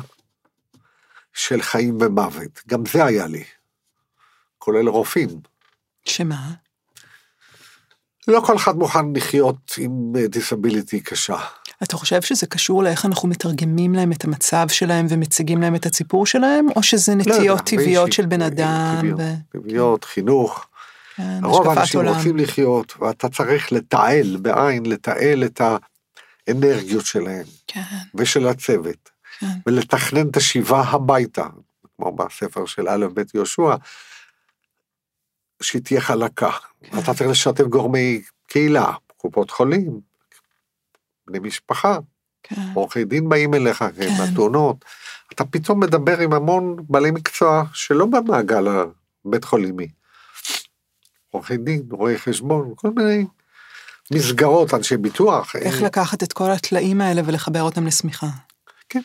של 1.33 1.63
חיים 1.63 1.99
ומוות, 2.01 2.61
גם 2.69 2.87
זה 2.93 3.05
היה 3.05 3.27
לי, 3.27 3.45
כולל 4.59 4.89
רופאים. 4.89 5.29
שמה? 6.05 6.51
לא 8.29 8.41
כל 8.47 8.57
אחד 8.57 8.77
מוכן 8.77 9.13
לחיות 9.15 9.75
עם 9.79 10.13
דיסביליטי 10.29 11.01
קשה. 11.01 11.37
אתה 11.83 11.97
חושב 11.97 12.23
שזה 12.23 12.47
קשור 12.47 12.83
לאיך 12.83 13.07
אנחנו 13.07 13.29
מתרגמים 13.29 13.95
להם 13.95 14.13
את 14.13 14.25
המצב 14.25 14.67
שלהם 14.69 15.07
ומציגים 15.11 15.61
להם 15.61 15.75
את 15.75 15.87
הסיפור 15.87 16.27
שלהם, 16.27 16.67
או 16.77 16.83
שזה 16.83 17.13
לא 17.15 17.19
נטיות 17.19 17.61
טבעיות 17.61 18.05
באישי- 18.05 18.17
של 18.17 18.27
בן 18.27 18.43
אדם? 18.43 18.97
טבעיות, 19.01 19.21
ו- 19.21 19.59
טבעיות, 19.59 20.05
חינוך. 20.05 20.67
כן, 21.21 21.45
רוב 21.45 21.69
האנשים 21.69 22.01
עולם. 22.01 22.15
רוצים 22.15 22.37
לחיות, 22.37 22.95
ואתה 23.01 23.29
צריך 23.29 23.73
לתעל, 23.73 24.37
בעין, 24.37 24.87
לתעל 24.87 25.45
את 25.45 25.61
האנרגיות 26.49 27.07
שלהם 27.07 27.45
כן, 27.67 27.83
ושל 28.15 28.47
הצוות. 28.47 29.11
כן. 29.39 29.47
ולתכנן 29.67 30.29
את 30.29 30.37
השיבה 30.37 30.81
הביתה, 30.81 31.47
כמו 31.97 32.13
בספר 32.13 32.67
של 32.67 32.89
א' 32.89 33.07
ב' 33.15 33.23
יהושע, 33.35 33.75
שהיא 35.63 35.83
תהיה 35.83 36.01
חלקה. 36.01 36.51
כן. 36.83 36.99
אתה 36.99 37.15
צריך 37.15 37.31
לשתף 37.31 37.65
גורמי 37.65 38.23
קהילה, 38.47 38.93
קופות 39.17 39.51
חולים, 39.51 40.01
בני 41.27 41.39
משפחה, 41.39 41.99
כן. 42.43 42.63
עורכי 42.75 43.05
דין 43.05 43.29
באים 43.29 43.55
אליך, 43.55 43.85
כן. 43.97 44.15
אתונות. 44.33 44.85
אתה 45.33 45.45
פתאום 45.45 45.81
מדבר 45.81 46.19
עם 46.19 46.33
המון 46.33 46.77
בעלי 46.89 47.11
מקצוע 47.11 47.65
שלא 47.73 48.07
במעגל 48.07 48.65
הבית 49.25 49.45
חולימי. 49.45 49.89
עורכי 51.31 51.57
דין, 51.57 51.83
רואי 51.91 52.19
חשבון, 52.19 52.73
כל 52.77 52.91
מיני 52.97 53.25
מסגרות, 54.13 54.75
אנשי 54.75 54.97
ביטוח. 54.97 55.57
איך 55.57 55.81
אה, 55.81 55.87
לקחת 55.87 56.23
את 56.23 56.33
כל 56.33 56.51
התלאים 56.51 57.01
האלה 57.01 57.23
ולחבר 57.25 57.63
אותם 57.63 57.87
לשמיכה. 57.87 58.29
כן. 58.89 59.01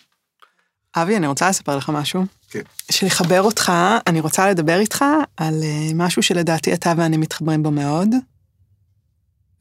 אבי, 0.96 1.18
אני 1.18 1.28
רוצה 1.28 1.50
לספר 1.50 1.78
לך 1.78 1.90
משהו. 1.90 2.26
כן. 2.50 2.62
שלחבר 2.92 3.42
אותך, 3.42 3.72
אני 4.08 4.20
רוצה 4.20 4.50
לדבר 4.50 4.80
איתך 4.80 5.06
על 5.38 5.64
אה, 5.64 5.90
משהו 5.96 6.24
שלדעתי 6.24 6.74
אתה 6.74 6.94
ואני 6.98 7.18
מתחברים 7.18 7.64
בו 7.64 7.72
מאוד, 7.72 8.10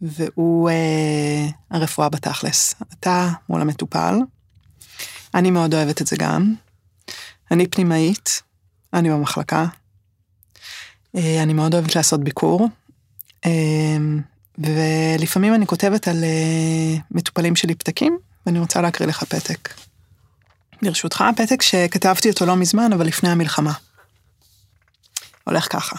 והוא 0.02 0.70
אה, 0.70 1.46
הרפואה 1.70 2.08
בתכלס. 2.08 2.74
אתה 2.92 3.28
מול 3.48 3.60
המטופל, 3.60 4.14
אני 5.34 5.50
מאוד 5.50 5.74
אוהבת 5.74 6.02
את 6.02 6.06
זה 6.06 6.16
גם. 6.18 6.54
אני 7.50 7.66
פנימאית, 7.66 8.42
אני 8.92 9.10
במחלקה. 9.10 9.66
אה, 11.16 11.42
אני 11.42 11.52
מאוד 11.52 11.74
אוהבת 11.74 11.96
לעשות 11.96 12.24
ביקור. 12.24 12.68
אה, 13.46 13.96
ולפעמים 14.58 15.54
אני 15.54 15.66
כותבת 15.66 16.08
על 16.08 16.24
אה, 16.24 16.96
מטופלים 17.10 17.56
שלי 17.56 17.74
פתקים, 17.74 18.18
ואני 18.46 18.58
רוצה 18.58 18.80
להקריא 18.80 19.08
לך 19.08 19.24
פתק. 19.24 19.74
ברשותך, 20.82 21.24
פתק 21.36 21.62
שכתבתי 21.62 22.30
אותו 22.30 22.46
לא 22.46 22.56
מזמן, 22.56 22.92
אבל 22.92 23.06
לפני 23.06 23.28
המלחמה. 23.28 23.72
הולך 25.44 25.72
ככה. 25.72 25.96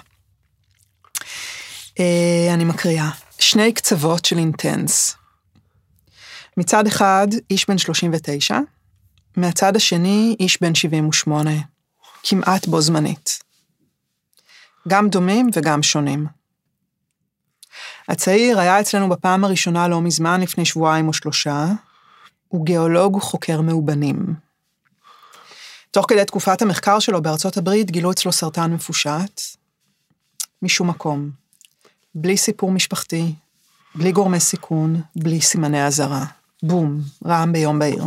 אני 2.54 2.64
מקריאה. 2.64 3.10
שני 3.40 3.74
קצוות 3.74 4.26
של 4.26 4.38
אינטנס. 4.38 5.16
מצד 6.58 6.88
אחד, 6.88 7.28
איש 7.50 7.70
בן 7.70 7.78
39, 7.78 8.60
מהצד 9.38 9.76
השני, 9.76 10.36
איש 10.40 10.62
בן 10.62 10.76
78, 10.76 11.52
כמעט 12.24 12.68
בו 12.68 12.82
זמנית. 12.82 13.45
גם 14.88 15.10
דומים 15.10 15.50
וגם 15.54 15.84
שונים. 15.84 16.28
הצעיר 18.08 18.60
היה 18.60 18.80
אצלנו 18.80 19.10
בפעם 19.10 19.44
הראשונה 19.44 19.88
לא 19.88 20.02
מזמן, 20.02 20.42
לפני 20.42 20.66
שבועיים 20.66 21.08
או 21.08 21.14
שלושה. 21.14 21.66
הוא 22.48 22.66
גיאולוג 22.66 23.16
וחוקר 23.16 23.62
מאובנים. 23.62 24.34
תוך 25.92 26.06
כדי 26.10 26.26
תקופת 26.26 26.62
המחקר 26.62 27.00
שלו 27.00 27.22
בארצות 27.22 27.58
הברית 27.58 27.92
גילו 27.92 28.12
אצלו 28.12 28.32
סרטן 28.32 28.74
מפושט. 28.74 29.42
משום 30.62 30.90
מקום. 30.90 31.30
בלי 32.16 32.38
סיפור 32.38 32.72
משפחתי, 32.72 33.34
בלי 33.96 34.12
גורמי 34.12 34.40
סיכון, 34.40 35.02
בלי 35.16 35.42
סימני 35.42 35.86
אזהרה. 35.86 36.26
בום, 36.64 37.02
רעם 37.26 37.54
ביום 37.54 37.80
בהיר. 37.80 38.04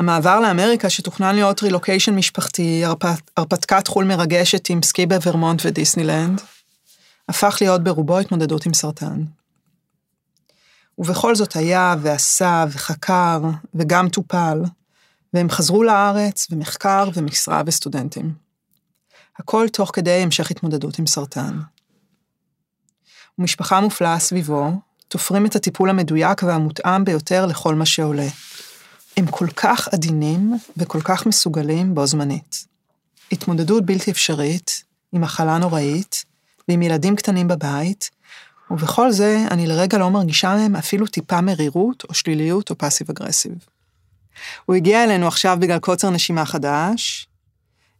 המעבר 0.00 0.40
לאמריקה, 0.40 0.90
שתוכנן 0.90 1.34
להיות 1.34 1.62
רילוקיישן 1.62 2.14
משפחתי, 2.14 2.84
הרפ- 2.84 3.30
הרפתקת 3.36 3.86
חו"ל 3.86 4.04
מרגשת 4.04 4.70
עם 4.70 4.82
סקי 4.82 5.06
בוורמונט 5.06 5.62
ודיסנילנד, 5.64 6.40
הפך 7.28 7.58
להיות 7.60 7.84
ברובו 7.84 8.18
התמודדות 8.18 8.66
עם 8.66 8.74
סרטן. 8.74 9.24
ובכל 10.98 11.34
זאת 11.34 11.56
היה 11.56 11.94
ועשה 12.02 12.64
וחקר 12.70 13.40
וגם 13.74 14.08
טופל, 14.08 14.62
והם 15.34 15.50
חזרו 15.50 15.82
לארץ 15.82 16.46
ומחקר 16.50 17.08
ומשרה 17.14 17.62
וסטודנטים. 17.66 18.34
הכל 19.38 19.68
תוך 19.68 19.90
כדי 19.94 20.10
המשך 20.10 20.50
התמודדות 20.50 20.98
עם 20.98 21.06
סרטן. 21.06 21.60
ומשפחה 23.38 23.80
מופלאה 23.80 24.18
סביבו, 24.18 24.72
תופרים 25.08 25.46
את 25.46 25.56
הטיפול 25.56 25.90
המדויק 25.90 26.42
והמותאם 26.42 27.04
ביותר 27.04 27.46
לכל 27.46 27.74
מה 27.74 27.86
שעולה. 27.86 28.28
הם 29.20 29.26
כל 29.26 29.46
כך 29.56 29.88
עדינים 29.92 30.58
וכל 30.76 31.00
כך 31.04 31.26
מסוגלים 31.26 31.94
בו 31.94 32.06
זמנית. 32.06 32.66
התמודדות 33.32 33.86
בלתי 33.86 34.10
אפשרית, 34.10 34.84
עם 35.12 35.20
מחלה 35.20 35.58
נוראית, 35.58 36.24
ועם 36.68 36.82
ילדים 36.82 37.16
קטנים 37.16 37.48
בבית, 37.48 38.10
ובכל 38.70 39.12
זה 39.12 39.44
אני 39.50 39.66
לרגע 39.66 39.98
לא 39.98 40.10
מרגישה 40.10 40.54
מהם 40.56 40.76
אפילו 40.76 41.06
טיפה 41.06 41.40
מרירות 41.40 42.04
או 42.08 42.14
שליליות 42.14 42.70
או 42.70 42.78
פאסיב 42.78 43.10
אגרסיב. 43.10 43.52
הוא 44.66 44.76
הגיע 44.76 45.04
אלינו 45.04 45.28
עכשיו 45.28 45.56
בגלל 45.60 45.78
קוצר 45.78 46.10
נשימה 46.10 46.44
חדש. 46.44 47.28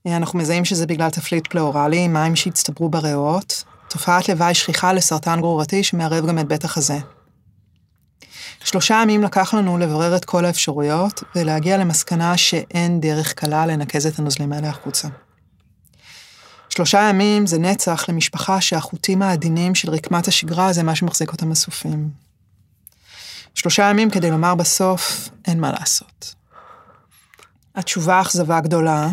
אנחנו 0.07 0.39
מזהים 0.39 0.65
שזה 0.65 0.87
בגלל 0.87 1.11
תפליט 1.11 1.47
פלאורלי, 1.47 2.09
מים 2.09 2.37
שהצטברו 2.37 2.89
בריאות, 2.89 3.65
תופעת 3.89 4.29
לוואי 4.29 4.55
שכיחה 4.55 4.93
לסרטן 4.93 5.41
גרורתי 5.41 5.85
שמערב 5.85 6.27
גם 6.27 6.39
את 6.39 6.49
בית 6.49 6.65
החזה. 6.65 6.99
שלושה 8.65 9.01
ימים 9.03 9.23
לקח 9.23 9.55
לנו 9.55 9.79
לברר 9.79 10.17
את 10.17 10.25
כל 10.25 10.45
האפשרויות 10.45 11.23
ולהגיע 11.37 11.77
למסקנה 11.77 12.37
שאין 12.37 13.01
דרך 13.01 13.33
קלה 13.33 13.67
לנקז 13.67 14.07
את 14.07 14.19
הנוזלים 14.19 14.53
האלה 14.53 14.69
החוצה. 14.69 15.09
שלושה 16.69 17.01
ימים 17.01 17.47
זה 17.47 17.59
נצח 17.59 18.09
למשפחה 18.09 18.61
שהחוטים 18.61 19.23
העדינים 19.23 19.75
של 19.75 19.91
רקמת 19.91 20.29
השגרה 20.29 20.73
זה 20.73 20.83
מה 20.83 20.95
שמחזיק 20.95 21.33
אותם 21.33 21.53
אסופים. 21.53 22.11
שלושה 23.55 23.83
ימים 23.83 24.11
כדי 24.11 24.31
לומר 24.31 24.55
בסוף, 24.55 25.29
אין 25.47 25.61
מה 25.61 25.73
לעשות. 25.73 26.35
התשובה 27.75 28.21
אכזבה 28.21 28.61
גדולה, 28.61 29.09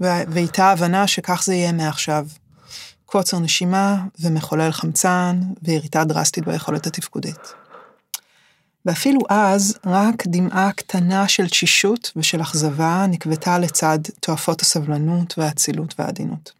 ואיתה 0.00 0.70
הבנה 0.70 1.06
שכך 1.06 1.42
זה 1.44 1.54
יהיה 1.54 1.72
מעכשיו. 1.72 2.26
קוצר 3.06 3.38
נשימה 3.38 3.96
ומחולל 4.20 4.72
חמצן 4.72 5.40
וירידה 5.62 6.04
דרסטית 6.04 6.44
ביכולת 6.44 6.86
התפקודית. 6.86 7.54
ואפילו 8.86 9.20
אז, 9.28 9.78
רק 9.86 10.26
דמעה 10.26 10.72
קטנה 10.72 11.28
של 11.28 11.48
תשישות 11.48 12.12
ושל 12.16 12.42
אכזבה 12.42 13.06
נקבטה 13.08 13.58
לצד 13.58 13.98
תועפות 14.20 14.60
הסבלנות 14.60 15.38
והאצילות 15.38 15.94
והעדינות. 15.98 16.52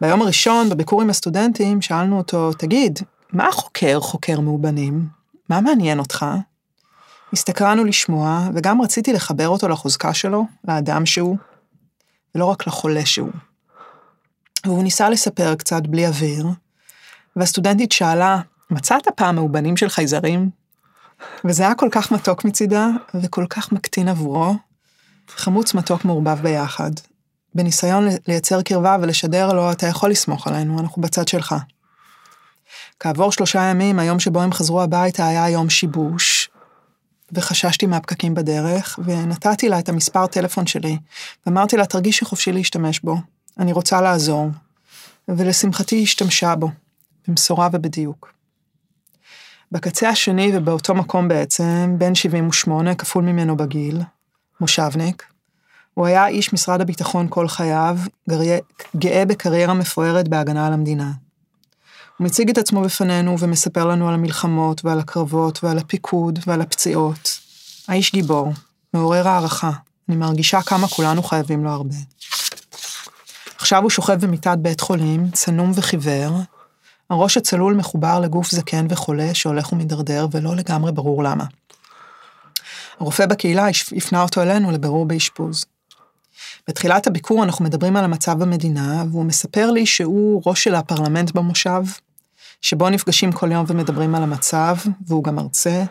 ביום 0.00 0.22
הראשון, 0.22 0.68
בביקור 0.68 1.02
עם 1.02 1.10
הסטודנטים, 1.10 1.82
שאלנו 1.82 2.18
אותו, 2.18 2.52
תגיד, 2.52 2.98
מה 3.32 3.48
החוקר 3.48 4.00
חוקר 4.00 4.40
מאובנים? 4.40 5.06
מה 5.48 5.60
מעניין 5.60 5.98
אותך? 5.98 6.26
הסתקרנו 7.32 7.84
לשמוע, 7.84 8.48
וגם 8.54 8.82
רציתי 8.82 9.12
לחבר 9.12 9.48
אותו 9.48 9.68
לחוזקה 9.68 10.14
שלו, 10.14 10.46
לאדם 10.68 11.06
שהוא, 11.06 11.36
ולא 12.34 12.44
רק 12.44 12.66
לחולה 12.66 13.06
שהוא. 13.06 13.30
והוא 14.64 14.82
ניסה 14.82 15.08
לספר 15.08 15.54
קצת 15.54 15.82
בלי 15.86 16.06
אוויר, 16.06 16.46
והסטודנטית 17.36 17.92
שאלה, 17.92 18.40
מצאת 18.70 19.08
פעם 19.16 19.34
מאובנים 19.34 19.76
של 19.76 19.88
חייזרים? 19.88 20.57
וזה 21.44 21.62
היה 21.62 21.74
כל 21.74 21.88
כך 21.92 22.12
מתוק 22.12 22.44
מצידה, 22.44 22.88
וכל 23.14 23.46
כך 23.50 23.72
מקטין 23.72 24.08
עבורו, 24.08 24.54
חמוץ 25.28 25.74
מתוק 25.74 26.04
מעורבב 26.04 26.38
ביחד, 26.42 26.90
בניסיון 27.54 28.08
לייצר 28.28 28.62
קרבה 28.62 28.96
ולשדר 29.00 29.52
לו, 29.52 29.72
אתה 29.72 29.86
יכול 29.86 30.10
לסמוך 30.10 30.46
עלינו, 30.46 30.80
אנחנו 30.80 31.02
בצד 31.02 31.28
שלך. 31.28 31.54
כעבור 33.00 33.32
שלושה 33.32 33.62
ימים, 33.62 33.98
היום 33.98 34.20
שבו 34.20 34.42
הם 34.42 34.52
חזרו 34.52 34.82
הביתה 34.82 35.26
היה 35.26 35.48
יום 35.48 35.70
שיבוש, 35.70 36.50
וחששתי 37.32 37.86
מהפקקים 37.86 38.34
בדרך, 38.34 38.98
ונתתי 39.04 39.68
לה 39.68 39.78
את 39.78 39.88
המספר 39.88 40.26
טלפון 40.26 40.66
שלי, 40.66 40.98
ואמרתי 41.46 41.76
לה, 41.76 41.86
תרגישי 41.86 42.24
חופשי 42.24 42.52
להשתמש 42.52 43.00
בו, 43.00 43.16
אני 43.58 43.72
רוצה 43.72 44.00
לעזור. 44.00 44.48
ולשמחתי 45.28 45.96
היא 45.96 46.02
השתמשה 46.02 46.54
בו, 46.54 46.70
במשורה 47.28 47.68
ובדיוק. 47.72 48.37
בקצה 49.72 50.08
השני 50.08 50.50
ובאותו 50.54 50.94
מקום 50.94 51.28
בעצם, 51.28 51.94
בן 51.98 52.14
78, 52.14 52.94
כפול 52.94 53.24
ממנו 53.24 53.56
בגיל, 53.56 54.00
מושבניק, 54.60 55.24
הוא 55.94 56.06
היה 56.06 56.26
איש 56.26 56.52
משרד 56.52 56.80
הביטחון 56.80 57.26
כל 57.30 57.48
חייו, 57.48 57.98
גאה 58.96 59.24
בקריירה 59.24 59.74
מפוארת 59.74 60.28
בהגנה 60.28 60.66
על 60.66 60.72
המדינה. 60.72 61.12
הוא 62.16 62.24
מציג 62.24 62.50
את 62.50 62.58
עצמו 62.58 62.82
בפנינו 62.82 63.38
ומספר 63.38 63.84
לנו 63.84 64.08
על 64.08 64.14
המלחמות 64.14 64.84
ועל 64.84 64.98
הקרבות 64.98 65.64
ועל 65.64 65.78
הפיקוד 65.78 66.38
ועל 66.46 66.60
הפציעות. 66.60 67.38
האיש 67.88 68.12
גיבור, 68.12 68.52
מעורר 68.94 69.28
הערכה, 69.28 69.70
אני 70.08 70.16
מרגישה 70.16 70.62
כמה 70.62 70.88
כולנו 70.88 71.22
חייבים 71.22 71.64
לו 71.64 71.70
הרבה. 71.70 71.94
עכשיו 73.56 73.82
הוא 73.82 73.90
שוכב 73.90 74.24
במיטת 74.24 74.58
בית 74.58 74.80
חולים, 74.80 75.30
צנום 75.30 75.72
וחיוור, 75.74 76.40
הראש 77.10 77.36
הצלול 77.36 77.74
מחובר 77.74 78.20
לגוף 78.20 78.50
זקן 78.50 78.86
וחולה 78.88 79.34
שהולך 79.34 79.72
ומידרדר 79.72 80.26
ולא 80.30 80.56
לגמרי 80.56 80.92
ברור 80.92 81.22
למה. 81.22 81.44
הרופא 83.00 83.26
בקהילה 83.26 83.66
הפנה 83.96 84.22
אותו 84.22 84.42
אלינו 84.42 84.70
לבירור 84.70 85.06
באשפוז. 85.06 85.64
בתחילת 86.68 87.06
הביקור 87.06 87.44
אנחנו 87.44 87.64
מדברים 87.64 87.96
על 87.96 88.04
המצב 88.04 88.38
במדינה, 88.38 89.04
והוא 89.10 89.24
מספר 89.24 89.70
לי 89.70 89.86
שהוא 89.86 90.42
ראש 90.46 90.64
של 90.64 90.74
הפרלמנט 90.74 91.30
במושב, 91.30 91.82
שבו 92.60 92.90
נפגשים 92.90 93.32
כל 93.32 93.52
יום 93.52 93.64
ומדברים 93.68 94.14
על 94.14 94.22
המצב, 94.22 94.76
והוא 95.06 95.24
גם 95.24 95.36
מרצה, 95.36 95.84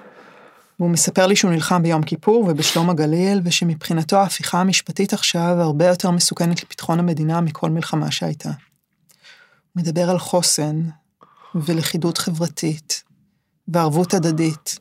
והוא 0.79 0.89
מספר 0.89 1.27
לי 1.27 1.35
שהוא 1.35 1.51
נלחם 1.51 1.83
ביום 1.83 2.03
כיפור 2.03 2.45
ובשלום 2.47 2.89
הגליל, 2.89 3.41
ושמבחינתו 3.43 4.17
ההפיכה 4.17 4.61
המשפטית 4.61 5.13
עכשיו 5.13 5.57
הרבה 5.59 5.87
יותר 5.87 6.11
מסוכנת 6.11 6.63
לביטחון 6.63 6.99
המדינה 6.99 7.41
מכל 7.41 7.69
מלחמה 7.69 8.11
שהייתה. 8.11 8.49
הוא 8.49 9.83
מדבר 9.83 10.09
על 10.09 10.19
חוסן 10.19 10.81
ולכידות 11.65 12.17
חברתית 12.17 13.03
וערבות 13.67 14.13
הדדית. 14.13 14.79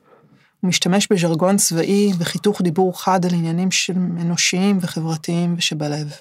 הוא 0.60 0.68
משתמש 0.68 1.08
בז'רגון 1.12 1.56
צבאי 1.56 2.12
וחיתוך 2.18 2.62
דיבור 2.62 3.02
חד 3.02 3.26
על 3.26 3.34
עניינים 3.34 3.70
של 3.70 3.92
אנושיים 3.96 4.78
וחברתיים 4.80 5.54
ושבלב. 5.58 6.12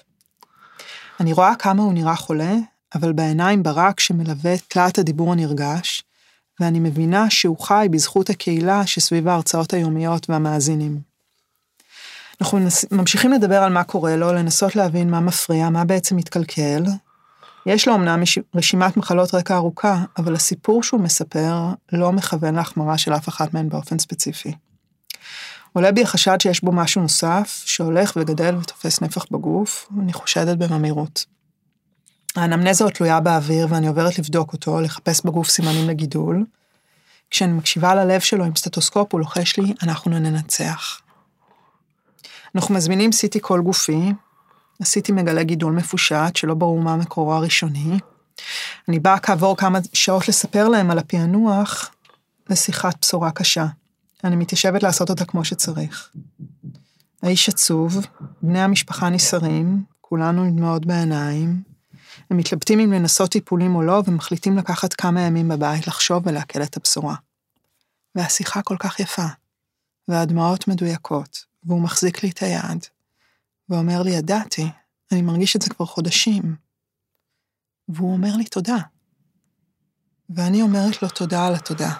אני 1.20 1.32
רואה 1.32 1.54
כמה 1.58 1.82
הוא 1.82 1.92
נראה 1.92 2.16
חולה, 2.16 2.54
אבל 2.94 3.12
בעיניים 3.12 3.62
ברק 3.62 4.00
שמלווה 4.00 4.54
את 4.54 4.60
תלת 4.68 4.98
הדיבור 4.98 5.32
הנרגש, 5.32 6.02
ואני 6.60 6.80
מבינה 6.80 7.30
שהוא 7.30 7.58
חי 7.58 7.86
בזכות 7.90 8.30
הקהילה 8.30 8.86
שסביב 8.86 9.28
ההרצאות 9.28 9.74
היומיות 9.74 10.30
והמאזינים. 10.30 11.00
אנחנו 12.40 12.58
ממשיכים 12.90 13.32
לדבר 13.32 13.62
על 13.62 13.72
מה 13.72 13.84
קורה 13.84 14.16
לו, 14.16 14.32
לנסות 14.32 14.76
להבין 14.76 15.10
מה 15.10 15.20
מפריע, 15.20 15.70
מה 15.70 15.84
בעצם 15.84 16.16
מתקלקל. 16.16 16.82
יש 17.66 17.88
לו 17.88 17.94
אמנם 17.94 18.22
רשימת 18.54 18.96
מחלות 18.96 19.34
רקע 19.34 19.56
ארוכה, 19.56 20.04
אבל 20.18 20.34
הסיפור 20.34 20.82
שהוא 20.82 21.00
מספר 21.00 21.54
לא 21.92 22.12
מכוון 22.12 22.54
להחמרה 22.54 22.98
של 22.98 23.12
אף 23.12 23.28
אחת 23.28 23.54
מהן 23.54 23.68
באופן 23.68 23.98
ספציפי. 23.98 24.52
עולה 25.72 25.92
בי 25.92 26.02
החשד 26.02 26.40
שיש 26.40 26.64
בו 26.64 26.72
משהו 26.72 27.02
נוסף, 27.02 27.62
שהולך 27.66 28.12
וגדל 28.16 28.56
ותופס 28.56 29.00
נפח 29.00 29.26
בגוף, 29.30 29.88
ואני 29.96 30.12
חושדת 30.12 30.58
במהירות. 30.58 31.24
האנמנזה 32.36 32.84
עוד 32.84 32.92
תלויה 32.92 33.20
באוויר 33.20 33.66
ואני 33.70 33.88
עוברת 33.88 34.18
לבדוק 34.18 34.52
אותו, 34.52 34.80
לחפש 34.80 35.20
בגוף 35.24 35.48
סימנים 35.48 35.88
לגידול. 35.88 36.44
כשאני 37.30 37.52
מקשיבה 37.52 37.94
ללב 37.94 38.20
שלו 38.20 38.44
עם 38.44 38.56
סטטוסקופ, 38.56 39.12
הוא 39.12 39.20
לוחש 39.20 39.58
לי, 39.58 39.74
אנחנו 39.82 40.18
ננצח. 40.18 41.00
אנחנו 42.54 42.74
מזמינים 42.74 43.10
CT 43.10 43.38
כל 43.40 43.60
גופי, 43.60 44.12
ה-CT 44.80 45.12
מגלה 45.12 45.42
גידול 45.42 45.72
מפושט, 45.72 46.36
שלא 46.36 46.54
ברור 46.54 46.80
מה 46.80 46.96
מקורו 46.96 47.34
הראשוני. 47.34 47.98
אני 48.88 48.98
באה 48.98 49.18
כעבור 49.18 49.56
כמה 49.56 49.78
שעות 49.92 50.28
לספר 50.28 50.68
להם 50.68 50.90
על 50.90 50.98
הפענוח, 50.98 51.90
לשיחת 52.50 52.96
בשורה 53.02 53.30
קשה. 53.30 53.66
אני 54.24 54.36
מתיישבת 54.36 54.82
לעשות 54.82 55.10
אותה 55.10 55.24
כמו 55.24 55.44
שצריך. 55.44 56.10
האיש 57.22 57.48
עצוב, 57.48 58.06
בני 58.42 58.60
המשפחה 58.60 59.10
נסערים, 59.10 59.82
כולנו 60.00 60.42
עם 60.42 60.56
דמעות 60.56 60.86
בעיניים, 60.86 61.62
הם 62.30 62.36
מתלבטים 62.36 62.80
אם 62.80 62.92
לנסות 62.92 63.30
טיפולים 63.30 63.74
או 63.74 63.82
לא, 63.82 64.02
ומחליטים 64.06 64.58
לקחת 64.58 64.94
כמה 64.94 65.20
ימים 65.20 65.48
בבית 65.48 65.86
לחשוב 65.86 66.22
ולעכל 66.26 66.62
את 66.62 66.76
הבשורה. 66.76 67.14
והשיחה 68.14 68.62
כל 68.62 68.76
כך 68.78 69.00
יפה, 69.00 69.26
והדמעות 70.08 70.68
מדויקות, 70.68 71.44
והוא 71.64 71.80
מחזיק 71.80 72.22
לי 72.22 72.30
את 72.30 72.38
היד, 72.38 72.86
ואומר 73.68 74.02
לי, 74.02 74.10
ידעתי, 74.10 74.66
אני 75.12 75.22
מרגיש 75.22 75.56
את 75.56 75.62
זה 75.62 75.70
כבר 75.70 75.86
חודשים. 75.86 76.56
והוא 77.88 78.12
אומר 78.12 78.36
לי 78.36 78.44
תודה. 78.44 78.76
ואני 80.30 80.62
אומרת 80.62 81.02
לו 81.02 81.08
תודה 81.08 81.46
על 81.46 81.54
התודה. 81.54 81.92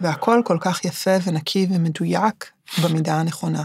והכל 0.00 0.42
כל 0.44 0.58
כך 0.60 0.84
יפה 0.84 1.10
ונקי 1.24 1.66
ומדויק 1.70 2.50
במידה 2.84 3.20
הנכונה. 3.20 3.62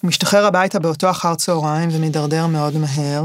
הוא 0.00 0.08
משתחרר 0.08 0.46
הביתה 0.46 0.78
באותו 0.78 1.10
אחר 1.10 1.34
צהריים 1.34 1.88
ומידרדר 1.92 2.46
מאוד 2.46 2.74
מהר, 2.76 3.24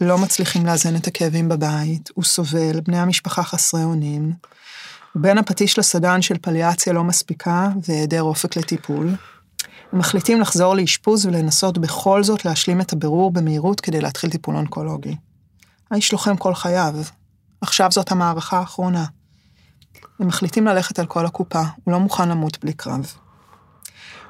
לא 0.00 0.18
מצליחים 0.18 0.66
לאזן 0.66 0.96
את 0.96 1.06
הכאבים 1.06 1.48
בבית, 1.48 2.10
הוא 2.14 2.24
סובל, 2.24 2.80
בני 2.80 2.98
המשפחה 2.98 3.42
חסרי 3.42 3.84
אונים, 3.84 4.32
בין 5.14 5.38
הפטיש 5.38 5.78
לסדן 5.78 6.22
של 6.22 6.38
פליאציה 6.38 6.92
לא 6.92 7.04
מספיקה 7.04 7.68
והיעדר 7.82 8.22
אופק 8.22 8.56
לטיפול. 8.56 9.14
מחליטים 9.96 10.40
לחזור 10.40 10.74
לאשפוז 10.74 11.26
ולנסות 11.26 11.78
בכל 11.78 12.24
זאת 12.24 12.44
להשלים 12.44 12.80
את 12.80 12.92
הבירור 12.92 13.30
במהירות 13.30 13.80
כדי 13.80 14.00
להתחיל 14.00 14.30
טיפול 14.30 14.56
אונקולוגי. 14.56 15.16
האיש 15.90 16.12
לוחם 16.12 16.36
כל 16.36 16.54
חייו, 16.54 16.94
עכשיו 17.60 17.90
זאת 17.90 18.12
המערכה 18.12 18.58
האחרונה. 18.58 19.04
הם 20.20 20.26
מחליטים 20.26 20.66
ללכת 20.66 20.98
על 20.98 21.06
כל 21.06 21.26
הקופה, 21.26 21.62
הוא 21.84 21.92
לא 21.92 22.00
מוכן 22.00 22.28
למות 22.28 22.58
בלי 22.60 22.72
קרב. 22.72 23.12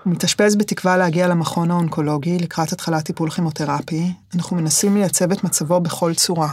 הוא 0.04 0.12
מתאשפז 0.12 0.56
בתקווה 0.56 0.96
להגיע 0.96 1.28
למכון 1.28 1.70
האונקולוגי 1.70 2.38
לקראת 2.38 2.72
התחלת 2.72 3.04
טיפול 3.04 3.30
כימותרפי. 3.30 4.12
אנחנו 4.34 4.56
מנסים 4.56 4.96
לייצב 4.96 5.32
את 5.32 5.44
מצבו 5.44 5.80
בכל 5.80 6.14
צורה. 6.14 6.48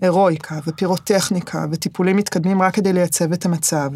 הירואיקה 0.00 0.58
ופירוטכניקה 0.66 1.64
וטיפולים 1.72 2.16
מתקדמים 2.16 2.62
רק 2.62 2.74
כדי 2.74 2.92
לייצב 2.92 3.32
את 3.32 3.46
המצב. 3.46 3.90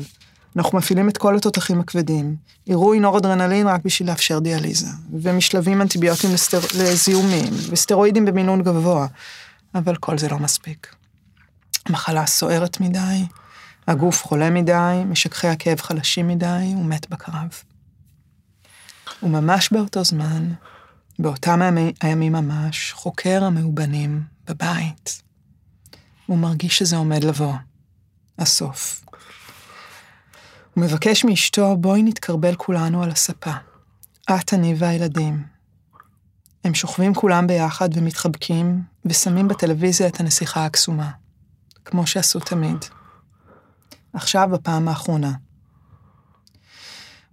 אנחנו 0.57 0.79
מפעילים 0.79 1.09
את 1.09 1.19
כל 1.19 1.37
התותחים 1.37 1.81
הכבדים. 1.81 2.37
עירוי 2.65 3.01
נורדרנלין 3.01 3.67
רק 3.67 3.81
בשביל 3.85 4.09
לאפשר 4.09 4.39
דיאליזה. 4.39 4.87
ומשלבים 5.21 5.83
אנטיביוטים 5.83 6.33
לסטר... 6.35 6.59
לזיהומים, 6.79 7.53
וסטרואידים 7.71 8.25
במינון 8.25 8.63
גבוה. 8.63 9.07
אבל 9.75 9.97
כל 9.97 10.19
זה 10.19 10.29
לא 10.29 10.39
מספיק. 10.39 10.95
המחלה 11.87 12.27
סוערת 12.27 12.81
מדי, 12.81 13.25
הגוף 13.87 14.25
חולה 14.25 14.51
מדי, 14.51 15.03
משככי 15.07 15.49
הכאב 15.49 15.81
חלשים 15.81 16.29
מדי, 16.29 16.73
הוא 16.75 16.85
מת 16.85 17.11
בקרב. 17.11 17.49
וממש 19.23 19.73
באותו 19.73 20.05
זמן, 20.05 20.53
באותם 21.19 21.61
הימים 22.01 22.33
ממש, 22.33 22.93
חוקר 22.93 23.45
המאובנים 23.45 24.23
בבית. 24.47 25.23
הוא 26.27 26.39
מרגיש 26.39 26.79
שזה 26.79 26.97
עומד 26.97 27.25
לבוא, 27.25 27.55
הסוף. 28.39 29.05
הוא 30.75 30.85
מבקש 30.85 31.25
מאשתו, 31.25 31.77
בואי 31.77 32.03
נתקרבל 32.03 32.55
כולנו 32.55 33.03
על 33.03 33.11
הספה. 33.11 33.53
את, 34.31 34.55
אני 34.55 34.75
והילדים. 34.79 35.45
הם 36.65 36.75
שוכבים 36.75 37.15
כולם 37.15 37.47
ביחד 37.47 37.89
ומתחבקים, 37.95 38.83
ושמים 39.05 39.49
בטלוויזיה 39.49 40.07
את 40.07 40.21
הנסיכה 40.21 40.65
הקסומה, 40.65 41.11
כמו 41.85 42.07
שעשו 42.07 42.41
תמיד. 42.41 42.77
עכשיו 44.13 44.49
בפעם 44.53 44.89
האחרונה. 44.89 45.33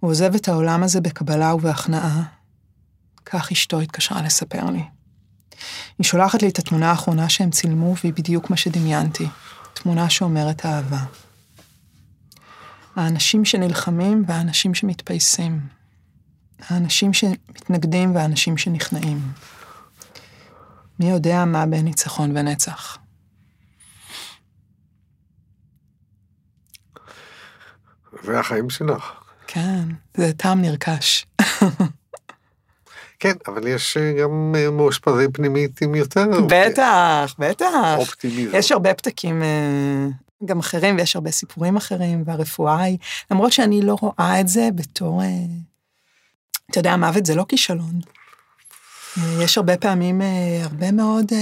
הוא 0.00 0.10
עוזב 0.10 0.34
את 0.34 0.48
העולם 0.48 0.82
הזה 0.82 1.00
בקבלה 1.00 1.54
ובהכנעה. 1.54 2.22
כך 3.26 3.52
אשתו 3.52 3.80
התקשרה 3.80 4.22
לספר 4.22 4.64
לי. 4.64 4.84
היא 5.98 6.04
שולחת 6.04 6.42
לי 6.42 6.48
את 6.48 6.58
התמונה 6.58 6.90
האחרונה 6.90 7.28
שהם 7.28 7.50
צילמו, 7.50 7.94
והיא 8.02 8.12
בדיוק 8.12 8.50
מה 8.50 8.56
שדמיינתי. 8.56 9.28
תמונה 9.74 10.10
שאומרת 10.10 10.66
אהבה. 10.66 11.04
האנשים 12.96 13.44
שנלחמים 13.44 14.24
והאנשים 14.26 14.74
שמתפייסים. 14.74 15.60
האנשים 16.68 17.12
שמתנגדים 17.12 18.14
והאנשים 18.14 18.56
שנכנעים. 18.56 19.18
מי 20.98 21.10
יודע 21.10 21.44
מה 21.44 21.66
בין 21.66 21.84
ניצחון 21.84 22.36
ונצח. 22.36 22.98
זה 28.22 28.40
החיים 28.40 28.70
שלך. 28.70 29.12
כן, 29.46 29.84
זה 30.14 30.32
טעם 30.32 30.62
נרכש. 30.62 31.26
כן, 33.20 33.32
אבל 33.46 33.66
יש 33.66 33.96
אה, 33.96 34.12
גם 34.22 34.54
אה, 34.58 34.70
מאושפזי 34.70 35.28
פנימית 35.32 35.82
עם 35.82 35.94
יותר... 35.94 36.26
בטח, 36.48 37.34
בטח. 37.38 37.96
אופטימיזם. 37.96 38.56
יש 38.56 38.72
הרבה 38.72 38.94
פתקים 38.94 39.42
אה, 39.42 40.06
גם 40.44 40.58
אחרים, 40.58 40.96
ויש 40.96 41.16
הרבה 41.16 41.30
סיפורים 41.30 41.76
אחרים, 41.76 42.22
והרפואה 42.26 42.82
היא, 42.82 42.98
למרות 43.30 43.52
שאני 43.52 43.82
לא 43.82 43.96
רואה 44.00 44.40
את 44.40 44.48
זה 44.48 44.68
בתור... 44.74 45.22
אתה 46.70 46.78
יודע, 46.78 46.96
מוות 46.96 47.26
זה 47.26 47.34
לא 47.34 47.44
כישלון. 47.48 48.00
יש 49.40 49.58
הרבה 49.58 49.76
פעמים, 49.76 50.20
הרבה 50.62 50.92
מאוד 50.92 51.32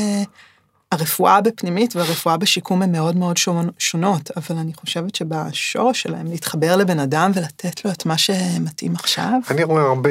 הרפואה 0.92 1.40
בפנימית 1.40 1.96
והרפואה 1.96 2.36
בשיקום 2.36 2.82
הן 2.82 2.92
מאוד 2.92 3.16
מאוד 3.16 3.36
שונות, 3.78 4.30
אבל 4.36 4.56
אני 4.58 4.74
חושבת 4.74 5.14
שבשורש 5.14 6.02
שלהם 6.02 6.26
להתחבר 6.26 6.76
לבן 6.76 6.98
אדם 6.98 7.30
ולתת 7.34 7.84
לו 7.84 7.90
את 7.90 8.06
מה 8.06 8.18
שמתאים 8.18 8.94
עכשיו. 8.94 9.40
אני 9.50 9.64
רואה 9.64 9.82
הרבה 9.82 10.10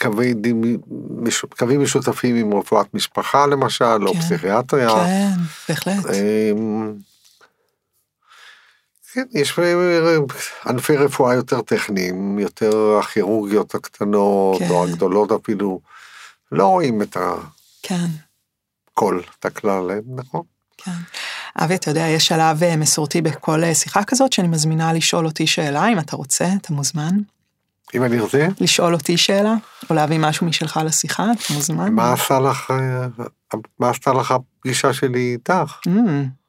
קווי 0.00 0.34
דים, 0.34 0.78
קווים 1.58 1.82
משותפים 1.82 2.36
עם 2.36 2.54
רפואת 2.54 2.94
משפחה 2.94 3.46
למשל, 3.46 3.84
כן, 3.84 4.06
או 4.06 4.14
פסיכיאטריה. 4.14 4.88
כן, 4.88 5.30
בהחלט. 5.68 6.04
כן, 9.14 9.24
יש 9.32 9.58
ענפי 10.66 10.96
רפואה 10.96 11.34
יותר 11.34 11.60
טכניים, 11.60 12.38
יותר 12.38 12.98
הכירורגיות 12.98 13.74
הקטנות, 13.74 14.58
כן. 14.58 14.70
או 14.70 14.84
הגדולות 14.84 15.32
אפילו, 15.32 15.80
לא 16.52 16.66
רואים 16.66 17.02
את 17.02 17.16
ה... 17.16 17.34
כן. 17.82 18.06
את 19.38 19.44
הכלל, 19.44 19.90
נכון? 20.16 20.42
כן. 20.76 20.90
אבי, 21.58 21.74
אתה 21.74 21.90
יודע, 21.90 22.06
יש 22.06 22.26
שלב 22.26 22.62
אה, 22.62 22.76
מסורתי 22.76 23.22
בכל 23.22 23.64
אה, 23.64 23.74
שיחה 23.74 24.04
כזאת 24.04 24.32
שאני 24.32 24.48
מזמינה 24.48 24.92
לשאול 24.92 25.26
אותי 25.26 25.46
שאלה, 25.46 25.88
אם 25.88 25.98
אתה 25.98 26.16
רוצה, 26.16 26.48
אתה 26.60 26.72
מוזמן. 26.72 27.14
אם 27.94 28.04
אני 28.04 28.20
רוצה? 28.20 28.46
לשאול 28.60 28.94
אותי 28.94 29.16
שאלה, 29.16 29.54
או 29.90 29.94
להביא 29.94 30.18
משהו 30.18 30.46
משלך 30.46 30.80
לשיחה, 30.84 31.24
אתה 31.32 31.54
מוזמן. 31.54 31.92
מה 31.92 32.12
עשה 32.12 32.40
לך, 32.40 32.70
אה, 32.70 33.06
מה 33.78 33.90
עשתה 33.90 34.12
לך 34.12 34.30
הפגישה 34.30 34.92
שלי 34.92 35.32
איתך? 35.32 35.78
Mm. 35.88 36.43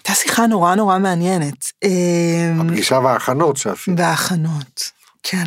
הייתה 0.00 0.14
שיחה 0.14 0.46
נורא 0.46 0.74
נורא 0.74 0.98
מעניינת. 0.98 1.72
הפגישה 2.60 2.98
וההכנות 2.98 3.56
שעשית. 3.56 3.94
וההכנות, 3.96 4.90
כן. 5.22 5.44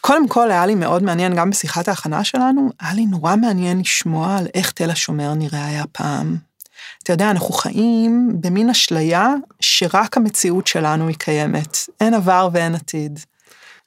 קודם 0.00 0.28
כל 0.28 0.50
היה 0.50 0.66
לי 0.66 0.74
מאוד 0.74 1.02
מעניין, 1.02 1.34
גם 1.34 1.50
בשיחת 1.50 1.88
ההכנה 1.88 2.24
שלנו, 2.24 2.70
היה 2.80 2.94
לי 2.94 3.06
נורא 3.06 3.36
מעניין 3.36 3.80
לשמוע 3.80 4.36
על 4.36 4.46
איך 4.54 4.70
תל 4.70 4.90
השומר 4.90 5.34
נראה 5.34 5.66
היה 5.66 5.84
פעם. 5.92 6.36
אתה 7.02 7.12
יודע, 7.12 7.30
אנחנו 7.30 7.52
חיים 7.52 8.28
במין 8.40 8.70
אשליה 8.70 9.34
שרק 9.60 10.16
המציאות 10.16 10.66
שלנו 10.66 11.08
היא 11.08 11.16
קיימת. 11.18 11.76
אין 12.00 12.14
עבר 12.14 12.48
ואין 12.52 12.74
עתיד. 12.74 13.20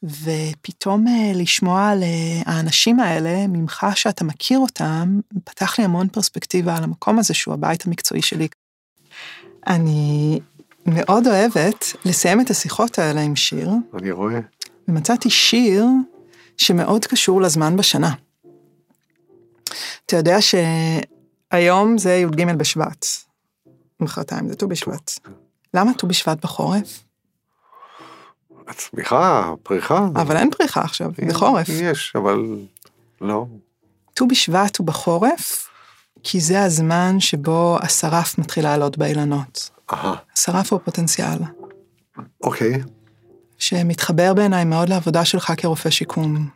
ופתאום 0.03 1.07
אה, 1.07 1.31
לשמוע 1.35 1.89
על 1.89 2.03
אה, 2.03 2.41
האנשים 2.45 2.99
האלה, 2.99 3.47
ממך 3.47 3.87
שאתה 3.95 4.23
מכיר 4.23 4.59
אותם, 4.59 5.19
פתח 5.43 5.79
לי 5.79 5.85
המון 5.85 6.07
פרספקטיבה 6.07 6.77
על 6.77 6.83
המקום 6.83 7.19
הזה 7.19 7.33
שהוא 7.33 7.53
הבית 7.53 7.85
המקצועי 7.85 8.21
שלי. 8.21 8.47
אני 9.67 10.39
מאוד 10.85 11.27
אוהבת 11.27 11.85
לסיים 12.05 12.41
את 12.41 12.49
השיחות 12.49 12.99
האלה 12.99 13.21
עם 13.21 13.35
שיר. 13.35 13.69
אני 13.93 14.11
רואה. 14.11 14.39
ומצאתי 14.87 15.29
שיר 15.29 15.85
שמאוד 16.57 17.05
קשור 17.05 17.41
לזמן 17.41 17.77
בשנה. 17.77 18.13
אתה 20.05 20.15
יודע 20.15 20.37
שהיום 20.41 21.97
זה 21.97 22.13
י"ג 22.15 22.51
בשבט, 22.57 23.05
מחרתיים 23.99 24.47
זה 24.47 24.55
ט"ו 24.55 24.67
בשבט. 24.67 25.11
למה 25.73 25.93
ט"ו 25.93 26.07
בשבט 26.07 26.43
בחורף? 26.43 27.03
הצמיחה, 28.67 29.53
פריחה. 29.63 30.07
אבל 30.15 30.37
אין 30.37 30.51
פריחה 30.51 30.81
עכשיו, 30.81 31.11
זה 31.27 31.33
חורף. 31.33 31.67
יש, 31.69 32.13
אבל 32.15 32.45
לא. 33.21 33.45
ט"ו 34.13 34.27
בשבט 34.27 34.77
הוא 34.77 34.87
בחורף, 34.87 35.69
כי 36.23 36.39
זה 36.39 36.63
הזמן 36.63 37.19
שבו 37.19 37.77
השרף 37.81 38.37
מתחיל 38.37 38.63
לעלות 38.63 38.97
באילנות. 38.97 39.69
אהה, 39.93 40.15
השרף 40.37 40.71
הוא 40.73 40.79
הפוטנציאל, 40.81 41.37
אוקיי. 42.43 42.81
שמתחבר 43.57 44.33
בעיניי 44.33 44.65
מאוד 44.65 44.89
לעבודה 44.89 45.25
שלך 45.25 45.53
כרופא 45.57 45.89
שיקום. 45.89 46.49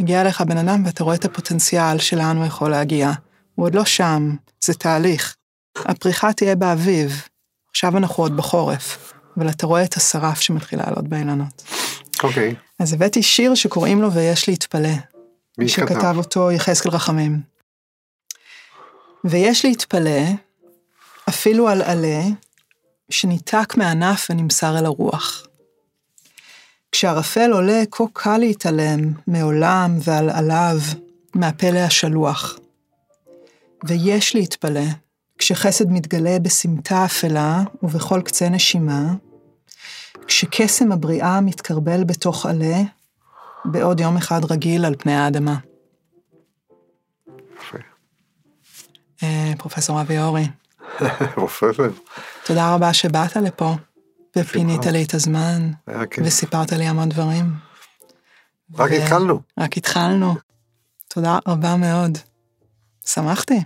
מגיע 0.00 0.20
אליך 0.20 0.40
בן 0.40 0.56
אדם 0.56 0.82
ואתה 0.86 1.04
רואה 1.04 1.14
את 1.14 1.24
הפוטנציאל 1.24 1.98
שלאן 1.98 2.36
הוא 2.36 2.46
יכול 2.46 2.70
להגיע. 2.70 3.12
הוא 3.54 3.66
עוד 3.66 3.74
לא 3.74 3.84
שם, 3.84 4.36
זה 4.60 4.74
תהליך. 4.74 5.36
הפריחה 5.78 6.32
תהיה 6.32 6.56
באביב, 6.56 7.22
עכשיו 7.70 7.96
אנחנו 7.96 8.24
עוד 8.24 8.36
בחורף, 8.36 9.12
אבל 9.36 9.48
אתה 9.48 9.66
רואה 9.66 9.84
את 9.84 9.94
השרף 9.94 10.40
שמתחיל 10.40 10.78
לעלות 10.78 11.08
באילנות. 11.08 11.62
אוקיי. 12.22 12.54
אז 12.78 12.92
הבאתי 12.92 13.22
שיר 13.22 13.54
שקוראים 13.54 14.02
לו 14.02 14.12
ויש 14.12 14.48
להתפלא, 14.48 14.88
מי 15.58 15.68
שכתב 15.68 15.94
כתב? 15.94 16.14
אותו 16.16 16.50
יחזקאל 16.50 16.92
רחמים. 16.92 17.49
ויש 19.24 19.64
להתפלא, 19.64 20.20
אפילו 21.28 21.68
על 21.68 21.82
עלה, 21.82 22.22
שניתק 23.10 23.74
מענף 23.76 24.26
ונמסר 24.30 24.78
אל 24.78 24.84
הרוח. 24.86 25.46
כשערפל 26.92 27.52
עולה, 27.52 27.82
כה 27.90 28.04
קל 28.12 28.38
להתעלם 28.38 29.12
מעולם 29.26 29.98
ועל 30.04 30.30
עליו, 30.30 30.76
מהפלא 31.34 31.78
השלוח. 31.78 32.58
ויש 33.84 34.34
להתפלא, 34.34 34.86
כשחסד 35.38 35.90
מתגלה 35.90 36.38
בסמטה 36.38 37.04
אפלה 37.04 37.62
ובכל 37.82 38.22
קצה 38.22 38.48
נשימה, 38.48 39.14
כשקסם 40.26 40.92
הבריאה 40.92 41.40
מתקרבל 41.40 42.04
בתוך 42.04 42.46
עלה, 42.46 42.82
בעוד 43.64 44.00
יום 44.00 44.16
אחד 44.16 44.52
רגיל 44.52 44.84
על 44.84 44.94
פני 44.98 45.14
האדמה. 45.14 45.56
יפה. 47.56 47.89
אה, 49.22 49.52
פרופסור 49.58 50.00
אבי 50.00 50.18
אורי, 50.18 50.46
פרופסור. 51.34 51.86
תודה 52.44 52.74
רבה 52.74 52.92
שבאת 52.92 53.36
לפה, 53.36 53.74
ופינית. 54.38 54.86
לי 54.86 55.04
את 55.04 55.14
הזמן. 55.14 55.70
וסיפרת 56.24 56.72
לי 56.72 56.84
המון 56.84 57.08
דברים. 57.08 57.54
רק 58.78 58.90
התחלנו. 58.90 59.40
רק 59.58 59.76
התחלנו. 59.76 60.34
תודה 61.08 61.38
רבה 61.48 61.76
מאוד. 61.76 62.18
שמחתי. 63.06 63.60